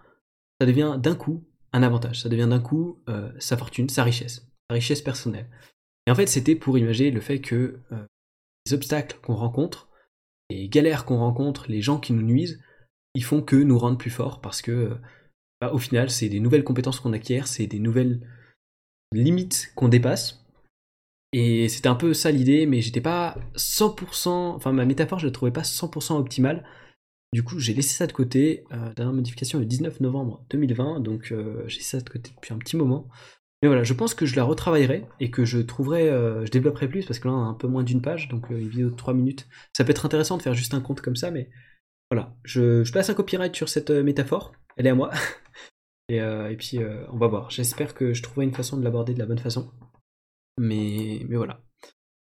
[0.61, 1.43] ça devient d'un coup
[1.73, 5.49] un avantage, ça devient d'un coup euh, sa fortune, sa richesse, sa richesse personnelle.
[6.05, 8.05] Et en fait, c'était pour imaginer le fait que euh,
[8.67, 9.89] les obstacles qu'on rencontre,
[10.51, 12.61] les galères qu'on rencontre, les gens qui nous nuisent,
[13.15, 14.95] ils font que nous rendre plus forts parce que,
[15.61, 18.21] bah, au final, c'est des nouvelles compétences qu'on acquiert, c'est des nouvelles
[19.11, 20.45] limites qu'on dépasse
[21.33, 25.31] et c'était un peu ça l'idée, mais j'étais pas 100%, enfin ma métaphore je la
[25.31, 26.63] trouvais pas 100% optimale.
[27.33, 31.31] Du coup j'ai laissé ça de côté, euh, dernière modification le 19 novembre 2020, donc
[31.31, 33.07] euh, j'ai ça de côté depuis un petit moment.
[33.61, 36.89] Mais voilà, je pense que je la retravaillerai et que je trouverai, euh, je développerai
[36.89, 38.95] plus parce que là on a un peu moins d'une page, donc une vidéo de
[38.95, 39.47] 3 minutes.
[39.71, 41.49] Ça peut être intéressant de faire juste un compte comme ça, mais
[42.09, 45.11] voilà, je, place un copyright sur cette métaphore, elle est à moi.
[46.09, 46.19] et,
[46.57, 46.79] puis
[47.13, 49.71] on va voir, j'espère que je trouverai une façon de l'aborder de la bonne façon.
[50.57, 51.61] Mais, mais voilà.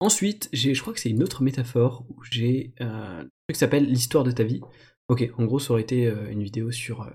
[0.01, 3.85] Ensuite, je crois que c'est une autre métaphore où j'ai euh, un truc qui s'appelle
[3.85, 4.61] l'histoire de ta vie.
[5.11, 7.11] Ok, en gros, ça aurait été euh, une vidéo sur euh,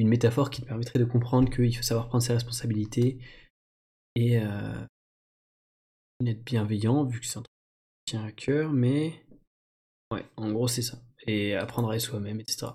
[0.00, 3.20] une métaphore qui te permettrait de comprendre qu'il faut savoir prendre ses responsabilités
[4.16, 4.34] et
[6.26, 7.54] être bienveillant, vu que c'est un truc
[8.04, 9.24] qui tient à cœur, mais
[10.12, 10.98] ouais, en gros, c'est ça.
[11.28, 12.72] Et apprendre à être soi-même, etc.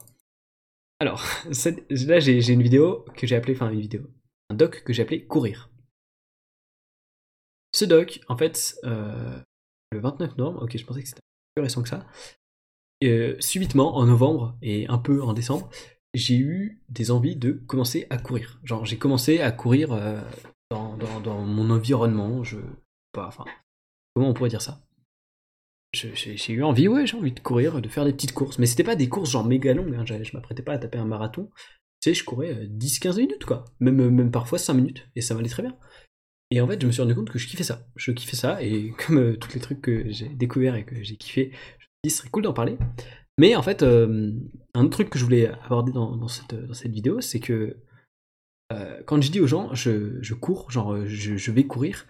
[1.02, 1.22] Alors,
[1.90, 4.10] là, j'ai une vidéo que j'ai appelée, enfin, une vidéo,
[4.50, 5.70] un doc que j'ai appelé Courir.
[7.74, 9.38] Ce doc, en fait, euh,
[9.92, 11.22] le 29 novembre, ok, je pensais que c'était
[11.54, 12.08] plus récent que ça,
[13.04, 15.70] euh, subitement, en novembre et un peu en décembre,
[16.14, 18.60] j'ai eu des envies de commencer à courir.
[18.64, 20.22] Genre, j'ai commencé à courir euh,
[20.72, 20.98] dans,
[21.46, 22.58] mon environnement, je.
[23.12, 23.46] Pas, enfin,
[24.14, 24.82] comment on pourrait dire ça?
[25.94, 28.60] J'ai eu envie, ouais, j'ai envie de courir, de faire des petites courses.
[28.60, 31.06] Mais c'était pas des courses genre méga longues, hein, je m'apprêtais pas à taper un
[31.06, 31.50] marathon.
[32.02, 33.64] Tu sais, je courais 10-15 minutes, quoi.
[33.80, 35.78] Même, parfois 5 minutes, et ça m'allait très bien.
[36.52, 37.88] Et en fait, je me suis rendu compte que je kiffais ça.
[37.96, 41.16] Je kiffais ça, et comme euh, tous les trucs que j'ai découverts et que j'ai
[41.16, 41.52] kiffé,
[42.10, 42.78] ce serait cool d'en parler.
[43.38, 44.32] Mais en fait, un
[44.76, 47.78] autre truc que je voulais aborder dans, cette, vidéo, c'est que
[49.06, 52.08] quand je dis aux gens, je, cours, genre je, vais courir,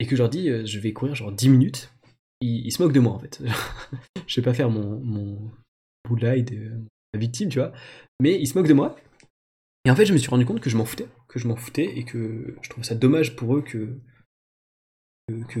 [0.00, 1.92] et que je leur dis, je vais courir genre 10 minutes,
[2.40, 3.40] ils, se moquent de moi en fait.
[4.26, 5.52] je vais pas faire mon, mon
[6.10, 6.34] de la
[7.18, 7.72] victime, tu vois,
[8.20, 8.96] mais ils se moquent de moi.
[9.84, 11.56] Et en fait, je me suis rendu compte que je m'en foutais, que je m'en
[11.56, 13.98] foutais, et que je trouvais ça dommage pour eux que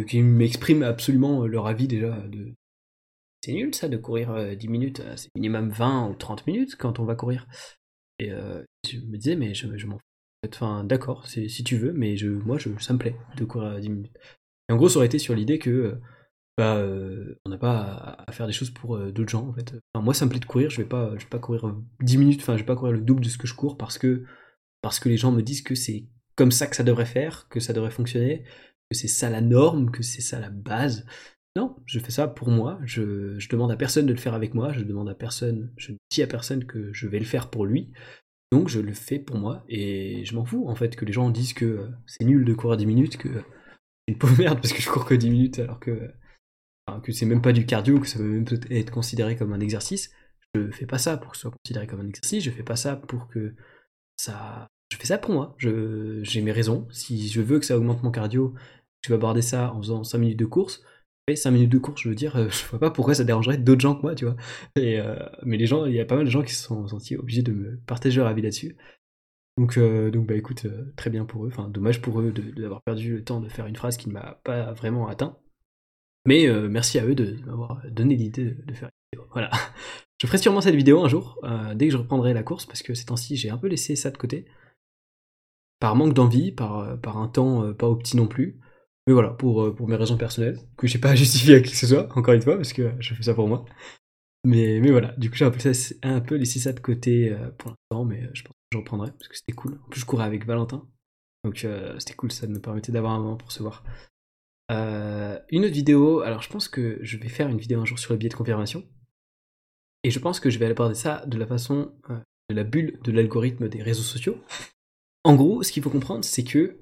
[0.06, 2.52] qu'ils m'expriment absolument leur avis déjà de
[3.44, 7.04] c'est nul ça de courir 10 minutes, c'est minimum 20 ou 30 minutes quand on
[7.04, 7.46] va courir.
[8.18, 10.48] Et je me disais, mais je, m'en fous.
[10.48, 13.88] Enfin, d'accord, si tu veux, mais je, moi, je, ça me plaît de courir 10
[13.88, 14.16] minutes.
[14.68, 16.00] Et en gros, ça aurait été sur l'idée que
[16.56, 16.82] bah,
[17.44, 19.74] on n'a pas à, faire des choses pour d'autres gens en fait.
[19.94, 22.62] moi, ça me plaît de courir, je vais vais pas courir 10 minutes, enfin, je
[22.62, 24.24] vais pas courir le double de ce que je cours parce que,
[24.80, 27.60] parce que les gens me disent que c'est comme ça que ça devrait faire, que
[27.60, 28.44] ça devrait fonctionner,
[28.90, 31.06] que c'est ça la norme, que c'est ça la base.
[31.56, 32.78] Non, je fais ça pour moi.
[32.84, 34.72] Je, demande à personne de le faire avec moi.
[34.72, 37.64] Je demande à personne, je ne dis à personne que je vais le faire pour
[37.64, 37.92] lui.
[38.50, 41.30] Donc je le fais pour moi et je m'en fous en fait que les gens
[41.30, 44.72] disent que euh, c'est nul de courir 10 minutes, que c'est une pauvre merde parce
[44.72, 46.12] que je cours que 10 minutes alors que,
[47.02, 50.10] que c'est même pas du cardio, que ça peut même être considéré comme un exercice.
[50.54, 52.76] Je fais pas ça pour que ce soit considéré comme un exercice, je fais pas
[52.76, 53.54] ça pour que
[54.16, 54.68] ça.
[54.92, 55.56] Je fais ça pour moi.
[55.58, 56.86] J'ai mes raisons.
[56.92, 58.54] Si je veux que ça augmente mon cardio,
[59.02, 60.84] je vais aborder ça en faisant 5 minutes de course
[61.32, 63.80] 5 minutes de course, je veux dire, euh, je vois pas pourquoi ça dérangerait d'autres
[63.80, 64.36] gens que moi, tu vois.
[64.78, 67.16] Euh, mais les gens, il y a pas mal de gens qui se sont sentis
[67.16, 68.76] obligés de me partager leur avis là-dessus.
[69.56, 70.66] Donc, euh, bah écoute,
[70.96, 71.48] très bien pour eux.
[71.48, 74.40] Enfin, dommage pour eux d'avoir perdu le temps de faire une phrase qui ne m'a
[74.44, 75.38] pas vraiment atteint.
[76.26, 79.28] Mais merci à eux de, m'avoir donné l'idée de, faire une vidéo.
[79.32, 79.50] Voilà.
[80.20, 81.38] Je ferai sûrement cette vidéo un jour,
[81.74, 84.10] dès que je reprendrai la course, parce que ces temps-ci, j'ai un peu laissé ça
[84.10, 84.46] de côté.
[85.80, 88.58] Par manque d'envie, par, par un temps pas opti non plus.
[89.06, 91.72] Mais voilà, pour, euh, pour mes raisons personnelles, que j'ai pas à justifier à qui
[91.72, 93.64] que ce soit, encore une fois, parce que je fais ça pour moi.
[94.46, 95.58] Mais, mais voilà, du coup j'ai un peu,
[96.02, 98.78] un peu laissé ça de côté euh, pour l'instant, mais euh, je pense que je
[98.78, 99.80] reprendrai, parce que c'était cool.
[99.86, 100.86] En plus je courais avec Valentin,
[101.44, 101.66] donc
[101.98, 103.84] c'était cool, ça me permettait d'avoir un moment pour se voir.
[104.70, 108.12] une autre vidéo, alors je pense que je vais faire une vidéo un jour sur
[108.12, 108.84] le biais de confirmation.
[110.02, 111.94] Et je pense que je vais aborder ça de la façon
[112.50, 114.36] de la bulle de l'algorithme des réseaux sociaux.
[115.22, 116.78] En gros, ce qu'il faut comprendre, c'est que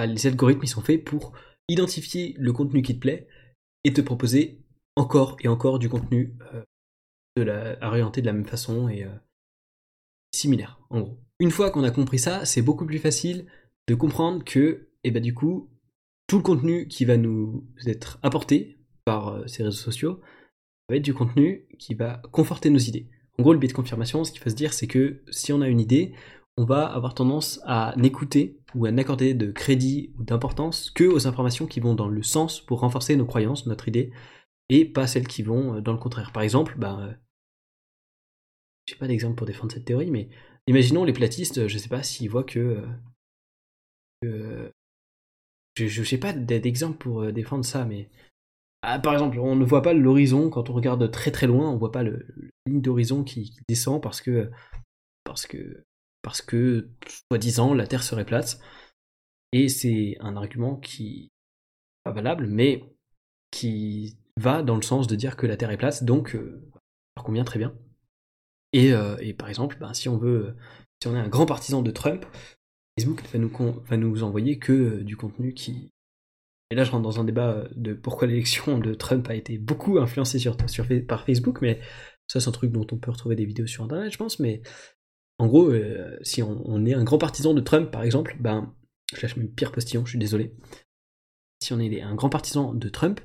[0.00, 1.32] les algorithmes ils sont faits pour
[1.68, 3.28] identifier le contenu qui te plaît
[3.84, 4.62] et te proposer
[4.96, 6.62] encore et encore du contenu euh,
[7.36, 9.14] de la, orienté de la même façon et euh,
[10.34, 11.20] similaire en gros.
[11.40, 13.46] Une fois qu'on a compris ça, c'est beaucoup plus facile
[13.88, 15.68] de comprendre que et eh ben, du coup
[16.26, 20.20] tout le contenu qui va nous être apporté par euh, ces réseaux sociaux
[20.88, 23.08] va être du contenu qui va conforter nos idées.
[23.38, 25.60] En gros, le biais de confirmation, ce qu'il faut se dire, c'est que si on
[25.60, 26.14] a une idée,
[26.56, 31.26] on va avoir tendance à n'écouter ou à n'accorder de crédit ou d'importance que aux
[31.26, 34.12] informations qui vont dans le sens pour renforcer nos croyances, notre idée,
[34.68, 36.32] et pas celles qui vont euh, dans le contraire.
[36.32, 37.12] Par exemple, bah, euh,
[38.86, 40.28] j'ai pas d'exemple pour défendre cette théorie, mais
[40.66, 42.82] imaginons les platistes, je sais pas s'ils voient que,
[44.24, 44.70] euh,
[45.76, 48.08] je, sais pas d'exemple pour défendre ça, mais
[48.82, 51.76] ah, par exemple, on ne voit pas l'horizon quand on regarde très très loin, on
[51.76, 52.26] voit pas le,
[52.66, 54.50] ligne d'horizon qui, qui, descend parce que
[55.24, 55.84] parce que
[56.24, 56.88] parce que,
[57.30, 58.58] soi-disant, la Terre serait plate.
[59.52, 61.30] Et c'est un argument qui
[62.02, 62.82] pas valable, mais
[63.50, 66.62] qui va dans le sens de dire que la Terre est plate, donc euh,
[67.16, 67.74] alors convient très bien.
[68.72, 70.56] Et, euh, par exemple, ben, si on veut,
[71.00, 72.26] si on est un grand partisan de Trump,
[72.98, 75.92] Facebook va nous, va nous envoyer que euh, du contenu qui.
[76.70, 79.98] Et là, je rentre dans un débat de pourquoi l'élection de Trump a été beaucoup
[79.98, 81.80] influencée sur, sur, par Facebook, mais
[82.26, 84.62] ça, c'est un truc dont on peut retrouver des vidéos sur Internet, je pense, mais
[85.38, 88.74] en gros, euh, si on, est un grand partisan de Trump, par exemple, ben,
[89.14, 90.54] je lâche mes pire postillon, je suis désolé.
[91.60, 93.20] Si on est un grand partisan de Trump,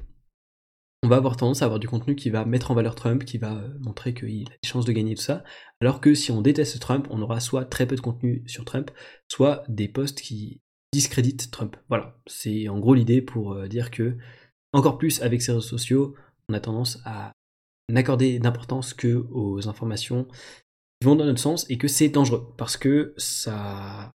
[1.04, 3.38] on va avoir tendance à avoir du contenu qui va mettre en valeur Trump, qui
[3.38, 5.44] va euh, montrer qu'il a des chances de gagner tout ça.
[5.82, 8.92] Alors que si on déteste Trump, on aura soit très peu de contenu sur Trump,
[9.28, 11.78] soit des posts qui discréditent Trump.
[11.88, 14.18] Voilà, c'est en gros l'idée pour euh, dire que,
[14.74, 16.16] encore plus avec ces réseaux sociaux,
[16.50, 17.34] on a tendance à
[17.90, 20.28] n'accorder d'importance que aux informations
[21.02, 24.12] vont dans notre sens et que c'est dangereux parce que ça,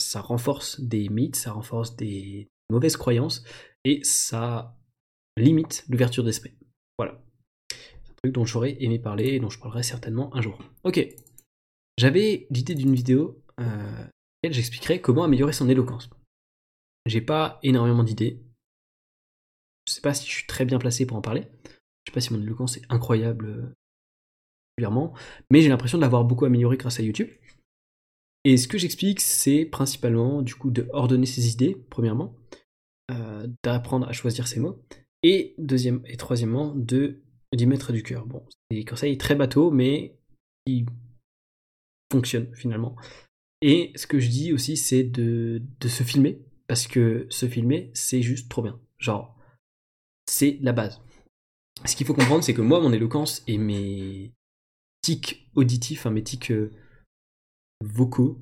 [0.00, 3.44] ça renforce des mythes, ça renforce des mauvaises croyances
[3.84, 4.78] et ça
[5.36, 6.54] limite l'ouverture d'esprit.
[6.98, 7.22] Voilà.
[7.70, 10.58] C'est un truc dont j'aurais aimé parler et dont je parlerai certainement un jour.
[10.84, 11.06] Ok.
[11.98, 14.08] J'avais l'idée d'une vidéo euh, dans
[14.42, 16.08] laquelle j'expliquerai comment améliorer son éloquence.
[17.06, 18.40] J'ai pas énormément d'idées.
[19.86, 21.48] Je sais pas si je suis très bien placé pour en parler.
[21.64, 23.74] Je sais pas si mon éloquence est incroyable
[25.50, 27.28] mais j'ai l'impression de l'avoir beaucoup amélioré grâce à YouTube.
[28.44, 32.36] Et ce que j'explique, c'est principalement du coup de ordonner ses idées, premièrement,
[33.10, 34.82] euh, d'apprendre à choisir ses mots,
[35.22, 38.26] et deuxième et troisièmement de d'y mettre du cœur.
[38.26, 40.16] Bon, c'est des conseils très bateaux, mais
[40.66, 40.86] qui
[42.10, 42.96] fonctionnent finalement.
[43.60, 47.90] Et ce que je dis aussi, c'est de, de se filmer, parce que se filmer,
[47.94, 48.80] c'est juste trop bien.
[48.98, 49.36] Genre,
[50.26, 51.00] c'est la base.
[51.84, 54.32] Ce qu'il faut comprendre, c'est que moi, mon éloquence et mes
[55.02, 56.70] tics auditifs, mes tics euh,
[57.84, 58.40] vocaux,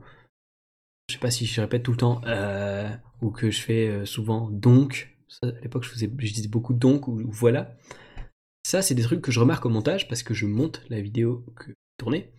[1.09, 2.89] je sais pas si je répète tout le temps, euh,
[3.21, 7.77] ou que je fais euh, souvent donc, à l'époque je, disais beaucoup donc ou, voilà.
[8.65, 11.45] Ça, c'est des trucs que je remarque au montage parce que je monte la vidéo
[11.57, 12.33] que je tournais.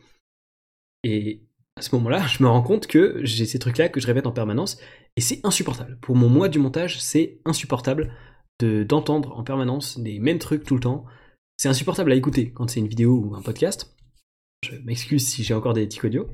[1.03, 1.41] Et
[1.75, 4.31] à ce moment-là, je me rends compte que j'ai ces trucs-là que je répète en
[4.31, 4.79] permanence
[5.17, 5.97] et c'est insupportable.
[5.99, 8.13] Pour mon moi du montage, c'est insupportable
[8.59, 11.05] d'entendre en permanence des mêmes trucs tout le temps.
[11.57, 13.95] C'est insupportable à écouter quand c'est une vidéo ou un podcast.
[14.63, 16.29] Je m'excuse si j'ai encore des tics audio.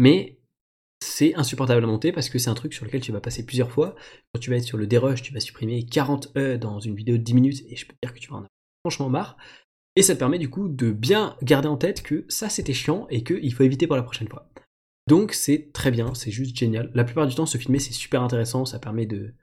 [0.00, 0.38] Mais
[1.00, 3.70] c'est insupportable à monter parce que c'est un truc sur lequel tu vas passer plusieurs
[3.70, 3.94] fois.
[4.32, 7.16] Quand tu vas être sur le dérush, tu vas supprimer 40 E dans une vidéo
[7.16, 8.50] de 10 minutes et je peux te dire que tu vas en avoir
[8.84, 9.36] franchement marre.
[9.96, 13.06] Et ça te permet du coup de bien garder en tête que ça c'était chiant
[13.10, 14.48] et qu'il faut éviter pour la prochaine fois.
[15.08, 16.90] Donc c'est très bien, c'est juste génial.
[16.94, 19.34] La plupart du temps, se filmer c'est super intéressant, ça permet de,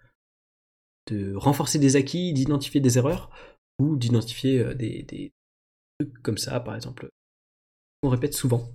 [1.07, 3.29] de renforcer des acquis, d'identifier des erreurs
[3.79, 5.33] ou d'identifier euh, des, des,
[5.99, 7.09] trucs comme ça, par exemple.
[8.09, 8.71] Répète souvent.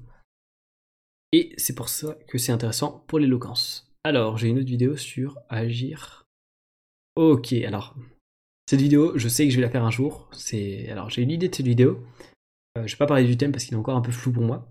[1.32, 3.92] Et c'est pour ça que c'est intéressant pour l'éloquence.
[4.04, 6.26] Alors, j'ai une autre vidéo sur agir.
[7.16, 7.94] Ok, alors,
[8.68, 10.28] cette vidéo, je sais que je vais la faire un jour.
[10.32, 12.04] C'est, alors, j'ai une idée de cette vidéo.
[12.76, 14.42] Euh, je vais pas parler du thème parce qu'il est encore un peu flou pour
[14.42, 14.68] moi.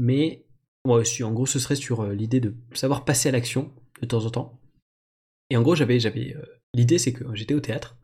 [0.00, 0.44] Mais,
[0.84, 4.06] moi aussi, en gros, ce serait sur euh, l'idée de savoir passer à l'action de
[4.06, 4.60] temps en temps.
[5.50, 6.36] Et en gros, j'avais, j'avais
[6.74, 7.96] L'idée, c'est que j'étais au théâtre,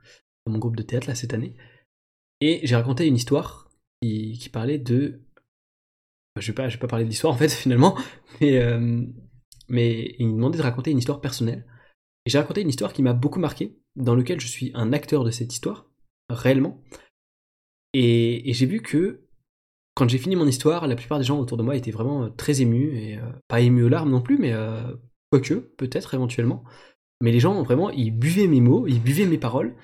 [0.46, 1.54] dans mon groupe de théâtre là cette année,
[2.40, 3.70] et j'ai raconté une histoire
[4.02, 5.20] qui, parlait de.
[6.40, 7.96] Je vais pas, vais pas parler de l'histoire en fait finalement,
[8.40, 9.04] mais euh,
[9.68, 11.66] mais il me demandait de raconter une histoire personnelle.
[12.26, 15.24] Et j'ai raconté une histoire qui m'a beaucoup marqué, dans lequel je suis un acteur
[15.24, 15.90] de cette histoire,
[16.30, 16.82] réellement.
[17.92, 19.26] Et, j'ai vu que
[19.94, 22.60] quand j'ai fini mon histoire, la plupart des gens autour de moi étaient vraiment très
[22.62, 24.82] émus, et euh, pas émus aux larmes non plus, mais euh,
[25.30, 26.64] quoique, peut-être éventuellement.
[27.20, 29.76] Mais les gens, vraiment, ils buvaient mes mots, ils buvaient mes paroles,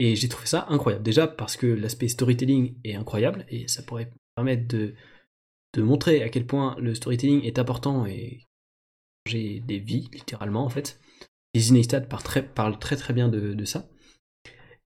[0.00, 1.04] et j'ai trouvé ça incroyable.
[1.04, 4.94] Déjà parce que l'aspect storytelling est incroyable, et ça pourrait permettre de,
[5.74, 8.40] de montrer à quel point le storytelling est important et
[9.26, 11.00] j'ai des vies, littéralement, en fait.
[11.54, 13.88] Parlent très, parlent très très bien de, ça.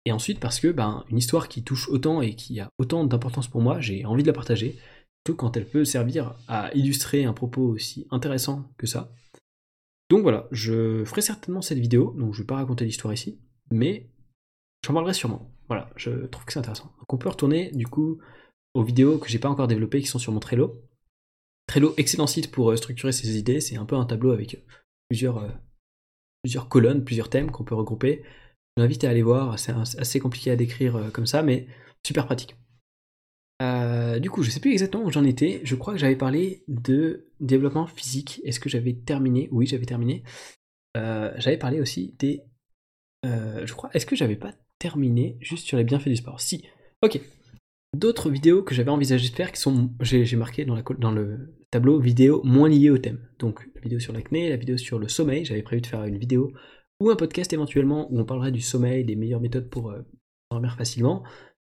[0.05, 3.49] Et ensuite parce que ben, une histoire qui touche autant et qui a autant d'importance
[3.49, 4.78] pour moi, j'ai envie de la partager,
[5.26, 9.12] surtout quand elle peut servir à illustrer un propos aussi intéressant que ça.
[10.09, 13.41] Donc voilà, je ferai certainement cette vidéo, donc je ne vais pas raconter l'histoire ici,
[13.70, 14.11] mais
[14.85, 15.51] j'en parlerai sûrement.
[15.68, 16.93] Voilà, je trouve que c'est intéressant.
[16.99, 18.18] Donc on peut retourner du coup
[18.74, 20.82] aux vidéos que j'ai pas encore développées qui sont sur mon Trello.
[21.66, 24.58] Trello, excellent site pour euh, structurer ses idées, c'est un peu un tableau avec euh,
[25.08, 25.48] plusieurs, euh,
[26.42, 28.22] plusieurs colonnes, plusieurs thèmes qu'on peut regrouper.
[28.76, 31.66] Je vous invite à aller voir, c'est assez compliqué à décrire comme ça, mais
[32.06, 32.56] super pratique.
[34.20, 35.60] Du coup, je sais plus exactement où j'en étais.
[35.62, 38.40] Je crois que j'avais parlé de développement physique.
[38.44, 39.48] Est-ce que j'avais terminé?
[39.52, 40.24] Oui, j'avais terminé.
[40.94, 42.42] J'avais parlé aussi des.
[43.24, 43.90] Je crois.
[43.92, 46.40] Est-ce que j'avais pas terminé juste sur les bienfaits du sport?
[46.40, 46.64] Si.
[47.02, 47.20] Ok.
[47.95, 49.90] D'autres vidéos que j'avais envisagé de faire qui sont.
[50.01, 53.20] J'ai marqué dans, la, dans le tableau vidéo moins liées au thème.
[53.38, 55.45] Donc la vidéo sur l'acné, la vidéo sur le sommeil.
[55.45, 56.53] J'avais prévu de faire une vidéo
[57.01, 59.95] ou un podcast éventuellement où on parlerait du sommeil, des meilleures méthodes pour
[60.51, 61.22] dormir facilement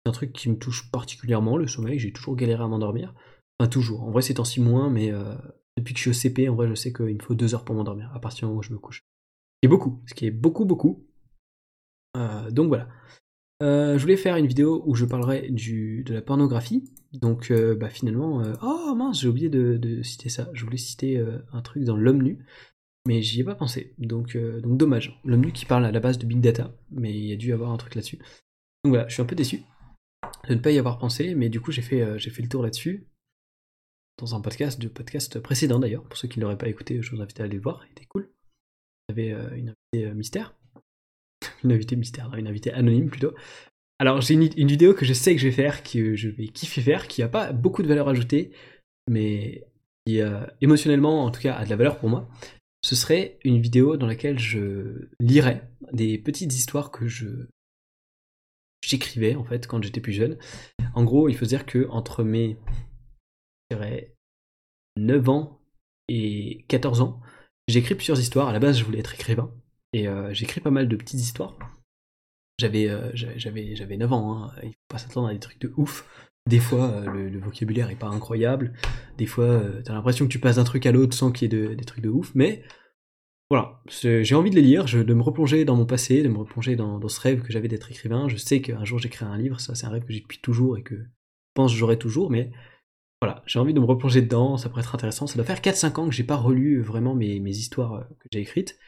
[0.09, 1.99] un truc qui me touche particulièrement, le sommeil.
[1.99, 3.15] J'ai toujours galéré à m'endormir.
[3.59, 4.03] Enfin, toujours.
[4.03, 5.35] En vrai, c'est temps si moins, mais euh,
[5.77, 7.65] depuis que je suis au CP, en vrai, je sais qu'il me faut deux heures
[7.65, 9.01] pour m'endormir, à partir du moment où je me couche.
[9.01, 10.03] Ce qui est beaucoup.
[10.07, 11.07] Ce qui est beaucoup, beaucoup.
[12.17, 12.89] Euh, donc voilà.
[13.61, 16.93] Euh, je voulais faire une vidéo où je parlerai du, de la pornographie.
[17.13, 20.49] Donc bah, finalement, oh mince, j'ai oublié de, citer ça.
[20.53, 22.45] Je voulais citer un truc dans l'homme nu,
[23.07, 23.95] mais j'y ai pas pensé.
[23.99, 25.21] Donc, donc dommage.
[25.25, 27.49] L'homme nu qui parle à la base de big data, mais il y a dû
[27.49, 28.19] y avoir un truc là-dessus.
[28.85, 29.63] Donc voilà, je suis un peu déçu
[30.49, 32.63] de ne pas y avoir pensé, mais du coup j'ai fait, euh, fait le tour
[32.63, 33.07] là-dessus
[34.19, 36.05] dans un podcast, de podcast précédent d'ailleurs.
[36.05, 37.93] Pour ceux qui ne l'auraient pas écouté, je vous invite à aller le voir, il
[37.93, 38.31] était cool.
[39.09, 40.58] J'avais euh, une invitée euh, mystère.
[41.65, 43.35] une invitée mystère, une invitée anonyme plutôt.
[43.99, 46.83] Alors j'ai une, vidéo que je sais que je vais faire, que je vais kiffer
[46.83, 48.53] faire, qui n'a pas beaucoup de valeur ajoutée,
[49.09, 49.65] mais
[50.07, 50.21] qui
[50.61, 52.29] émotionnellement en tout cas a de la valeur pour moi.
[52.85, 57.49] Ce serait une vidéo dans laquelle je lirais des petites histoires que je
[58.85, 60.39] j'écrivais en fait quand j'étais plus jeune.
[60.95, 62.57] En gros, il faut dire que entre mes
[64.97, 65.61] 9 ans
[66.09, 67.21] et 14 ans,
[67.67, 68.49] j'écris plusieurs histoires.
[68.49, 69.53] À la base, je voulais être écrivain
[69.93, 71.57] et euh, j'écris pas mal de petites histoires.
[72.59, 74.53] J'avais euh, j'avais j'avais 9 ans, hein.
[74.63, 76.05] il faut pas s'attendre à des trucs de ouf.
[76.49, 78.73] Des fois, euh, le, vocabulaire est pas incroyable.
[79.19, 81.75] Des fois, t'as l'impression que tu passes d'un truc à l'autre sans qu'il y ait
[81.77, 82.35] des trucs de ouf.
[82.35, 82.65] Mais
[83.51, 86.77] voilà, j'ai envie de les lire, de me replonger dans mon passé, de me replonger
[86.77, 88.29] dans, ce rêve que j'avais d'être écrivain.
[88.29, 90.77] Je sais qu'un jour j'écrirai un livre, ça c'est un rêve que j'ai depuis toujours
[90.77, 91.03] et que je
[91.55, 92.51] pense j'aurai toujours, mais
[93.23, 95.27] voilà, j'ai envie de me replonger dedans, ça pourrait être intéressant.
[95.27, 98.79] Ça doit faire 4-5 ans que j'ai pas relu vraiment mes, histoires que j'ai écrites.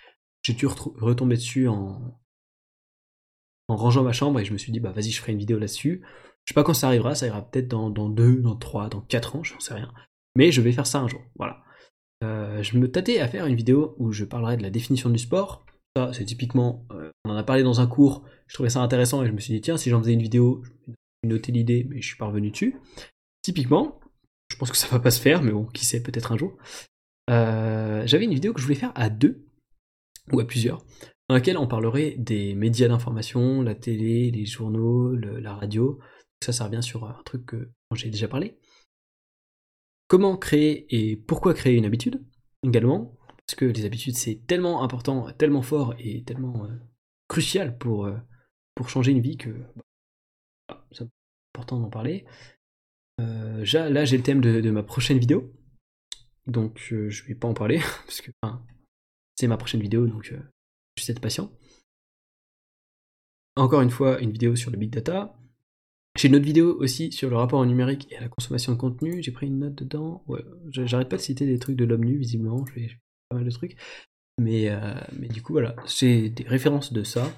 [0.43, 2.19] J'ai dû retomber dessus en,
[3.69, 5.59] en rangeant ma chambre et je me suis dit, bah vas-y, je ferai une vidéo
[5.59, 6.03] là-dessus.
[6.45, 9.01] Je sais pas quand ça arrivera, ça ira peut-être dans, dans 2, dans 3, dans
[9.03, 9.93] 4 ans, j'en sais rien.
[10.37, 11.62] Mais je vais faire ça un jour, voilà.
[12.23, 15.19] Euh, je me tâtais à faire une vidéo où je parlerai de la définition du
[15.19, 15.65] sport.
[15.97, 19.23] Ça, c'est typiquement, euh, on en a parlé dans un cours, je trouvais ça intéressant
[19.23, 22.01] et je me suis dit, tiens, si j'en faisais une vidéo, je noter l'idée, mais
[22.01, 22.77] je suis pas revenu dessus.
[23.43, 24.01] Typiquement,
[24.51, 26.57] je pense que ça va pas se faire, mais bon, qui sait, peut-être un jour.
[27.31, 29.47] Euh, j'avais une vidéo que je voulais faire à deux,
[30.32, 30.85] ou à plusieurs,
[31.28, 35.98] dans laquelle on parlerait des médias d'information, la télé, les journaux, la radio.
[36.43, 38.57] Ça, ça revient sur un truc que, j'ai déjà parlé
[40.11, 42.20] comment créer et pourquoi créer une habitude
[42.66, 43.16] également,
[43.47, 46.69] parce que les habitudes c'est tellement important, tellement fort et tellement euh,
[47.28, 48.16] crucial pour, euh,
[48.74, 49.51] pour changer une vie que
[50.69, 51.07] bah, c'est
[51.55, 52.27] important d'en parler.
[53.20, 55.52] Euh, là j'ai le thème de, ma prochaine vidéo,
[56.48, 58.32] donc je vais pas en parler, parce que
[59.41, 60.37] c'est ma prochaine vidéo, donc je
[61.03, 61.51] suis être patient.
[63.57, 65.37] Encore une fois, une vidéo sur le big data,
[66.17, 68.79] j'ai une autre vidéo aussi sur le rapport au numérique et à la consommation de
[68.79, 69.23] contenu.
[69.23, 70.25] J'ai pris une note dedans.
[70.27, 72.65] Ouais, j'arrête pas de citer des trucs de l'homme nu, visiblement.
[72.67, 72.89] Je
[73.29, 73.77] pas mal de trucs.
[74.39, 75.77] Mais, euh, mais du coup, voilà.
[75.87, 77.33] J'ai des références de ça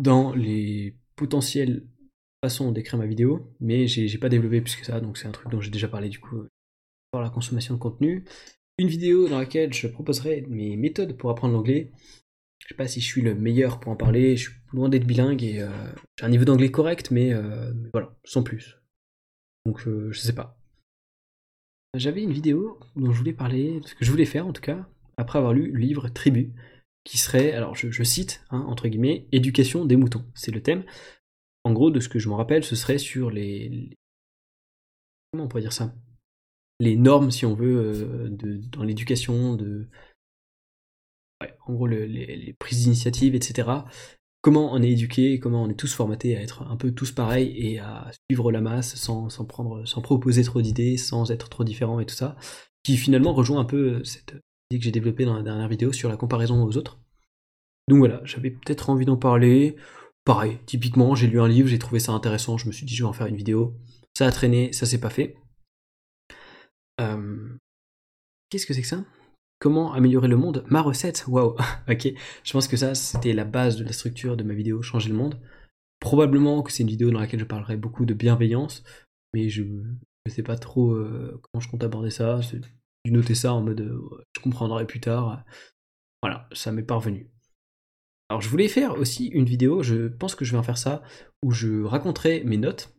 [0.00, 1.86] dans les potentielles
[2.44, 3.52] façons d'écrire ma vidéo.
[3.60, 5.00] Mais j'ai pas développé plus que ça.
[5.00, 6.46] Donc c'est un truc dont j'ai déjà parlé du coup.
[7.12, 8.24] Sur la consommation de contenu.
[8.78, 11.90] Une vidéo dans laquelle je proposerai mes méthodes pour apprendre l'anglais.
[12.60, 15.06] Je sais pas si je suis le meilleur pour en parler, je suis loin d'être
[15.06, 15.68] bilingue et euh,
[16.16, 18.78] j'ai un niveau d'anglais correct, mais, euh, voilà, sans plus.
[19.66, 20.60] Donc euh, je sais pas.
[21.94, 24.88] J'avais une vidéo dont je voulais parler, ce que je voulais faire en tout cas,
[25.16, 26.52] après avoir lu le livre Tribu,
[27.02, 30.24] qui serait, alors je, cite, hein, entre guillemets, Éducation des moutons.
[30.34, 30.84] C'est le thème.
[31.64, 33.90] En gros, de ce que je me rappelle, ce serait sur les.
[35.32, 35.94] Comment on pourrait dire ça?
[36.80, 39.88] Les normes, si on veut, de, dans l'éducation, de
[41.66, 43.68] en gros les, prises d'initiative, etc.
[44.40, 47.54] Comment on est éduqué, comment on est tous formatés à être un peu tous pareils
[47.56, 49.28] et à suivre la masse sans,
[50.02, 52.36] proposer trop d'idées, sans être trop différent et tout ça,
[52.82, 54.36] qui finalement rejoint un peu cette
[54.70, 57.00] idée que j'ai développée dans la dernière vidéo sur la comparaison aux autres.
[57.88, 59.76] Donc voilà, j'avais peut-être envie d'en parler.
[60.24, 63.02] Pareil, typiquement, j'ai lu un livre, j'ai trouvé ça intéressant, je me suis dit je
[63.02, 63.74] vais en faire une vidéo.
[64.16, 65.36] Ça a traîné, ça s'est pas fait.
[67.00, 67.56] Euh,
[68.50, 69.04] qu'est-ce que c'est que ça?
[69.60, 70.64] Comment améliorer le monde?
[70.68, 71.56] Ma recette Waouh
[71.88, 72.08] Ok,
[72.44, 75.16] je pense que ça, c'était la base de la structure de ma vidéo Changer le
[75.16, 75.40] monde.
[76.00, 78.84] Probablement que c'est une vidéo dans laquelle je parlerai beaucoup de bienveillance,
[79.34, 82.40] mais je ne sais pas trop euh, comment je compte aborder ça.
[82.40, 82.60] J'ai
[83.10, 85.44] noter ça en mode euh, je comprendrai plus tard.
[86.22, 87.30] Voilà, ça m'est parvenu.
[88.28, 91.02] Alors je voulais faire aussi une vidéo, je pense que je vais en faire ça,
[91.42, 92.94] où je raconterai mes notes,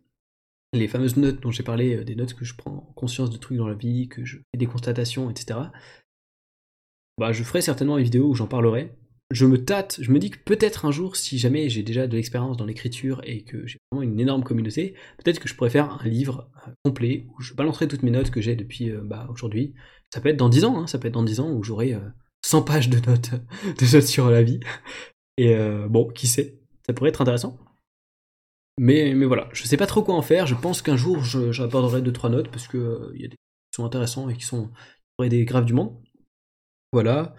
[0.74, 3.58] les fameuses notes dont j'ai parlé, euh, des notes que je prends conscience de trucs
[3.58, 5.60] dans la vie, que je fais des constatations, etc
[7.20, 8.96] bah, je ferai certainement une vidéo où j'en parlerai.
[9.30, 12.16] Je me tâte, je me dis que peut-être un jour, si jamais j'ai déjà de
[12.16, 16.00] l'expérience dans l'écriture et que j'ai vraiment une énorme communauté, peut-être que je pourrais faire
[16.02, 19.28] un livre euh, complet où je balancerai toutes mes notes que j'ai depuis euh, bah,
[19.30, 19.76] aujourd'hui.
[20.12, 21.96] Ça peut être dans 10 ans, hein, ça peut être dans 10 ans où j'aurai
[22.44, 23.32] 100 euh, pages de notes,
[23.64, 24.62] de notes sur la vie.
[25.38, 25.56] Et
[25.88, 27.58] bon, qui sait, ça pourrait être intéressant.
[28.81, 30.47] Mais, mais voilà, je sais pas trop quoi en faire.
[30.47, 34.30] Je pense qu'un jour j'aborderai 2-3 notes parce qu'il y a des qui sont intéressants
[34.30, 34.72] et qui sont
[35.19, 36.01] des graves du monde.
[36.93, 37.35] Voilà.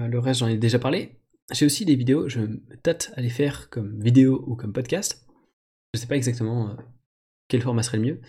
[0.00, 1.20] Euh, le reste, j'en ai déjà parlé.
[1.52, 5.28] J'ai aussi des vidéos, je me tâte à les faire comme vidéo ou comme podcast.
[5.92, 6.74] Je sais pas exactement euh,
[7.48, 8.20] quel format serait le mieux.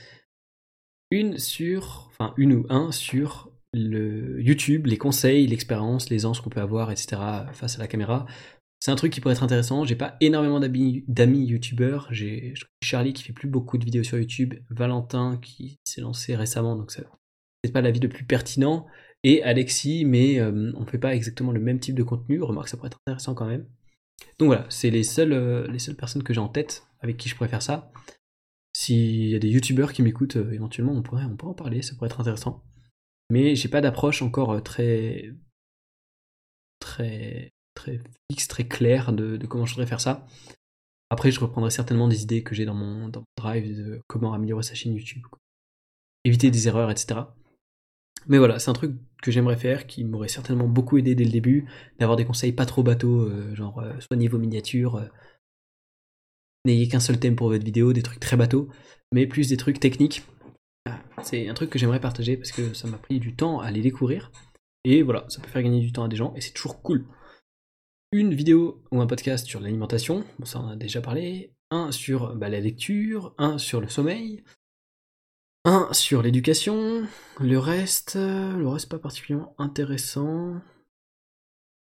[1.11, 6.49] Une sur, enfin une ou un sur le YouTube, les conseils, l'expérience, les anges qu'on
[6.49, 7.21] peut avoir, etc.
[7.53, 8.25] face à la caméra.
[8.81, 9.85] C'est un truc qui pourrait être intéressant.
[9.85, 12.07] J'ai pas énormément d'amis youtubeurs.
[12.09, 16.75] J'ai Charlie qui fait plus beaucoup de vidéos sur YouTube, Valentin qui s'est lancé récemment,
[16.75, 18.87] donc c'est pas l'avis le plus pertinent
[19.23, 22.41] et Alexis, mais euh, on ne fait pas exactement le même type de contenu.
[22.41, 23.67] Remarque, ça pourrait être intéressant quand même.
[24.39, 27.29] Donc voilà, c'est les seules, euh, les seules personnes que j'ai en tête avec qui
[27.29, 27.91] je pourrais faire ça.
[28.73, 31.83] S'il y a des youtubeurs qui m'écoutent, euh, éventuellement, on pourrait, on pourrait en parler,
[31.83, 32.63] ça pourrait être intéressant.
[33.29, 35.31] Mais j'ai pas d'approche encore très,
[36.79, 37.99] très, très
[38.31, 40.25] fixe, très claire de, comment je voudrais faire ça.
[41.09, 44.33] Après, je reprendrai certainement des idées que j'ai dans mon, dans mon drive de comment
[44.33, 45.23] améliorer sa chaîne YouTube,
[46.23, 47.21] éviter des erreurs, etc.
[48.27, 51.31] Mais voilà, c'est un truc que j'aimerais faire, qui m'aurait certainement beaucoup aidé dès le
[51.31, 51.65] début,
[51.99, 55.05] d'avoir des conseils pas trop bateaux, euh, genre euh, soignez vos miniatures, euh,
[56.65, 58.69] n'ayez qu'un seul thème pour votre vidéo, des trucs très bateaux,
[59.11, 60.23] mais plus des trucs techniques.
[60.87, 63.71] Ah, c'est un truc que j'aimerais partager parce que ça m'a pris du temps à
[63.71, 64.31] les découvrir.
[64.83, 67.05] Et voilà, ça peut faire gagner du temps à des gens et c'est toujours cool.
[68.13, 71.53] Une vidéo ou un podcast sur l'alimentation, ça on a déjà parlé.
[71.69, 74.43] Un sur bah, la lecture, un sur le sommeil,
[75.63, 77.07] un sur l'éducation.
[77.39, 80.59] Le reste, le reste pas particulièrement intéressant.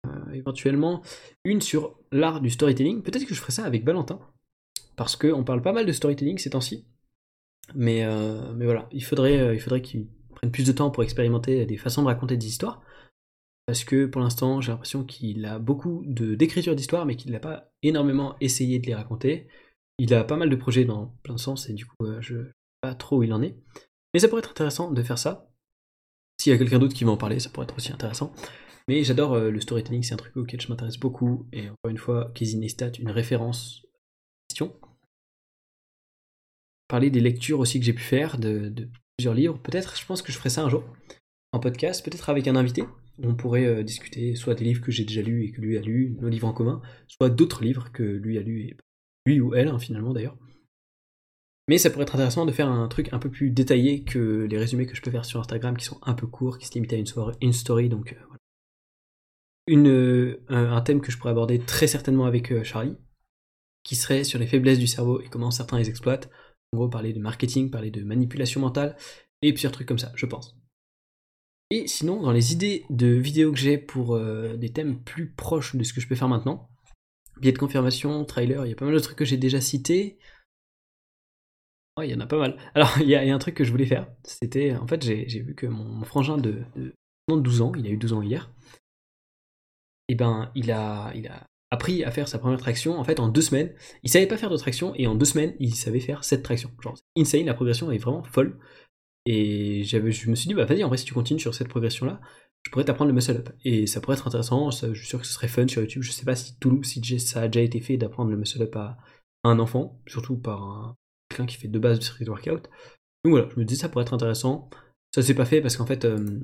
[0.07, 1.01] Euh, éventuellement,
[1.45, 3.03] une sur l'art du storytelling.
[3.03, 4.21] Peut-être que je ferai ça avec Valentin,
[4.97, 6.85] parce qu'on parle pas mal de storytelling ces temps-ci.
[7.75, 12.03] Mais, euh, voilà, euh, il faudrait qu'il prenne plus de temps pour expérimenter des façons
[12.03, 12.83] de raconter des histoires.
[13.67, 17.73] Parce que pour l'instant, j'ai l'impression qu'il a beaucoup d'écriture d'histoires, mais qu'il n'a pas
[17.83, 19.49] énormément essayé de les raconter.
[19.99, 22.45] Il a pas mal de projets dans plein de sens, et du coup, je ne
[22.45, 23.57] sais pas trop où il en est.
[24.15, 25.49] Mais ça pourrait être intéressant de faire ça.
[26.41, 28.33] S'il y a quelqu'un d'autre qui va en parler, ça pourrait être aussi intéressant.
[28.89, 31.49] Mais j'adore le storytelling, c'est un truc auquel je m'intéresse beaucoup.
[31.53, 33.87] Et encore une fois, Casey Neistat, une référence
[34.49, 34.75] question
[36.93, 38.71] parler des lectures aussi que j'ai pu faire, de,
[39.17, 39.59] plusieurs livres.
[39.59, 40.85] Peut-être, je pense que je ferai ça un jour,
[41.53, 42.85] en podcast, peut-être avec un invité.
[43.19, 45.81] On pourrait euh, discuter soit des livres que j'ai déjà lus et que lui a
[45.81, 48.77] lus, nos livres en commun, soit d'autres livres que lui a lus, et
[49.27, 50.37] lui ou elle, hein, finalement d'ailleurs.
[51.69, 54.59] Mais ça pourrait être intéressant de faire un truc un peu plus détaillé que les
[54.59, 56.93] résumés que je peux faire sur Instagram qui sont un peu courts, qui se limitent
[56.93, 57.89] à une, soirée, une story.
[57.89, 58.39] Donc euh, voilà.
[59.71, 62.97] Euh, un thème que je pourrais aborder très certainement avec Charlie,
[63.85, 66.31] qui serait sur les faiblesses du cerveau et comment certains les exploitent.
[66.73, 68.97] En gros, parler de marketing, parler de manipulation mentale,
[69.43, 70.57] et plusieurs trucs comme ça, je pense.
[71.75, 75.75] Et sinon, dans les idées de vidéos que j'ai pour euh, des thèmes plus proches
[75.75, 76.69] de ce que je peux faire maintenant,
[77.41, 80.19] biais de confirmation, trailer, il y a pas mal de trucs que j'ai déjà cités.
[81.97, 82.59] Ouais, il y en a pas mal.
[82.75, 84.07] Alors, il y, a un truc que je voulais faire.
[84.23, 86.95] C'était, en fait, j'ai vu que mon, frangin de, de,
[87.27, 88.53] 12 ans, il a eu 12 ans hier,
[90.09, 93.19] et eh ben, il a, il a appris à faire sa première traction en fait
[93.19, 93.73] en deux semaines.
[94.03, 96.71] Il savait pas faire de traction et en deux semaines il savait faire cette traction.
[96.83, 98.59] Genre insane, la progression est vraiment folle.
[99.25, 102.07] Et je me suis dit bah vas-y en vrai si tu continues sur cette progression
[102.07, 102.21] là,
[102.65, 104.71] je pourrais t'apprendre le muscle up et ça pourrait être intéressant.
[104.71, 106.03] je suis sûr que ce serait fun sur YouTube.
[106.03, 108.77] Je sais pas si tout, si ça a déjà été fait d'apprendre le muscle up
[108.77, 108.99] à,
[109.45, 110.97] un enfant, surtout par un,
[111.29, 112.69] quelqu'un qui fait de base de street workout.
[113.25, 114.71] Donc voilà, je me dis ça pourrait être intéressant.
[115.15, 116.41] Ça s'est pas fait parce qu'en fait euh,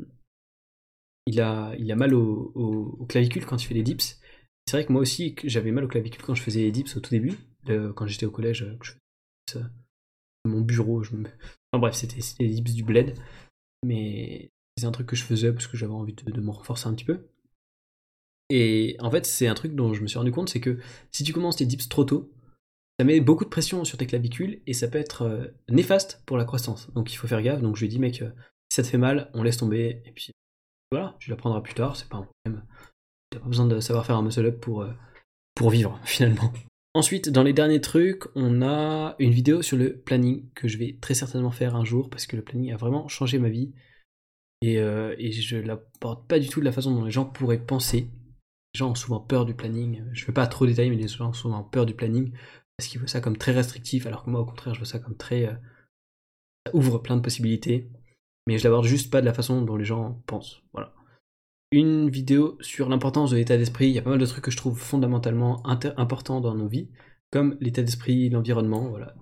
[1.26, 4.20] il a, il a mal au, au, clavicule quand il fait des dips
[4.68, 7.00] c'est vrai que moi aussi, j'avais mal au clavicule quand je faisais les dips au
[7.00, 8.92] tout début, quand j'étais au collège, euh, je
[9.50, 9.64] faisais
[10.44, 11.26] mon bureau, je me...
[11.72, 13.14] enfin bref, c'était les dips du bled,
[13.84, 16.94] mais c'est un truc que je faisais parce que j'avais envie de, me renforcer un
[16.94, 17.28] petit peu.
[18.50, 20.78] Et en fait, c'est un truc dont je me suis rendu compte, c'est que
[21.12, 22.32] si tu commences tes dips trop tôt,
[22.98, 26.38] ça met beaucoup de pression sur tes clavicules et ça peut être euh, néfaste pour
[26.38, 26.90] la croissance.
[26.94, 27.60] Donc il faut faire gaffe.
[27.60, 28.30] Donc je lui ai dit, mec, euh,
[28.70, 30.02] si ça te fait mal, on laisse tomber.
[30.06, 30.32] Et puis
[30.90, 32.64] voilà, tu l'apprendras plus tard, c'est pas un problème.
[33.30, 34.92] T'as pas besoin de savoir faire un muscle up pour, euh,
[35.54, 36.52] pour vivre, finalement.
[36.94, 40.96] Ensuite, dans les derniers trucs, on a une vidéo sur le planning que je vais
[41.00, 43.72] très certainement faire un jour parce que le planning a vraiment changé ma vie.
[44.62, 47.64] Et, euh, et je l'apporte pas du tout de la façon dont les gens pourraient
[47.64, 48.08] penser.
[48.74, 50.02] Les gens ont souvent peur du planning.
[50.12, 52.32] Je ne vais pas trop détailler, mais les gens ont souvent peur du planning
[52.76, 54.98] parce qu'ils voient ça comme très restrictif, alors que moi, au contraire, je vois ça
[54.98, 55.46] comme très.
[55.46, 55.54] Euh,
[56.66, 57.90] ça ouvre plein de possibilités.
[58.46, 60.62] Mais je l'aborde juste pas de la façon dont les gens pensent.
[60.72, 60.94] Voilà
[61.70, 63.88] une vidéo sur l'importance de l'état d'esprit.
[63.88, 66.88] Il y a pas mal de trucs que je trouve fondamentalement importants dans nos vies,
[67.30, 69.14] comme l'état d'esprit, l'environnement, voilà.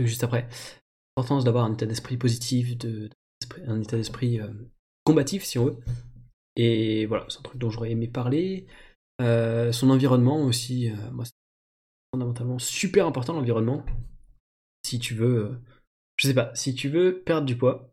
[0.00, 0.48] Juste après.
[1.16, 2.74] L'importance d'avoir un état d'esprit positif,
[3.66, 4.52] un état d'esprit euh,
[5.04, 5.78] combatif, si on veut.
[6.56, 8.66] Et voilà, c'est un truc dont j'aurais aimé parler.
[9.22, 11.32] Euh, son environnement aussi, euh, moi, c'est
[12.12, 13.84] fondamentalement super important l'environnement.
[14.84, 15.58] Si tu veux,
[16.16, 17.90] je sais pas, si tu veux perdre du poids,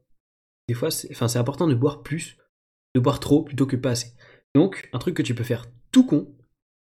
[0.67, 2.37] des fois, c'est important de boire plus
[2.95, 4.13] de boire trop plutôt que pas assez.
[4.55, 6.35] Donc, un truc que tu peux faire tout con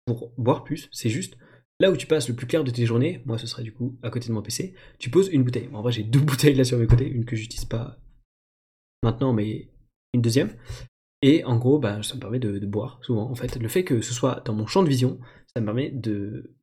[0.06, 1.36] pour boire plus, c'est juste
[1.80, 3.98] là où tu passes le plus clair de tes journées, moi ce serait du coup
[4.02, 5.68] à côté de mon PC, tu poses une bouteille.
[5.72, 7.98] en vrai, j'ai deux bouteilles là sur mes côtés, une que j'utilise pas
[9.02, 9.70] maintenant, mais
[10.14, 10.50] une deuxième.
[11.22, 13.28] Et en gros, bah, ça me permet de, boire souvent.
[13.28, 15.18] En fait, le fait que ce soit dans mon champ de vision,
[15.52, 16.54] ça me permet de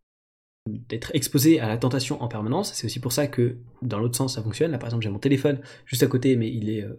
[0.68, 2.74] d'être exposé à la tentation en permanence.
[2.74, 4.72] C'est aussi pour ça que dans l'autre sens, ça fonctionne.
[4.72, 6.96] Là, par exemple, j'ai mon téléphone juste à côté, mais il est, euh,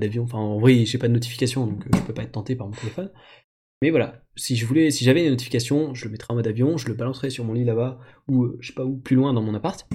[0.00, 0.24] d'avion.
[0.24, 2.66] Enfin, en vrai, j'ai pas de notification, donc euh, je peux pas être tenté par
[2.66, 3.10] mon téléphone.
[3.82, 6.76] Mais voilà, si je voulais, si j'avais une notification, je le mettrais en mode avion,
[6.76, 7.98] je le balancerais sur mon lit là-bas,
[8.28, 9.88] ou euh, je sais pas où, plus loin dans mon appart.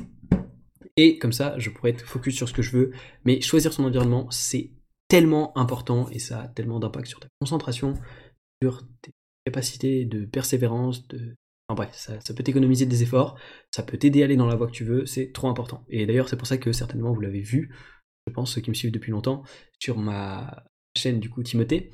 [0.98, 2.92] Et comme ça, je pourrais être focus sur ce que je veux.
[3.24, 4.72] Mais choisir son environnement, c'est
[5.08, 7.94] tellement important et ça a tellement d'impact sur ta concentration,
[8.62, 9.12] sur tes
[9.46, 11.36] capacités de persévérance, de.
[11.70, 13.38] Enfin bref, ça, ça peut t'économiser des efforts,
[13.72, 15.84] ça peut t'aider à aller dans la voie que tu veux, c'est trop important.
[15.90, 17.76] Et d'ailleurs, c'est pour ça que certainement vous l'avez vu,
[18.28, 19.44] je pense, ceux qui me suivent depuis longtemps,
[19.80, 20.64] sur ma
[20.96, 21.92] chaîne du coup Timothée,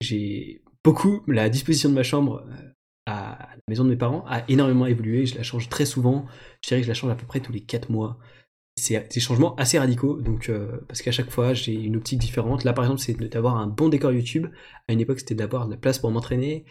[0.00, 2.72] j'ai beaucoup la disposition de ma chambre euh,
[3.06, 6.26] à la maison de mes parents a énormément évolué, je la change très souvent,
[6.62, 8.18] je dirais que je la change à peu près tous les 4 mois.
[8.76, 12.64] c'est des changements assez radicaux, donc euh, parce qu'à chaque fois j'ai une optique différente.
[12.64, 14.48] Là par exemple c'est d'avoir un bon décor YouTube.
[14.88, 16.64] À une époque c'était d'avoir de la place pour m'entraîner.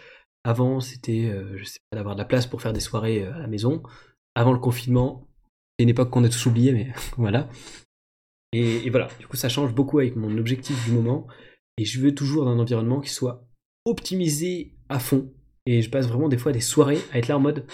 [0.44, 1.58] Avant c'était euh,
[1.94, 3.84] d'avoir de la place pour faire des soirées à la maison.
[4.36, 5.28] Avant le confinement,
[5.78, 7.50] c'est une époque qu'on a tous oublié, mais voilà.
[8.52, 11.28] Et, voilà, du coup ça change beaucoup avec mon objectif du moment.
[11.78, 13.48] Et je veux toujours un environnement qui soit
[13.86, 15.32] optimisé à fond.
[15.66, 17.66] Et je passe vraiment des fois des soirées à être là en mode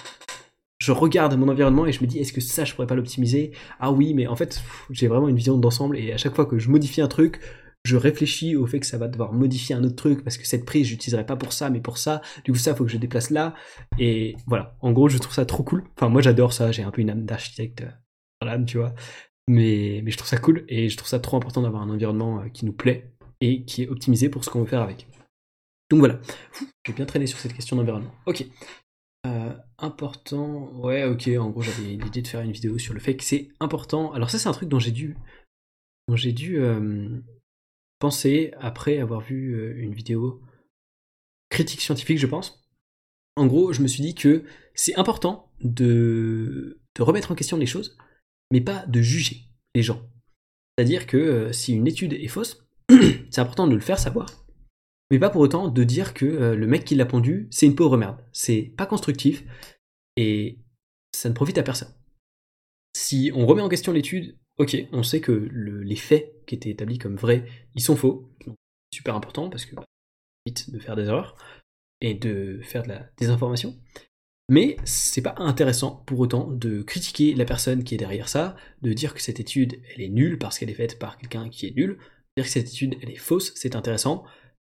[0.79, 3.51] je regarde mon environnement et je me dis est-ce que ça je pourrais pas l'optimiser?
[3.79, 4.61] Ah oui, mais en fait
[4.91, 7.39] j'ai vraiment une vision d'ensemble et à chaque fois que je modifie un truc,
[7.85, 10.65] je réfléchis au fait que ça va devoir modifier un autre truc parce que cette
[10.65, 12.21] prise j'utiliserai pas pour ça mais pour ça.
[12.43, 13.53] Du coup ça faut que je déplace là
[13.97, 14.75] et voilà.
[14.81, 15.83] En gros je trouve ça trop cool.
[15.95, 16.71] Enfin moi j'adore ça.
[16.71, 17.91] J'ai un peu une âme d'architecte euh,
[18.41, 18.93] dans l'âme tu vois.
[19.47, 22.49] Mais je trouve ça cool et je trouve ça trop important d'avoir un environnement euh,
[22.49, 23.11] qui nous plaît
[23.41, 25.07] et qui est optimisé pour ce qu'on veut faire avec.
[25.89, 26.19] Donc voilà,
[26.85, 28.11] j'ai bien traîné sur cette question d'environnement.
[28.25, 28.45] Ok,
[29.27, 31.29] euh, important, ouais, ok.
[31.39, 34.11] En gros, j'avais l'idée de faire une vidéo sur le fait que c'est important.
[34.13, 35.15] Alors ça, c'est un truc dont j'ai dû,
[36.07, 37.21] dont j'ai dû euh,
[37.99, 40.41] penser après avoir vu une vidéo
[41.49, 42.67] critique scientifique, je pense.
[43.35, 44.43] En gros, je me suis dit que
[44.73, 47.97] c'est important de, de remettre en question les choses,
[48.51, 49.43] mais pas de juger
[49.73, 50.01] les gens.
[50.77, 52.67] C'est-à-dire que si une étude est fausse,
[53.29, 54.45] c'est important de le faire savoir
[55.11, 57.75] mais pas pour autant de dire que euh, le mec qui l'a pondu, c'est une
[57.75, 58.17] pauvre merde.
[58.31, 59.43] C'est pas constructif
[60.17, 60.59] et
[61.13, 61.93] ça ne profite à personne.
[62.95, 66.97] Si on remet en question l'étude, ok, on sait que les faits qui étaient établis
[66.97, 67.45] comme vrais,
[67.75, 68.31] ils sont faux.
[68.91, 69.83] super important parce que bah,
[70.45, 71.35] vite de faire des erreurs
[72.01, 73.75] et de faire de la désinformation.
[74.49, 78.93] Mais c'est pas intéressant pour autant de critiquer la personne qui est derrière ça, de
[78.93, 81.75] dire que cette étude elle est nulle parce qu'elle est faite par quelqu'un qui est
[81.75, 81.97] nul,
[82.37, 84.23] dire que cette étude elle est fausse, c'est intéressant,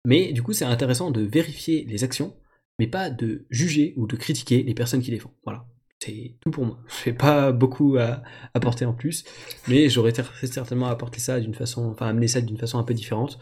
[0.07, 2.33] mais du coup, c'est intéressant de vérifier les actions,
[2.79, 5.31] mais pas de juger ou de critiquer les personnes qui les font.
[5.43, 5.65] Voilà.
[5.99, 6.79] C'est tout pour moi.
[7.03, 8.23] Je n'ai pas beaucoup à
[8.53, 9.25] apporter en plus,
[9.67, 13.37] mais j'aurais certainement apporté ça d'une façon, enfin amener ça d'une façon un peu différente,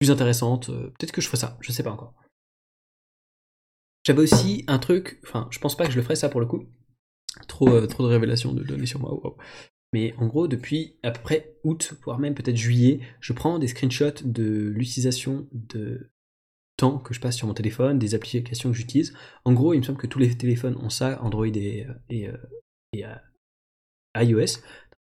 [0.00, 0.70] plus intéressante.
[0.70, 2.14] Euh, peut-être que je ferai ça, je sais pas encore.
[4.08, 6.46] J'avais aussi un truc, enfin, je pense pas que je le ferai ça pour le
[6.46, 6.64] coup.
[7.46, 9.36] Trop, euh, trop de révélations de données sur moi.
[9.92, 13.66] Mais en gros, depuis à peu près août, voire même peut-être juillet, je prends des
[13.66, 16.10] screenshots de l'utilisation de
[16.78, 19.12] temps que je passe sur mon téléphone, des applications que j'utilise.
[19.44, 22.30] En gros, il me semble que tous les téléphones ont ça, Android et, et,
[22.94, 23.14] et euh,
[24.16, 24.40] iOS.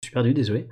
[0.01, 0.67] Je suis perdu, désolé.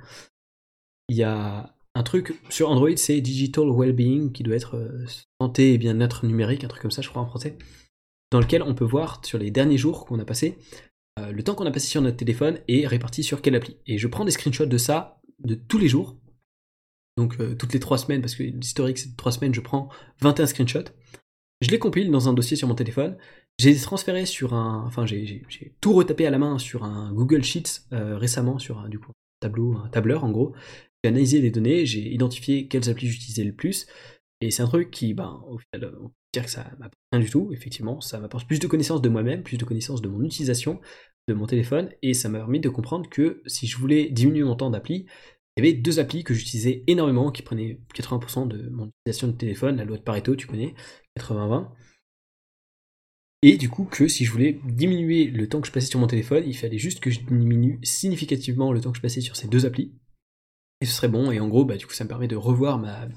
[1.08, 5.06] Il y a un truc sur Android, c'est Digital Wellbeing, qui doit être euh,
[5.40, 7.56] santé et bien-être numérique, un truc comme ça, je crois en français,
[8.30, 10.56] dans lequel on peut voir sur les derniers jours qu'on a passé
[11.20, 13.76] euh, le temps qu'on a passé sur notre téléphone est réparti sur quelle appli.
[13.86, 16.16] Et je prends des screenshots de ça de tous les jours.
[17.16, 19.88] Donc euh, toutes les 3 semaines, parce que l'historique c'est 3 semaines, je prends
[20.20, 20.90] 21 screenshots.
[21.60, 23.18] Je les compile dans un dossier sur mon téléphone.
[23.58, 24.84] J'ai transféré sur un.
[24.86, 25.44] Enfin, j'ai
[25.80, 28.88] tout retapé à la main sur un Google Sheets euh, récemment, sur un,
[29.40, 30.54] tableau, un tableur en gros.
[31.02, 33.86] J'ai analysé les données, j'ai identifié quelles applis j'utilisais le plus.
[34.40, 35.92] Et c'est un truc qui, ben, au final,
[36.32, 38.00] dire que ça m'apporte rien du tout, effectivement.
[38.00, 40.80] Ça m'apporte plus de connaissances de moi-même, plus de connaissances de mon utilisation,
[41.28, 44.56] de mon téléphone et ça m'a permis de comprendre que si je voulais diminuer mon
[44.56, 45.06] temps d'appli,
[45.56, 49.32] il y avait deux applis que j'utilisais énormément qui prenaient 80% de mon utilisation de
[49.32, 50.74] téléphone, la loi de Pareto, tu connais,
[51.18, 51.68] 80-20.
[53.42, 56.06] Et du coup, que si je voulais diminuer le temps que je passais sur mon
[56.06, 59.48] téléphone, il fallait juste que je diminue significativement le temps que je passais sur ces
[59.48, 59.94] deux applis.
[60.82, 62.78] Et ce serait bon, et en gros, bah, du coup, ça me permet de revoir
[62.78, 63.08] ma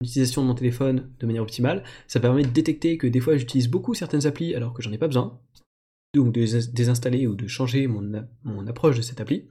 [0.00, 1.84] utilisation de mon téléphone de manière optimale.
[2.08, 4.98] Ça permet de détecter que des fois j'utilise beaucoup certaines applis alors que j'en ai
[4.98, 5.40] pas besoin
[6.14, 6.40] donc de
[6.72, 9.48] désinstaller ou de changer mon, mon approche de cette appli.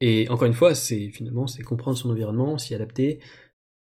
[0.00, 3.20] Et encore une fois, c'est finalement c'est comprendre son environnement, s'y adapter.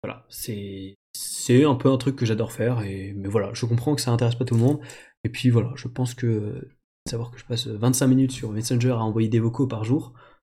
[0.02, 3.94] Voilà, c'est c'est un peu un truc que j'adore faire et mais voilà, je comprends
[3.94, 4.80] que ça intéresse pas tout le monde
[5.24, 6.68] et puis voilà, je pense que
[7.08, 10.14] savoir que je passe 25 minutes sur Messenger à envoyer des vocaux par jour,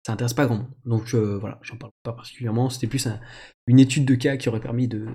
[0.06, 0.70] ça intéresse pas grand monde.
[0.84, 3.08] Donc euh, voilà, j'en parle pas particulièrement, c'était plus
[3.66, 5.08] une étude de cas qui aurait permis de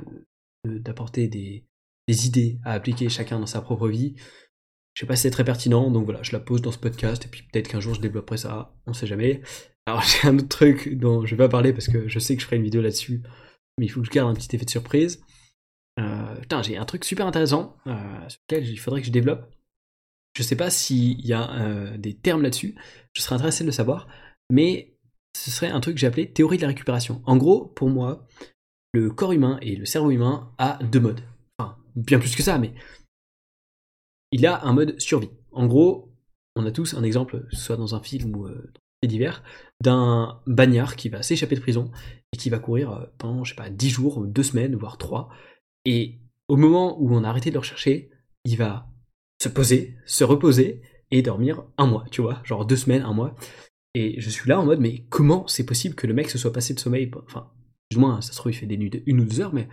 [0.66, 1.66] d'apporter des,
[2.10, 4.16] des idées à appliquer chacun dans sa propre vie.
[4.94, 7.24] Je sais pas si c'est très pertinent, donc voilà, je la pose dans ce podcast,
[7.24, 9.42] et puis peut-être qu'un jour je développerai ça, on sait jamais.
[9.86, 12.42] Alors j'ai un autre truc dont je vais pas parler parce que je sais que
[12.42, 13.24] je ferai une vidéo là-dessus,
[13.78, 15.24] mais il faut que je garde un petit effet de surprise.
[16.00, 19.50] Euh, putain, j'ai un truc super intéressant euh, sur lequel il faudrait que je développe.
[20.36, 22.76] Je sais pas s'il y a euh, des termes là-dessus,
[23.14, 24.08] je serais intéressé de le savoir,
[24.52, 24.98] mais
[25.36, 27.24] ce serait un truc que j'ai appelé théorie de la récupération.
[27.26, 28.28] En gros, pour moi,
[28.94, 31.22] le corps humain et le cerveau humain a deux modes.
[31.58, 32.74] Enfin, bien plus que ça, mais
[34.32, 35.32] il a un mode survie.
[35.52, 36.14] En gros,
[36.56, 38.72] on a tous un exemple, soit dans un film ou euh,
[39.02, 39.42] dans divers,
[39.82, 41.92] d'un bagnard qui va s'échapper de prison
[42.34, 45.30] et qui va courir euh, pendant, je sais pas, 10 jours, 2 semaines, voire 3.
[45.86, 46.20] Et
[46.50, 48.12] au moment où on a arrêté de le rechercher,
[48.44, 48.88] il va
[49.42, 53.36] se poser, se reposer et dormir un mois, tu vois, genre deux semaines, un mois.
[53.94, 56.54] Et je suis là en mode, mais comment c'est possible que le mec se soit
[56.54, 57.52] passé de sommeil Enfin,
[57.92, 59.68] du moins, ça se trouve, il fait des nuits de une ou deux heures, mais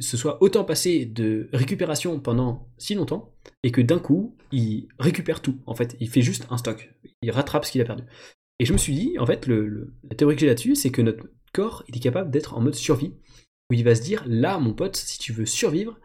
[0.00, 5.42] se soit autant passé de récupération pendant si longtemps et que d'un coup, il récupère
[5.42, 5.60] tout.
[5.66, 6.92] En fait, il fait juste un stock.
[7.22, 8.04] Il rattrape ce qu'il a perdu.
[8.58, 11.02] Et je me suis dit, en fait, le, la théorie que j'ai là-dessus, c'est que
[11.02, 13.14] notre corps, il est capable d'être en mode survie,
[13.70, 15.98] où il va se dire, là, mon pote, si tu veux survivre,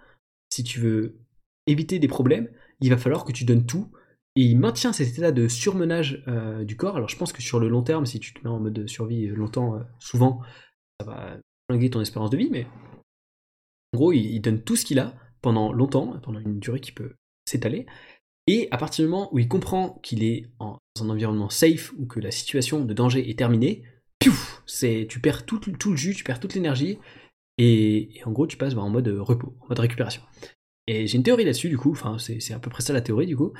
[0.51, 1.19] si tu veux
[1.67, 2.49] éviter des problèmes,
[2.81, 3.91] il va falloir que tu donnes tout.
[4.35, 6.95] Et il maintient cet état de surmenage euh, du corps.
[6.95, 9.27] Alors je pense que sur le long terme, si tu te mets en mode survie
[9.27, 10.41] longtemps, euh, souvent,
[10.99, 11.37] ça va
[11.69, 12.65] flinguer ton espérance de vie, mais
[13.93, 17.15] en gros, il, donne tout ce qu'il a pendant longtemps, pendant une durée qui peut
[17.45, 17.85] s'étaler.
[18.47, 22.05] Et à partir du moment où il comprend qu'il est dans un environnement safe, ou
[22.05, 23.83] que la situation de danger est terminée,
[24.65, 26.99] c'est, tu perds tout, le jus, tu perds toute l'énergie,
[27.57, 30.21] et, en gros, tu passes en mode repos, en mode récupération.
[30.87, 33.27] Et j'ai une théorie là-dessus, du coup, enfin, c'est, à peu près ça la théorie,
[33.27, 33.53] du coup.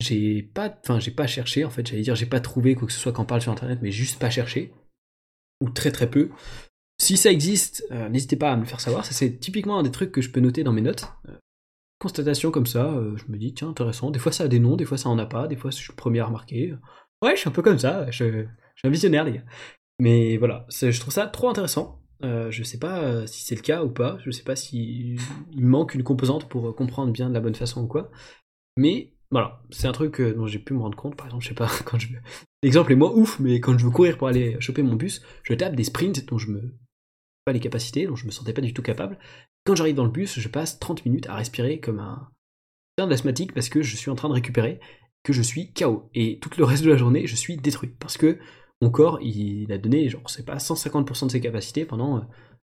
[0.00, 2.92] J'ai pas, enfin, j'ai pas cherché, en fait, j'allais dire, j'ai pas trouvé quoi que
[2.92, 4.72] ce soit qu'on parle sur internet, mais juste pas cherché,
[5.60, 6.30] ou très très peu.
[7.00, 9.06] Si ça existe, euh, n'hésitez pas à me le faire savoir.
[9.06, 11.06] Ça, c'est typiquement un des trucs que je peux noter dans mes notes.
[11.30, 11.36] Euh,
[11.98, 14.10] constatation comme ça, euh, je me dis, tiens, intéressant.
[14.10, 15.48] Des fois, ça a des noms, des fois, ça en a pas.
[15.48, 16.74] Des fois, je suis le premier à remarquer.
[17.22, 18.10] Ouais, je suis un peu comme ça.
[18.10, 18.44] Je,
[18.76, 19.44] suis un visionnaire, les gars.
[19.98, 22.02] Mais voilà, je trouve ça trop intéressant.
[22.22, 24.18] je sais pas si c'est le cas ou pas.
[24.24, 25.16] Je sais pas si
[25.56, 28.10] manque une composante pour comprendre bien de la bonne façon ou quoi.
[28.76, 31.16] Mais voilà, c'est un truc dont j'ai pu me rendre compte.
[31.16, 32.08] Par exemple, je sais pas, quand je
[32.62, 35.54] L'exemple est moins ouf, mais quand je veux courir pour aller choper mon bus, je
[35.54, 36.74] tape des sprints dont je me
[37.44, 39.18] pas les capacités, donc je me sentais pas du tout capable.
[39.64, 42.28] Quand j'arrive dans le bus, je passe 30 minutes à respirer comme un
[43.06, 44.80] d'asthmatique parce que je suis en train de récupérer,
[45.22, 46.10] que je suis KO.
[46.14, 48.38] Et tout le reste de la journée, je suis détruit parce que
[48.82, 52.26] mon corps, il a donné, genre, c'est pas 150% de ses capacités pendant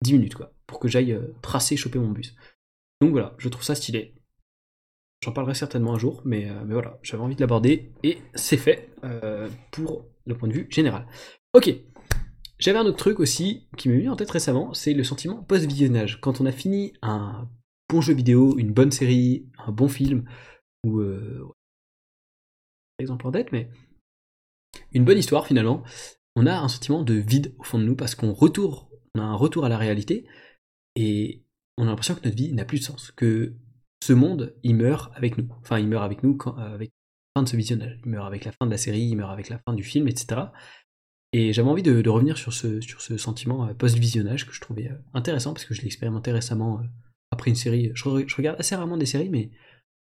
[0.01, 2.35] 10 euh, minutes, quoi, pour que j'aille euh, tracer, choper mon bus.
[3.01, 4.15] Donc voilà, je trouve ça stylé.
[5.23, 8.57] J'en parlerai certainement un jour, mais, euh, mais voilà, j'avais envie de l'aborder et c'est
[8.57, 8.89] fait
[9.71, 11.07] pour le point de vue général.
[11.53, 11.73] Ok,
[12.59, 16.19] j'avais un autre truc aussi qui m'est venu en tête récemment, c'est le sentiment post-visionnage.
[16.19, 17.47] Quand on a fini un
[17.89, 20.25] bon jeu vidéo, une bonne série, un bon film,
[20.85, 21.47] ou euh,
[22.99, 23.69] exemple en tête, mais
[24.91, 25.83] une bonne histoire finalement,
[26.35, 29.23] on a un sentiment de vide au fond de nous parce qu'on retourne, on a
[29.23, 30.27] un retour à la réalité
[30.95, 31.43] et
[31.77, 33.53] on a l'impression que notre vie n'a plus de sens, que
[34.03, 35.47] ce monde il meurt avec nous.
[35.61, 36.91] Enfin, il meurt avec nous quand, avec
[37.35, 39.31] la fin de ce visionnage, il meurt avec la fin de la série, il meurt
[39.31, 40.41] avec la fin du film, etc.
[41.31, 44.89] Et j'avais envie de, revenir sur ce, sur ce sentiment euh, post-visionnage que je trouvais
[44.89, 46.83] euh, intéressant parce que je l'ai expérimenté récemment euh,
[47.31, 47.91] après une série.
[47.95, 49.49] Je, regarde assez rarement des séries, mais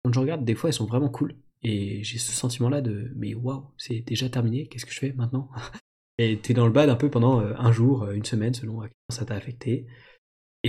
[0.04, 1.36] quand je regarde, des fois elles sont vraiment cool.
[1.64, 5.50] Et j'ai ce sentiment-là de mais waouh, c'est déjà terminé, qu'est-ce que je fais maintenant?
[6.20, 9.24] Et t'es dans le bad un peu pendant un jour, une semaine, selon à ça
[9.24, 9.86] t'a affecté.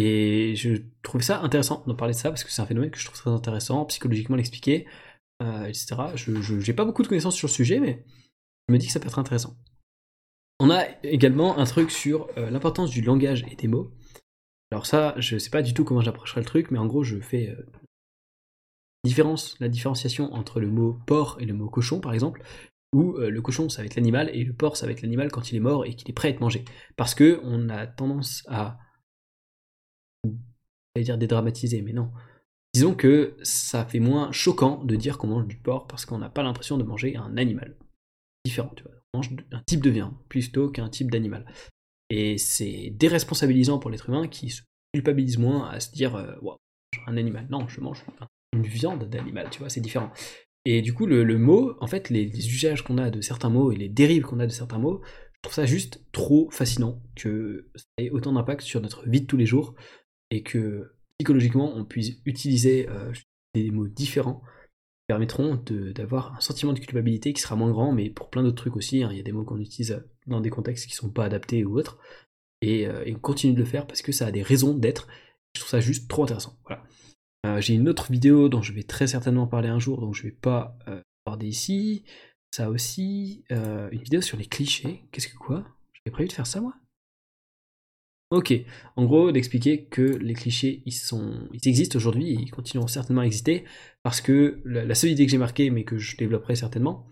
[0.00, 2.98] Et je trouve ça intéressant d'en parler de ça parce que c'est un phénomène que
[2.98, 4.86] je trouve très intéressant, psychologiquement l'expliquer,
[5.40, 5.96] etc.
[6.14, 8.04] Je n'ai pas beaucoup de connaissances sur le sujet, mais
[8.68, 9.56] je me dis que ça peut être intéressant.
[10.60, 13.92] On a également un truc sur euh, l'importance du langage et des mots.
[14.70, 17.18] Alors ça, je sais pas du tout comment j'approcherai le truc, mais en gros, je
[17.20, 17.66] fais euh,
[19.04, 22.42] différence, la différenciation entre le mot porc et le mot cochon, par exemple,
[22.92, 25.30] où euh, le cochon, ça va être l'animal, et le porc, ça va être l'animal
[25.30, 26.64] quand il est mort et qu'il est prêt à être mangé.
[26.96, 28.78] Parce que on a tendance à...
[30.24, 32.10] J'allais dire dédramatiser, mais non.
[32.74, 36.28] Disons que ça fait moins choquant de dire qu'on mange du porc parce qu'on n'a
[36.28, 37.76] pas l'impression de manger un animal.
[38.44, 41.46] Différent, tu vois mange un type de viande plutôt qu'un type d'animal.
[42.10, 44.62] Et c'est déresponsabilisant pour l'être humain qui se
[44.94, 46.34] culpabilise moins à se dire euh,
[47.06, 47.46] un animal.
[47.50, 48.04] Non, je mange
[48.54, 50.10] une viande d'animal, tu vois, c'est différent.
[50.64, 53.76] Et du coup, le, mot, en fait, les, usages qu'on a de certains mots et
[53.76, 57.84] les dérives qu'on a de certains mots, je trouve ça juste trop fascinant que ça
[57.98, 59.74] ait autant d'impact sur notre vie de tous les jours
[60.30, 63.12] et que psychologiquement on puisse utiliser euh,
[63.54, 64.42] des mots différents
[65.06, 65.56] permettront
[65.94, 69.02] d'avoir un sentiment de culpabilité qui sera moins grand, mais pour plein d'autres trucs aussi,
[69.02, 71.64] hein, il y a des mots qu'on utilise dans des contextes qui sont pas adaptés
[71.64, 71.98] ou autres,
[72.60, 75.08] et, euh, on continue de le faire parce que ça a des raisons d'être,
[75.54, 76.58] je trouve ça juste trop intéressant.
[76.66, 76.84] Voilà.
[77.46, 80.24] Euh, j'ai une autre vidéo dont je vais très certainement parler un jour, donc je
[80.24, 80.76] vais pas
[81.24, 82.04] parler ici.
[82.54, 85.04] Ça aussi, une vidéo sur les clichés.
[85.10, 85.64] Qu'est-ce que quoi?
[85.94, 86.74] J'avais prévu de faire ça moi?
[88.30, 88.52] Ok,
[88.96, 93.26] en gros, d'expliquer que les clichés, ils, sont, ils existent aujourd'hui, ils continueront certainement à
[93.26, 93.64] exister,
[94.02, 97.06] parce que la, seule idée que j'ai marquée, mais que je développerai certainement,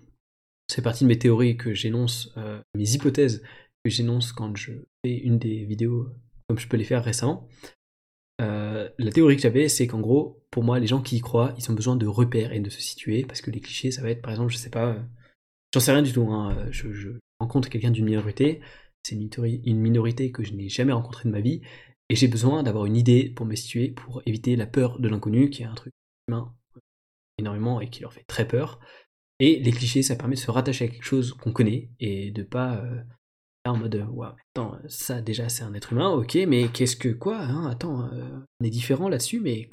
[0.69, 3.43] c'est partie de mes théories que j'énonce, euh, mes hypothèses
[3.83, 4.73] que j'énonce quand je
[5.03, 6.11] fais une des vidéos,
[6.49, 7.49] comme je peux les faire récemment.
[8.43, 11.55] Euh, la théorie que j'avais, c'est qu'en gros, pour moi, les gens qui y croient,
[11.57, 14.11] ils ont besoin de repères et de se situer, parce que les clichés, ça va
[14.11, 14.99] être, par exemple, je sais pas,
[15.73, 18.61] j'en sais rien du tout, hein, je rencontre quelqu'un d'une minorité,
[19.07, 21.61] c'est une minorité que je n'ai jamais rencontrée de ma vie,
[22.09, 25.51] et j'ai besoin d'avoir une idée pour me situer, pour éviter la peur de l'inconnu,
[25.51, 25.93] qui est un truc
[26.29, 26.55] humain
[27.39, 28.81] énormément et qui leur fait très peur.
[29.41, 32.43] Et les clichés, ça permet de se rattacher à quelque chose qu'on connaît et de
[32.43, 33.03] pas euh,
[33.67, 37.39] en mode ouais, attends, ça déjà c'est un être humain, ok, mais qu'est-ce que quoi
[37.39, 39.69] hein, Attends, euh, on est différent là-dessus, mais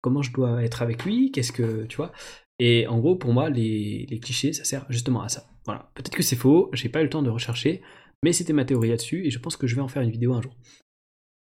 [0.00, 2.12] comment je dois être avec lui Qu'est-ce que tu vois
[2.58, 5.46] Et en gros, pour moi, les, clichés, ça sert justement à ça.
[5.66, 5.90] Voilà.
[5.94, 7.82] Peut-être que c'est faux, j'ai pas eu le temps de rechercher,
[8.22, 10.34] mais c'était ma théorie là-dessus et je pense que je vais en faire une vidéo
[10.34, 10.56] un jour.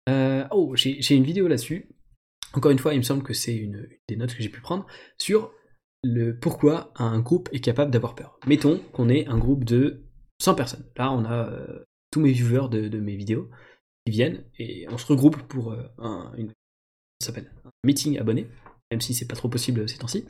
[0.09, 1.89] Euh, oh, j'ai une vidéo là-dessus.
[2.55, 4.87] Encore une fois, il me semble que c'est une, des notes que j'ai pu prendre
[5.19, 5.53] sur
[6.03, 8.39] le pourquoi un groupe est capable d'avoir peur.
[8.47, 10.05] Mettons qu'on est un groupe de
[10.41, 10.85] 100 personnes.
[10.97, 13.49] Là, on a euh, tous mes viewers de, mes vidéos
[14.05, 16.33] qui viennent et on se regroupe pour euh, un,
[17.21, 18.49] s'appelle, un meeting abonné,
[18.91, 20.27] même si c'est pas trop possible ces temps-ci.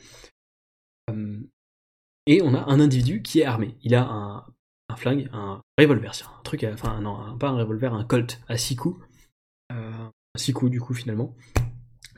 [2.27, 3.75] et on a un individu qui est armé.
[3.81, 4.45] Il a un,
[4.93, 8.75] un flingue, un revolver, un truc, enfin non, pas un revolver, un Colt à 6
[8.75, 8.99] coups.
[10.37, 11.35] 6 euh, coups du coup finalement.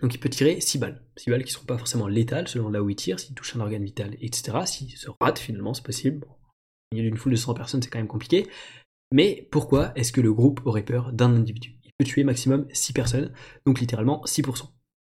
[0.02, 1.02] Donc il peut tirer 6 balles.
[1.18, 3.56] 6 balles qui ne seront pas forcément létales selon là où il tire, s'il touche
[3.56, 4.58] un organe vital, etc.
[4.66, 6.20] S'il se rate finalement, c'est possible.
[6.20, 8.48] Bon, au milieu d'une foule de 100 personnes, c'est quand même compliqué.
[9.12, 11.76] Mais pourquoi est-ce que le groupe aurait peur d'un individu?
[11.84, 13.34] Il peut tuer maximum 6 personnes,
[13.66, 14.70] donc littéralement 6%.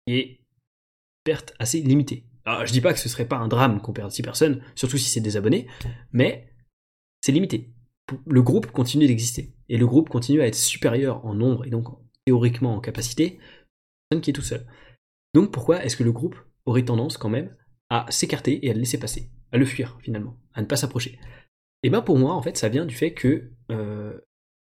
[0.07, 0.41] Et
[1.23, 2.25] perte assez limitée.
[2.45, 4.97] Alors je dis pas que ce serait pas un drame qu'on perde 6 personnes, surtout
[4.97, 5.67] si c'est des abonnés,
[6.11, 6.50] mais
[7.21, 7.71] c'est limité.
[8.25, 9.53] Le groupe continue d'exister.
[9.69, 11.87] Et le groupe continue à être supérieur en nombre et donc
[12.25, 13.39] théoriquement en capacité,
[14.09, 14.65] personne qui est tout seul.
[15.33, 16.35] Donc pourquoi est-ce que le groupe
[16.65, 17.55] aurait tendance quand même
[17.89, 21.19] à s'écarter et à le laisser passer, à le fuir finalement, à ne pas s'approcher?
[21.83, 24.19] Et bien pour moi en fait ça vient du fait que euh,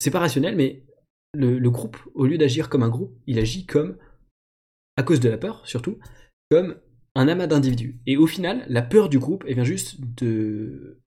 [0.00, 0.84] c'est pas rationnel mais
[1.34, 3.98] le, groupe au lieu d'agir comme un groupe, il agit comme,
[4.96, 5.98] à cause de la peur surtout,
[6.50, 6.80] comme
[7.14, 8.00] un amas d'individus.
[8.06, 11.02] Et au final la peur du groupe elle vient juste de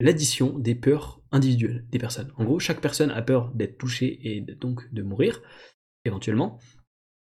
[0.00, 2.32] l'addition des peurs individuelles des personnes.
[2.36, 5.42] En gros, chaque personne a peur d'être touchée et donc de mourir,
[6.04, 6.58] éventuellement.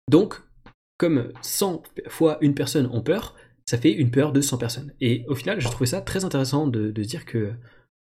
[0.09, 0.41] Donc,
[0.97, 3.35] comme 100 fois une personne ont peur,
[3.65, 4.93] ça fait une peur de 100 personnes.
[5.01, 7.53] Et au final, je trouvais ça très intéressant de, dire que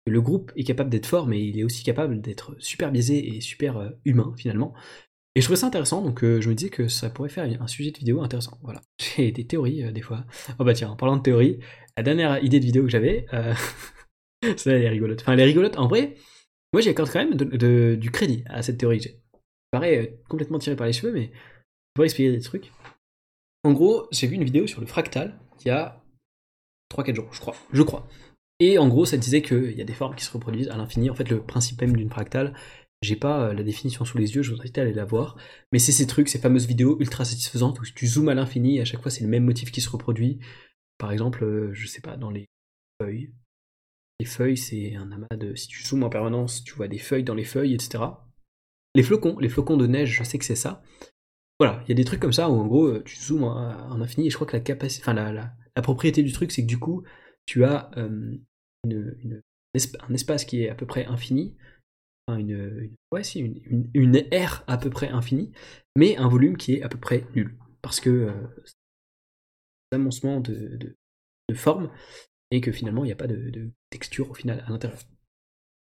[0.06, 3.42] le groupe est capable d'être fort, mais il est aussi capable d'être super biaisé et
[3.42, 4.74] super euh, humain, finalement.
[5.36, 7.68] Et je trouvais ça intéressant, donc euh, je me disais que ça pourrait faire un
[7.68, 8.58] sujet de vidéo intéressant.
[8.64, 8.82] Voilà.
[9.18, 10.26] J'ai des théories, euh, des fois.
[10.60, 11.60] Oh bah tiens, en parlant de théorie,
[11.98, 13.26] la dernière idée de vidéo que j'avais,
[14.58, 15.22] Ça, elle est rigolote.
[15.22, 15.78] Enfin, elle est rigolote.
[15.78, 16.16] En vrai,
[16.74, 19.20] moi, j'accorde quand même du crédit à cette théorie que j'ai.
[19.72, 21.32] paraît euh, complètement tiré par les cheveux, mais
[21.94, 22.72] pourrais expliquer des trucs.
[23.64, 26.02] En gros, j'ai vu une vidéo sur le fractal qui y a
[26.94, 27.56] 3-4 jours, je crois.
[27.74, 28.08] Je crois.
[28.60, 31.10] Et en gros, ça disait qu'il y a des formes qui se reproduisent à l'infini.
[31.10, 32.54] En fait, le principe même d'une fractale,
[33.02, 35.38] j'ai pas euh, la définition sous les yeux, je vous invite à aller la voir.
[35.72, 38.82] Mais c'est ces trucs, ces fameuses vidéos ultra satisfaisantes où tu zoomes à l'infini et
[38.82, 40.40] à chaque fois c'est le même motif qui se reproduit.
[40.98, 42.46] Par exemple, euh, je sais pas, dans les
[43.02, 43.32] feuilles,
[44.20, 45.56] les feuilles, c'est un amas de.
[45.56, 48.04] Si tu zoomes en permanence, tu vois des feuilles dans les feuilles, etc.
[48.96, 50.82] Les flocons, les flocons de neige, je sais que c'est ça.
[51.60, 54.28] Voilà, il y a des trucs comme ça où en gros tu zoomes en, infini
[54.28, 56.80] et je crois que la capacité, enfin la, la, propriété du truc, c'est que du
[56.80, 57.04] coup
[57.46, 58.44] tu as une,
[58.86, 61.58] un espace qui est à peu près infini,
[62.28, 65.52] enfin une, ouais, si, une, une, aire à peu près infinie,
[65.98, 68.34] mais un volume qui est à peu près nul parce que euh,
[69.92, 70.96] amoncement de, de,
[71.50, 71.92] de forme
[72.52, 75.00] et que finalement il n'y a pas de, texture au final à l'intérieur.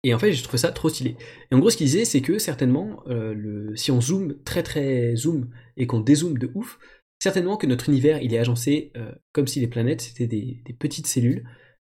[0.02, 1.16] Et en fait, je trouve ça trop stylé.
[1.50, 4.62] Et en gros, ce qu'il disait, c'est que certainement, euh, le, si on zoome très
[4.62, 6.78] très zoom et qu'on dézoome de ouf,
[7.18, 11.06] certainement que notre univers il est agencé euh, comme si les planètes c'était des, petites
[11.06, 11.48] cellules.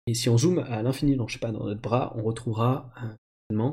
[0.07, 3.71] Et si on zoome à l'infini, je sais pas, dans notre bras, on retrouvera euh,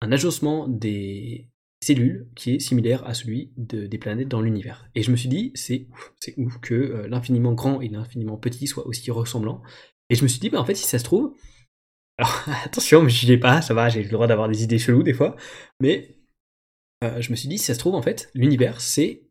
[0.00, 1.48] un agencement des,
[1.80, 4.88] cellule qui est similaire à celui des planètes dans l'univers.
[4.94, 8.36] Et je me suis dit, c'est ouf, c'est ouf que euh, l'infiniment grand et l'infiniment
[8.36, 9.62] petit soient aussi ressemblants.
[10.10, 11.34] Et je me suis dit, bah en fait, si ça se trouve,
[12.18, 15.04] alors attention, mais je ai pas, ça va, j'ai le droit d'avoir des idées cheloues
[15.04, 15.36] des fois,
[15.80, 16.16] mais
[17.04, 19.22] euh, je me suis dit, si ça se trouve, en fait, l'univers, c'est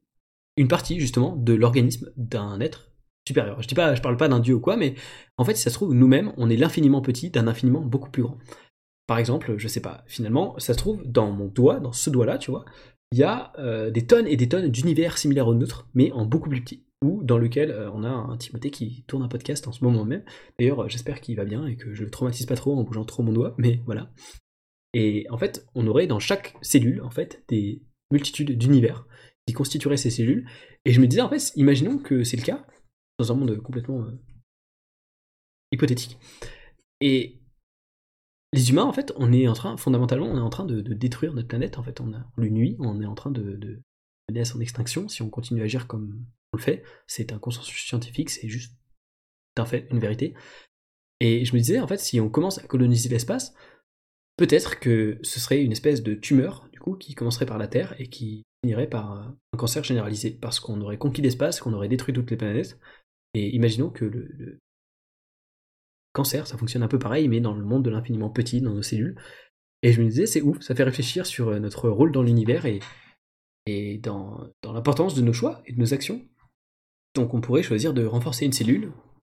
[0.55, 2.91] une partie justement de l'organisme d'un être
[3.27, 3.61] supérieur.
[3.61, 4.95] Je dis pas, parle pas d'un dieu ou quoi, mais
[5.37, 8.23] en fait, si ça se trouve, nous-mêmes, on est l'infiniment petit d'un infiniment beaucoup plus
[8.23, 8.37] grand.
[9.07, 12.37] Par exemple, je sais pas, finalement, ça se trouve, dans mon doigt, dans ce doigt-là,
[12.37, 12.65] tu vois,
[13.11, 16.25] il y a euh, des tonnes et des tonnes d'univers similaires au nôtre, mais en
[16.25, 16.83] beaucoup plus petit.
[17.03, 20.03] Ou dans lequel euh, on a un Timothée qui tourne un podcast en ce moment
[20.03, 20.23] même.
[20.59, 23.05] D'ailleurs, euh, j'espère qu'il va bien et que je le traumatise pas trop en bougeant
[23.05, 24.11] trop mon doigt, mais voilà.
[24.93, 29.05] Et en fait, on aurait dans chaque cellule, en fait, des multitudes d'univers
[29.45, 30.49] qui constitueraient ces cellules.
[30.85, 32.65] Et je me disais, en fait, imaginons que c'est le cas,
[33.19, 34.05] dans un monde complètement
[35.71, 36.17] hypothétique.
[36.99, 37.39] Et
[38.53, 41.33] les humains, en fait, on est en train, fondamentalement, on est en train de, détruire
[41.33, 41.77] notre planète.
[41.77, 43.81] En fait, on, a, lui nuit, on est en train de, de
[44.29, 45.09] mener à son extinction.
[45.09, 48.73] Si on continue à agir comme on le fait, c'est un consensus scientifique, c'est juste
[49.57, 50.33] un fait, une vérité.
[51.19, 53.53] Et je me disais, en fait, si on commence à coloniser l'espace,
[54.37, 57.95] peut-être que ce serait une espèce de tumeur, du coup, qui commencerait par la Terre
[57.99, 62.13] et qui finirait par un cancer généralisé, parce qu'on aurait conquis l'espace, qu'on aurait détruit
[62.13, 62.79] toutes les planètes.
[63.33, 64.59] Et imaginons que le
[66.17, 68.81] cancer, ça fonctionne un peu pareil, mais dans le monde de l'infiniment petit, dans nos
[68.81, 69.15] cellules.
[69.83, 72.65] Et je me disais, c'est ouf, ça fait réfléchir sur euh, notre rôle dans l'univers
[72.65, 72.79] et,
[73.99, 76.25] dans, l'importance de nos choix et de nos actions.
[77.15, 78.91] Donc on pourrait choisir de renforcer une cellule,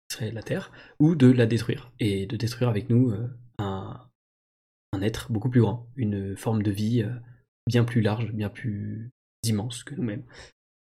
[0.08, 3.26] qui serait la Terre, ou de la détruire, et de détruire avec nous euh,
[3.58, 4.08] un,
[4.92, 7.12] un être beaucoup plus grand, une forme de vie euh,
[7.66, 9.10] bien plus large, bien plus
[9.42, 10.24] immense que nous-mêmes.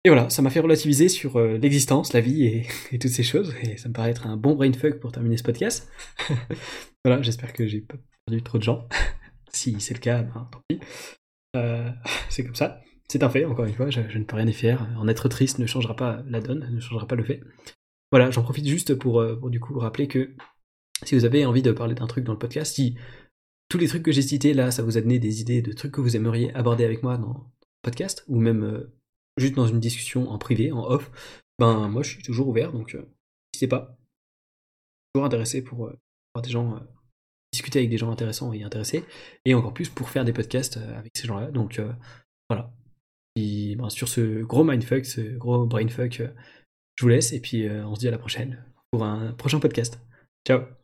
[0.05, 2.67] Et voilà, ça m'a fait relativiser sur euh, l'existence, la vie et,
[2.99, 5.89] toutes ces choses, et ça me paraît être un bon brainfuck pour terminer ce podcast.
[7.05, 8.88] voilà, j'espère que j'ai pas perdu trop de gens.
[9.53, 10.81] si c'est le cas, ben, tant pis.
[11.55, 11.89] Euh,
[12.30, 12.81] c'est comme ça.
[13.07, 14.89] C'est un fait, encore une fois, je, ne peux rien y faire.
[14.97, 17.41] En être triste ne changera pas la donne, ne changera pas le fait.
[18.11, 20.35] Voilà, j'en profite juste pour, euh, pour du coup rappeler que
[21.05, 22.97] si vous avez envie de parler d'un truc dans le podcast, si
[23.69, 25.93] tous les trucs que j'ai cités là, ça vous a donné des idées de trucs
[25.93, 27.39] que vous aimeriez aborder avec moi dans le
[27.81, 28.85] podcast, ou même
[29.38, 31.11] juste dans une discussion en privé, en off,
[31.60, 33.05] ben moi je suis toujours ouvert, donc euh,
[33.53, 33.97] n'hésitez pas.
[35.14, 35.99] Toujours intéressé pour euh,
[36.41, 36.80] des gens, euh,
[37.51, 39.03] discuter avec des gens intéressants et intéressés,
[39.45, 41.51] et encore plus pour faire des podcasts avec ces gens-là.
[41.51, 41.81] Donc
[42.49, 42.72] voilà.
[43.35, 46.22] Ben, sur ce gros mindfuck, ce gros brainfuck,
[46.95, 49.99] je vous laisse, et puis on se dit à la prochaine pour un prochain podcast.
[50.47, 50.82] Ciao